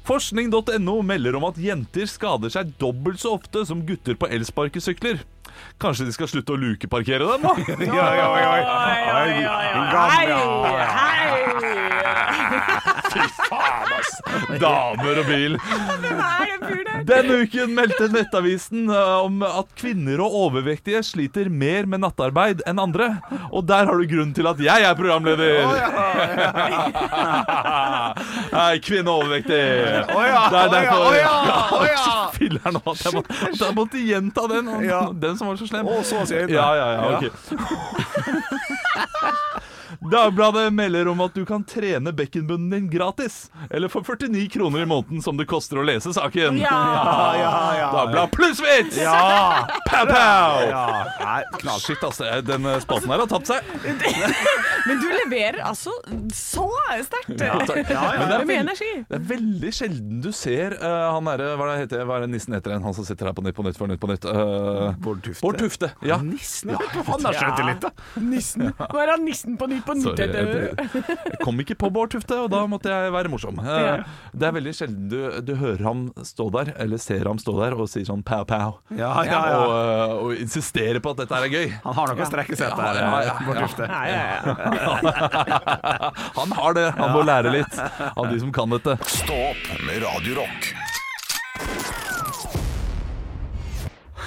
Forskning.no 0.09 0.97
melder 1.07 1.37
om 1.38 1.45
at 1.47 1.59
jenter 1.62 2.09
skader 2.11 2.51
seg 2.53 2.73
dobbelt 2.83 3.21
så 3.23 3.29
ofte 3.37 3.62
som 3.69 3.85
gutter 3.87 4.17
på 4.19 4.27
elsparkesykler. 4.35 5.17
Kanskje 5.83 6.07
de 6.09 6.12
skal 6.15 6.29
slutte 6.31 6.55
å 6.55 6.59
lukeparkere 6.59 7.27
dem, 7.29 7.43
da? 7.45 7.53
Ja, 7.87 8.07
ja, 8.19 8.29
ja. 8.41 8.49
Oi, 9.23 9.33
oi, 9.47 9.67
Hei, 13.12 13.27
Faen, 13.48 13.90
ass! 13.98 14.12
Damer 14.62 15.18
og 15.20 15.27
bil. 15.29 15.55
Denne 17.09 17.33
uken 17.42 17.70
meldte 17.77 18.07
Nettavisen 18.12 18.83
eh, 18.92 19.16
om 19.27 19.35
at 19.46 19.68
kvinner 19.79 20.18
og 20.25 20.31
overvektige 20.46 21.01
sliter 21.05 21.46
mer 21.53 21.87
med 21.90 21.98
nattarbeid 22.05 22.59
enn 22.68 22.79
andre. 22.83 23.09
Og 23.51 23.62
der 23.68 23.85
har 23.90 23.96
du 24.01 24.05
grunnen 24.11 24.35
til 24.37 24.46
at 24.48 24.59
jeg 24.62 24.81
er 24.88 24.94
programleder. 24.98 25.62
Nei, 28.57 28.72
kvinne 28.85 29.09
og 29.12 29.16
overvektig. 29.27 29.53
Det 29.53 29.61
er 30.62 30.68
derfor. 30.77 31.03
Filler'n 32.38 32.77
at 32.81 32.87
jeg 33.05 33.12
må- 33.18 33.29
at 33.29 33.61
jeg 33.61 33.72
måtte 33.77 33.98
gjenta 34.07 34.42
den. 34.55 34.64
Den 35.22 35.35
som 35.38 35.44
var 35.53 35.57
så 35.61 35.66
slem. 35.68 35.87
Å, 35.90 35.92
så 36.07 36.16
sier 36.29 36.40
jeg 36.46 36.53
det. 36.53 36.57
Ja, 36.57 36.68
ja, 36.79 36.88
ja, 36.96 37.03
ok. 37.12 37.25
Dagbladet 40.00 40.72
melder 40.72 41.09
om 41.09 41.20
at 41.24 41.35
du 41.35 41.44
kan 41.48 41.64
trene 41.64 42.12
bekkenbunnen 42.12 42.70
din 42.70 42.88
gratis. 42.90 43.50
Eller 43.70 43.88
for 43.92 44.05
49 44.07 44.48
kroner 44.52 44.83
i 44.83 44.87
måneden, 44.87 45.22
som 45.22 45.37
det 45.37 45.46
koster 45.50 45.81
å 45.81 45.87
lese 45.87 46.14
saken. 46.14 46.59
Ja. 46.62 46.78
ja, 47.38 47.55
ja. 47.78 47.90
Dagbladet 47.96 48.35
plussvits! 48.37 49.00
Ja! 49.02 49.66
Pow, 49.88 50.07
pow! 50.09 50.62
ja. 50.68 50.85
Nei. 51.22 51.42
Shit, 51.83 52.02
altså. 52.05 52.28
Den 52.46 52.66
eh, 52.66 52.81
spalten 52.83 53.11
her 53.12 53.24
har 53.24 53.31
tapt 53.31 53.50
seg. 53.50 53.61
Men 54.88 54.99
du 55.03 55.07
leverer 55.14 55.61
altså 55.64 55.92
så 56.35 56.66
sterkt. 57.07 57.33
takk. 57.38 57.90
Ja, 57.92 58.03
ja, 58.16 58.27
ja. 58.33 58.38
Med 58.49 58.61
energi. 58.64 58.90
Det 59.09 59.18
er 59.18 59.27
veldig 59.33 59.73
sjelden 59.75 60.23
du 60.25 60.31
ser 60.35 60.75
uh, 60.81 61.12
han 61.14 61.29
derre 61.29 61.53
Hva 61.59 61.66
er 61.68 61.73
det 61.73 61.83
heter, 61.85 62.05
hva 62.09 62.16
er 62.18 62.25
det 62.27 62.31
nissen 62.35 62.57
heter 62.57 62.75
igjen? 62.75 62.85
Han 62.87 62.97
som 62.97 63.07
sitter 63.07 63.31
her 63.31 63.37
på 63.37 63.45
Nytt 63.47 63.57
på 63.59 63.64
Nytt 63.66 63.79
for 63.79 63.90
Nytt 63.90 64.01
på 64.03 64.11
Nytt. 64.11 64.27
Uh, 64.27 64.92
Bård 65.03 65.23
Tufte. 65.25 65.42
Bård 65.45 65.61
Tufte. 65.62 65.92
Ja. 66.07 66.18
Nissen? 66.23 66.73
Han 66.75 67.27
har 67.29 67.38
skjønt 67.38 67.61
det 67.61 67.66
litt, 67.68 67.85
da. 67.87 67.92
Nissen. 68.23 68.68
Hva 68.79 69.03
er 69.05 69.12
han 69.14 69.25
nissen 69.27 69.57
på 69.61 69.68
Nytt 69.71 69.85
på 69.87 69.97
Nytt. 69.99 70.09
Sorry, 70.09 70.29
jeg, 70.33 70.97
jeg 71.33 71.40
kom 71.45 71.62
ikke 71.64 71.77
på 71.83 71.90
Bård 71.95 72.12
Tufte, 72.16 72.38
og 72.45 72.51
da 72.53 72.64
måtte 72.71 72.90
jeg 72.92 73.12
være 73.14 73.33
morsom. 73.33 73.61
Eh, 73.62 74.03
Det 74.33 74.49
er 74.49 74.55
veldig 74.59 74.75
sjelden 74.77 75.09
du, 75.12 75.18
du 75.45 75.55
hører 75.61 75.85
ham 75.87 76.05
stå 76.27 76.49
der, 76.57 76.73
eller 76.83 77.01
ser 77.03 77.27
ham 77.31 77.38
stå 77.42 77.55
der 77.61 77.77
og 77.79 77.88
sier 77.92 78.07
sånn 78.09 78.23
pow, 78.27 78.45
pow. 78.49 78.79
Ja, 78.97 79.12
ja, 79.27 79.40
ja. 79.53 79.59
Og, 79.62 79.73
uh, 79.73 80.14
og 80.27 80.42
insistere 80.42 81.03
på 81.03 81.12
at 81.14 81.23
dette 81.25 81.38
er 81.38 81.53
gøy. 81.53 81.68
Han 81.85 81.97
har 81.99 82.12
noe 82.12 82.27
å 82.27 82.31
strekke 82.31 82.57
seg 82.59 82.71
etter. 82.73 83.01
Ja, 83.03 83.11
ja, 83.23 83.23
ja, 83.29 83.37
Bård. 83.47 83.62
Tufte. 83.62 83.88
Ja, 83.88 84.03
ja, 84.09 84.23
ja. 84.33 84.71
Han 86.38 86.52
har 86.52 86.74
det. 86.78 86.87
Han 86.98 87.12
må 87.16 87.24
lære 87.26 87.52
litt 87.54 87.76
av 88.14 88.30
de 88.30 88.40
som 88.40 88.52
kan 88.54 88.72
dette. 88.72 88.96
Stå 89.06 89.37
opp 89.52 89.68
med 89.87 90.02
Radio 90.04 90.40
Rock. 90.42 90.72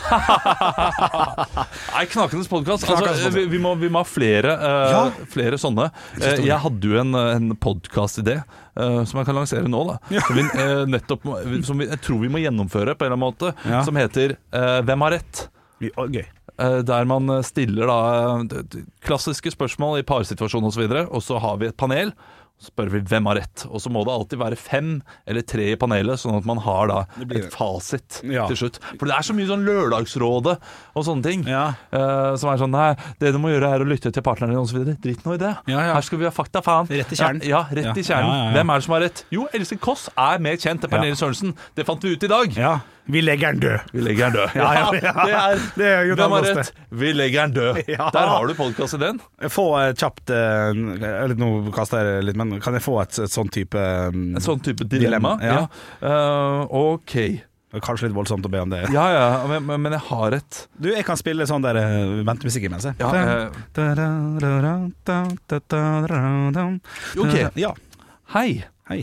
Nei, 1.95 2.05
Knakenes 2.11 2.47
podkast. 2.47 2.89
Altså, 2.89 3.29
vi, 3.33 3.45
vi, 3.49 3.59
må, 3.61 3.75
vi 3.79 3.89
må 3.89 4.03
ha 4.03 4.07
flere, 4.07 4.53
eh, 4.53 5.11
flere 5.33 5.57
sånne. 5.61 5.89
Uh, 6.19 6.45
jeg 6.45 6.59
hadde 6.61 6.91
jo 6.91 6.99
en, 7.01 7.15
en 7.15 7.55
podkastidé 7.61 8.35
uh, 8.43 9.01
som 9.07 9.21
jeg 9.21 9.29
kan 9.29 9.37
lansere 9.39 9.71
nå. 9.71 9.81
da 9.89 9.95
Som, 10.27 10.37
vi, 10.37 10.45
eh, 10.61 10.83
nettopp, 10.91 11.27
som 11.65 11.81
vi, 11.81 11.89
jeg 11.89 12.01
tror 12.05 12.21
vi 12.21 12.31
må 12.31 12.43
gjennomføre 12.43 12.95
på 12.95 13.05
en 13.05 13.11
eller 13.11 13.17
annen 13.17 13.25
måte. 13.25 13.53
Ja. 13.65 13.83
Som 13.87 13.99
heter 13.99 14.37
eh, 14.37 14.79
Hvem 14.85 15.07
har 15.07 15.17
rett? 15.17 15.47
Gøy. 15.81 16.23
Eh, 16.55 16.79
der 16.87 17.07
man 17.09 17.31
stiller 17.43 17.89
da 17.91 17.99
eh, 18.45 18.83
klassiske 19.03 19.51
spørsmål 19.51 19.99
i 19.99 20.07
parsituasjon 20.07 20.69
osv., 20.69 20.85
og 21.09 21.21
så 21.23 21.39
har 21.43 21.59
vi 21.59 21.69
et 21.71 21.77
panel. 21.77 22.13
Så 22.55 22.71
spør 22.71 22.87
vi 22.93 23.01
hvem 23.03 23.27
har 23.27 23.35
rett. 23.41 23.65
Og 23.67 23.81
så 23.83 23.91
må 23.91 24.05
det 24.07 24.13
alltid 24.13 24.39
være 24.39 24.57
fem 24.59 24.93
eller 25.27 25.43
tre 25.43 25.67
i 25.73 25.79
panelet, 25.79 26.21
sånn 26.21 26.37
at 26.37 26.47
man 26.47 26.61
har 26.63 26.87
da 26.87 26.99
et 27.27 27.49
fasit 27.53 28.21
Ja. 28.23 28.47
til 28.47 28.55
slutt. 28.61 28.79
For 28.95 29.05
det 29.09 29.17
er 29.17 29.27
så 29.27 29.35
mye 29.35 29.49
sånn 29.49 29.65
Lørdagsrådet 29.67 30.55
og 30.95 31.03
sånne 31.05 31.23
ting. 31.27 31.43
Ja. 31.49 31.73
Uh, 31.91 32.35
som 32.39 32.49
er 32.53 32.61
sånn 32.61 32.73
Nei, 32.75 32.95
det 33.19 33.31
du 33.35 33.39
må 33.39 33.51
gjøre 33.53 33.75
er 33.75 33.83
å 33.83 33.87
lytte 33.87 34.11
til 34.11 34.23
partneren 34.25 34.55
din 34.55 34.63
osv. 34.63 34.81
Drit 35.03 35.21
nå 35.27 35.35
i 35.35 35.43
det. 35.43 35.53
Ja. 35.71 35.83
Her 35.93 36.01
skal 36.07 36.19
vi 36.19 36.27
ha 36.27 36.33
fakta, 36.35 36.63
faen. 36.65 36.89
Rett 36.91 37.11
i 37.11 37.19
kjernen. 37.19 37.43
Ja, 37.47 37.65
rett 37.71 37.95
i 37.95 38.03
kjernen. 38.03 38.51
Hvem 38.55 38.71
er 38.73 38.81
det 38.81 38.87
som 38.87 38.97
har 38.97 39.05
rett? 39.05 39.23
Jo, 39.35 39.47
Else 39.53 39.77
Kåss 39.79 40.09
er 40.15 40.43
mer 40.43 40.55
kjent 40.59 40.83
enn 40.83 40.91
Pernille 40.91 41.19
Sørensen. 41.19 41.55
Det 41.75 41.85
fant 41.87 42.03
vi 42.03 42.15
ut 42.15 42.23
i 42.23 42.31
dag. 42.31 42.55
Ja. 42.57 42.75
Vi 43.05 43.21
legger 43.21 43.53
den 43.53 43.59
død. 43.61 43.79
Vi 43.93 44.01
legger 44.01 44.31
den 44.31 44.33
død. 44.39 44.55
Ja, 44.57 44.69
ja, 44.73 44.85
ja. 45.29 45.41
det 45.77 45.85
er, 45.85 46.07
Hvem 46.17 46.31
har 46.33 46.47
rett? 46.47 46.71
Vi 46.89 47.11
legger 47.13 47.45
den 47.45 47.53
død. 47.53 47.81
Der 48.17 48.29
har 48.31 48.47
du 48.49 48.53
podkastideen. 48.57 49.19
Få 49.53 49.67
eh, 49.77 49.91
kjapt 49.93 50.33
eh, 50.33 50.71
eller 50.73 51.35
Nå 51.37 51.49
kaster 51.75 52.01
jeg 52.01 52.25
litt, 52.25 52.39
men 52.39 52.44
kan 52.63 52.73
jeg 52.77 52.83
få 52.85 52.95
et, 53.01 53.17
et 53.25 53.31
sånn 53.33 53.49
type 53.53 53.81
um, 54.11 54.35
Et 54.37 54.43
sånn 54.45 54.61
type 54.65 54.87
dilemma. 54.91 55.35
Dilemma, 55.41 55.67
ja. 56.01 56.09
Eh, 56.09 56.77
ok. 56.79 57.15
Kanskje 57.83 58.07
litt 58.07 58.15
voldsomt 58.15 58.45
å 58.47 58.51
be 58.53 58.61
om 58.63 58.69
det. 58.71 58.85
Ja 58.93 59.03
ja, 59.11 59.23
men, 59.51 59.65
men- 59.67 59.81
men 59.83 59.91
jeg 59.97 60.03
har 60.07 60.31
et 60.37 60.59
Du, 60.79 60.87
jeg 60.93 61.03
kan 61.03 61.17
spille 61.19 61.43
sånn 61.49 61.65
der 61.65 61.75
uh, 61.81 62.21
ventemusikk 62.23 62.69
imens, 62.69 62.85
jeg. 62.87 62.95
Ja, 63.01 63.09
Ok. 67.19 67.35
Ja. 67.59 67.73
Hei. 68.35 68.63
Hei. 68.89 69.01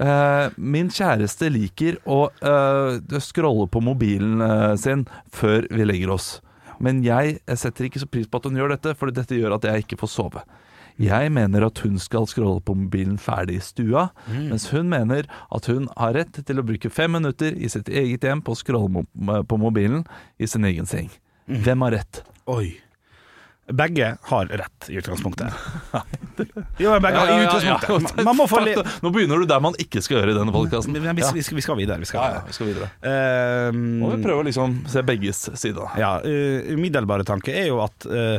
Uh, 0.00 0.50
min 0.60 0.88
kjæreste 0.92 1.48
liker 1.52 1.96
å 2.04 2.26
uh, 2.44 3.20
scrolle 3.24 3.64
på 3.72 3.80
mobilen 3.84 4.42
eh, 4.44 4.74
sin 4.76 5.06
før 5.32 5.64
vi 5.72 5.86
legger 5.88 6.12
oss. 6.12 6.26
Men 6.84 6.98
jeg 7.04 7.38
setter 7.56 7.86
ikke 7.88 8.02
så 8.02 8.08
pris 8.12 8.26
på 8.28 8.36
at 8.40 8.44
hun 8.50 8.58
gjør 8.60 8.74
dette, 8.74 8.92
for 9.00 9.08
dette 9.16 9.38
gjør 9.38 9.54
at 9.56 9.64
jeg 9.64 9.86
ikke 9.86 9.96
får 10.02 10.10
sove. 10.12 10.42
Jeg 11.02 11.32
mener 11.34 11.66
at 11.66 11.82
hun 11.84 11.98
skal 12.00 12.24
scrolle 12.30 12.62
på 12.64 12.76
mobilen 12.78 13.18
ferdig 13.20 13.58
i 13.58 13.64
stua, 13.64 14.08
mens 14.32 14.68
hun 14.72 14.88
mener 14.92 15.28
at 15.52 15.68
hun 15.68 15.90
har 15.96 16.16
rett 16.16 16.40
til 16.48 16.62
å 16.62 16.64
bruke 16.66 16.92
fem 16.92 17.12
minutter 17.18 17.52
i 17.52 17.68
sitt 17.72 17.90
eget 17.92 18.24
hjem 18.24 18.40
på 18.44 18.54
å 18.54 18.58
scrolle 18.58 19.04
på 19.44 19.60
mobilen 19.60 20.06
i 20.40 20.48
sin 20.48 20.64
egen 20.68 20.88
seng. 20.88 21.12
Hvem 21.46 21.84
har 21.86 21.98
rett? 22.00 22.24
Oi. 22.50 22.78
Begge 23.66 24.16
har 24.22 24.46
rett 24.46 24.90
i 24.90 24.94
utgangspunktet. 24.94 25.52
Jo, 26.78 26.92
begge 27.00 27.18
har 27.18 27.30
i 27.32 27.44
utgangspunktet. 27.46 28.24
Man 28.24 28.36
må 28.36 28.44
få 28.46 28.60
Nå 29.02 29.10
begynner 29.10 29.40
du 29.40 29.46
der 29.48 29.62
man 29.64 29.74
ikke 29.80 30.02
skal 30.04 30.20
gjøre 30.20 30.34
i 30.34 30.36
denne 30.36 30.52
podkasten. 30.54 30.94
Vi, 30.94 31.00
vi, 31.02 31.42
vi 31.56 31.64
skal 31.64 31.78
videre. 31.78 31.98
Vi 31.98 32.06
skal, 32.06 32.20
Ja, 32.20 32.36
ja, 32.36 32.42
vi 32.46 32.54
skal 32.54 32.70
videre. 32.70 32.90
Ehm, 33.08 33.80
Må 34.02 34.12
vi 34.12 34.20
prøve 34.22 34.44
å 34.44 34.46
liksom 34.46 34.76
se 34.92 35.02
begges 35.06 35.40
side. 35.58 35.88
Ja, 35.98 36.12
uh, 36.22 36.70
umiddelbare 36.76 37.26
tanke 37.26 37.56
er 37.56 37.70
jo 37.70 37.80
at 37.82 38.06
uh, 38.06 38.36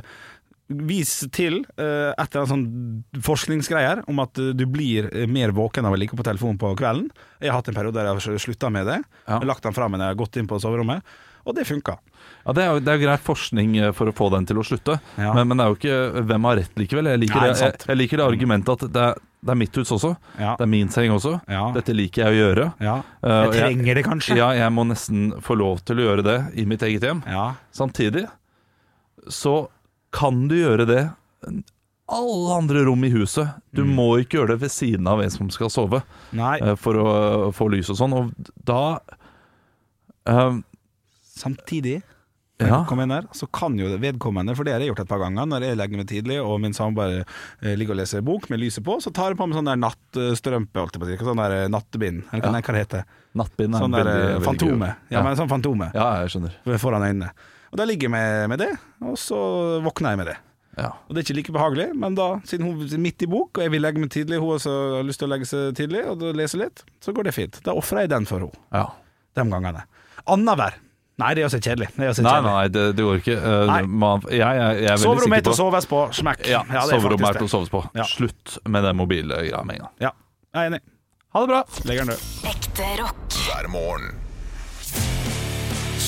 Vis 0.67 1.13
til 1.32 1.62
uh, 1.80 2.12
et 2.12 2.27
eller 2.27 2.41
annet 2.41 2.49
sånn 2.51 3.21
forskningsgreier 3.23 4.01
om 4.12 4.19
at 4.19 4.36
uh, 4.41 4.49
du 4.51 4.65
blir 4.67 5.08
uh, 5.13 5.23
mer 5.32 5.53
våken 5.56 5.88
av 5.88 5.95
å 5.95 5.99
ligge 5.99 6.17
på 6.19 6.25
telefonen 6.27 6.60
på 6.60 6.73
kvelden. 6.80 7.08
Jeg 7.39 7.53
har 7.53 7.62
hatt 7.62 7.69
en 7.71 7.77
periode 7.77 7.95
der 8.01 8.10
jeg 8.10 8.19
har 8.36 8.43
slutta 8.43 8.71
med 8.73 8.89
det. 8.89 8.97
Ja. 9.30 9.39
Lagt 9.47 9.63
den 9.63 9.75
fra 9.77 9.88
meg 9.88 10.01
når 10.01 10.10
jeg 10.10 10.15
har 10.17 10.21
gått 10.25 10.39
inn 10.41 10.49
på 10.51 10.60
soverommet, 10.60 11.06
og 11.47 11.56
det 11.56 11.63
funka. 11.69 11.95
Ja, 12.43 12.51
Det 12.51 12.63
er 12.65 12.73
jo 12.73 12.80
det 12.84 12.91
er 12.91 12.97
jo 12.99 13.06
grei 13.06 13.15
forskning 13.23 13.77
eh, 13.80 13.93
for 13.95 14.12
å 14.12 14.15
få 14.15 14.27
den 14.34 14.43
til 14.49 14.60
å 14.60 14.63
slutte, 14.67 14.97
Ja. 15.15 15.32
men, 15.36 15.47
men 15.47 15.58
det 15.60 15.63
er 15.63 15.71
jo 15.71 15.77
ikke 15.77 16.23
hvem 16.27 16.47
har 16.49 16.58
rett 16.60 16.75
likevel. 16.82 17.08
Jeg 17.13 17.21
liker, 17.23 17.39
Nei, 17.39 17.47
det, 17.53 17.62
jeg, 17.63 17.80
jeg 17.88 17.99
liker 18.01 18.19
det 18.19 18.25
argumentet 18.27 18.73
at 18.84 18.91
det 18.97 19.06
er, 19.06 19.21
det 19.47 19.53
er 19.53 19.60
mitt 19.62 19.80
hus 19.80 19.93
også. 19.95 20.12
Ja. 20.41 20.58
Det 20.60 20.65
er 20.67 20.71
min 20.73 20.91
seng 20.91 21.13
også. 21.15 21.38
Dette 21.77 21.95
liker 21.95 22.25
jeg 22.25 22.36
å 22.36 22.41
gjøre. 22.41 22.65
Eh, 22.84 23.06
Jeg 23.32 23.53
trenger 23.56 23.99
det 24.01 24.03
kanskje. 24.10 24.36
Ja, 24.41 24.49
jeg 24.60 24.75
må 24.75 24.84
nesten 24.91 25.30
få 25.45 25.56
lov 25.56 25.80
til 25.88 26.01
å 26.03 26.10
gjøre 26.10 26.27
det 26.27 26.38
i 26.60 26.67
mitt 26.67 26.84
eget 26.84 27.08
hjem. 27.08 27.23
Ja. 27.32 27.53
Samtidig 27.71 28.25
så 29.32 29.56
kan 30.12 30.48
du 30.48 30.56
gjøre 30.56 30.86
det 30.88 31.02
alle 32.08 32.54
andre 32.56 32.86
rom 32.88 33.04
i 33.04 33.10
huset. 33.12 33.50
Du 33.76 33.84
Mm. 33.84 33.96
må 33.96 34.06
ikke 34.22 34.38
gjøre 34.39 34.54
det 34.56 34.62
ved 34.62 34.72
siden 34.72 35.08
av 35.08 35.20
en 35.22 35.30
som 35.30 35.50
skal 35.50 35.70
sove, 35.70 36.04
Nei, 36.32 36.58
eh, 36.60 36.76
for 36.76 36.93
å 36.96 37.08
eh, 37.48 37.52
få 37.52 37.67
lys 37.70 37.89
og 37.91 37.98
sånn. 38.00 38.13
Og 38.15 38.32
da 38.63 39.00
um, 40.26 40.63
samtidig 41.36 42.02
Ja. 42.60 42.84
Der, 42.89 43.22
så 43.38 43.46
kan 43.54 43.78
jo 43.78 43.86
vedkommende, 44.02 44.56
for 44.58 44.63
det 44.65 44.74
har 44.74 44.80
jeg 44.82 44.89
gjort 44.89 45.02
et 45.04 45.08
par 45.10 45.20
ganger, 45.20 45.46
når 45.46 45.62
jeg 45.62 45.78
legger 45.78 45.98
meg 45.98 46.08
tidlig 46.10 46.38
og 46.43 46.60
min 46.60 46.74
samboer 46.74 47.24
bare 47.62 47.76
ligger 47.78 47.93
og 47.93 48.00
leser 48.00 48.24
bok 48.26 48.50
med 48.50 48.60
lyset 48.60 48.84
på, 48.84 48.96
så 49.00 49.13
tar 49.13 49.30
jeg 49.30 49.38
på 49.38 49.46
meg 49.46 49.60
sånn 49.60 49.70
der 49.70 49.78
nattstrømpe, 49.78 50.74
holdt 50.74 50.98
jeg 50.98 51.04
på 51.04 51.06
å 51.22 51.28
sånn 51.28 51.38
der 51.38 51.70
nattbind 51.70 52.24
nattebind, 52.24 52.24
eller 52.34 52.62
hva, 52.65 52.74
det 52.74 52.82
heter 52.82 53.04
Nattbind 53.38 53.76
er 53.76 53.80
Sånn 53.86 53.91
der 53.93 54.04
veldig, 54.10 54.24
eh, 54.24 54.34
veldig 54.39 54.48
fantome. 54.48 54.89
Ja, 55.12 55.22
men 55.22 55.36
sånn 55.38 55.50
fantome 55.54 55.91
ja, 55.93 56.08
jeg 56.24 56.30
skjønner. 56.34 56.80
foran 56.82 57.06
øynene. 57.06 57.30
Og 57.71 57.80
da 57.80 57.88
ligger 57.88 58.08
jeg 58.08 58.15
med, 58.15 58.51
med 58.53 58.62
det, 58.63 58.71
og 59.03 59.17
så 59.19 59.39
våkner 59.86 60.15
jeg 60.15 60.21
med 60.21 60.32
det. 60.32 60.38
Ja. 60.77 60.91
Og 61.08 61.15
det 61.15 61.21
er 61.21 61.25
ikke 61.25 61.38
like 61.39 61.53
behagelig, 61.56 61.88
men 61.97 62.17
da, 62.17 62.27
siden 62.45 62.67
hun 62.69 62.82
er 62.86 63.01
midt 63.01 63.23
i 63.25 63.30
bok, 63.30 63.58
og 63.58 63.65
jeg 63.65 63.73
vil 63.73 63.82
legge 63.82 64.01
meg 64.01 64.12
tidlig, 64.13 64.41
hun 64.43 64.56
også 64.56 64.73
har 64.97 65.08
lyst 65.08 65.23
til 65.23 65.30
å 65.30 65.34
legge 65.34 65.49
seg 65.49 65.77
tidlig 65.77 66.03
og 66.12 66.25
lese 66.38 66.60
litt, 66.62 66.84
så 67.03 67.13
går 67.17 67.30
det 67.30 67.38
fint. 67.38 67.62
Da 67.65 67.73
ofrer 67.77 68.06
jeg 68.06 68.13
den 68.13 68.27
for 68.30 68.45
henne, 68.45 68.67
ja. 68.75 68.86
de 69.39 69.47
gangene. 69.53 69.88
Annenhver. 70.27 70.77
Nei, 71.17 71.32
det 71.34 71.41
er 71.41 71.47
også 71.47 71.58
kjedelig. 71.58 71.88
Det 71.95 72.06
er 72.06 72.12
også 72.12 72.21
Nei, 72.21 72.34
kjedelig. 72.36 72.51
nei, 72.53 72.67
det, 72.75 72.84
det 72.93 73.06
går 73.08 73.21
ikke. 73.23 73.38
Uh, 73.41 73.56
Nei. 73.71 73.80
Man, 73.89 74.27
jeg, 74.30 74.38
jeg, 74.38 74.51
jeg 74.53 74.91
er 74.91 74.99
veldig 74.99 75.01
Soverommet 75.01 75.39
er 75.39 75.47
til 75.47 75.56
å 75.56 75.58
soves 75.58 75.89
på. 75.89 76.03
Smekk. 76.19 76.45
Ja, 76.45 76.62
ja 76.69 76.84
er 76.84 76.91
soverommet 76.93 77.30
er 77.32 77.39
til 77.41 77.49
å 77.49 77.53
soves 77.56 77.73
på. 77.73 77.82
Ja. 77.97 78.06
Slutt 78.12 78.60
med 78.69 78.86
den 78.86 79.01
mobilgreia 79.01 79.63
med 79.65 79.80
en 79.80 79.88
gang. 79.88 79.95
Ja, 80.06 80.13
jeg 80.53 80.62
er 80.62 80.71
enig. 80.75 80.84
Ha 81.34 81.43
det 81.43 81.51
bra! 81.56 81.65
Legger 81.89 82.06
den 82.06 82.13
død. 82.13 82.30
Ekte 82.53 82.93
rock. 83.01 83.41
hver 83.47 83.73
morgen. 83.73 84.27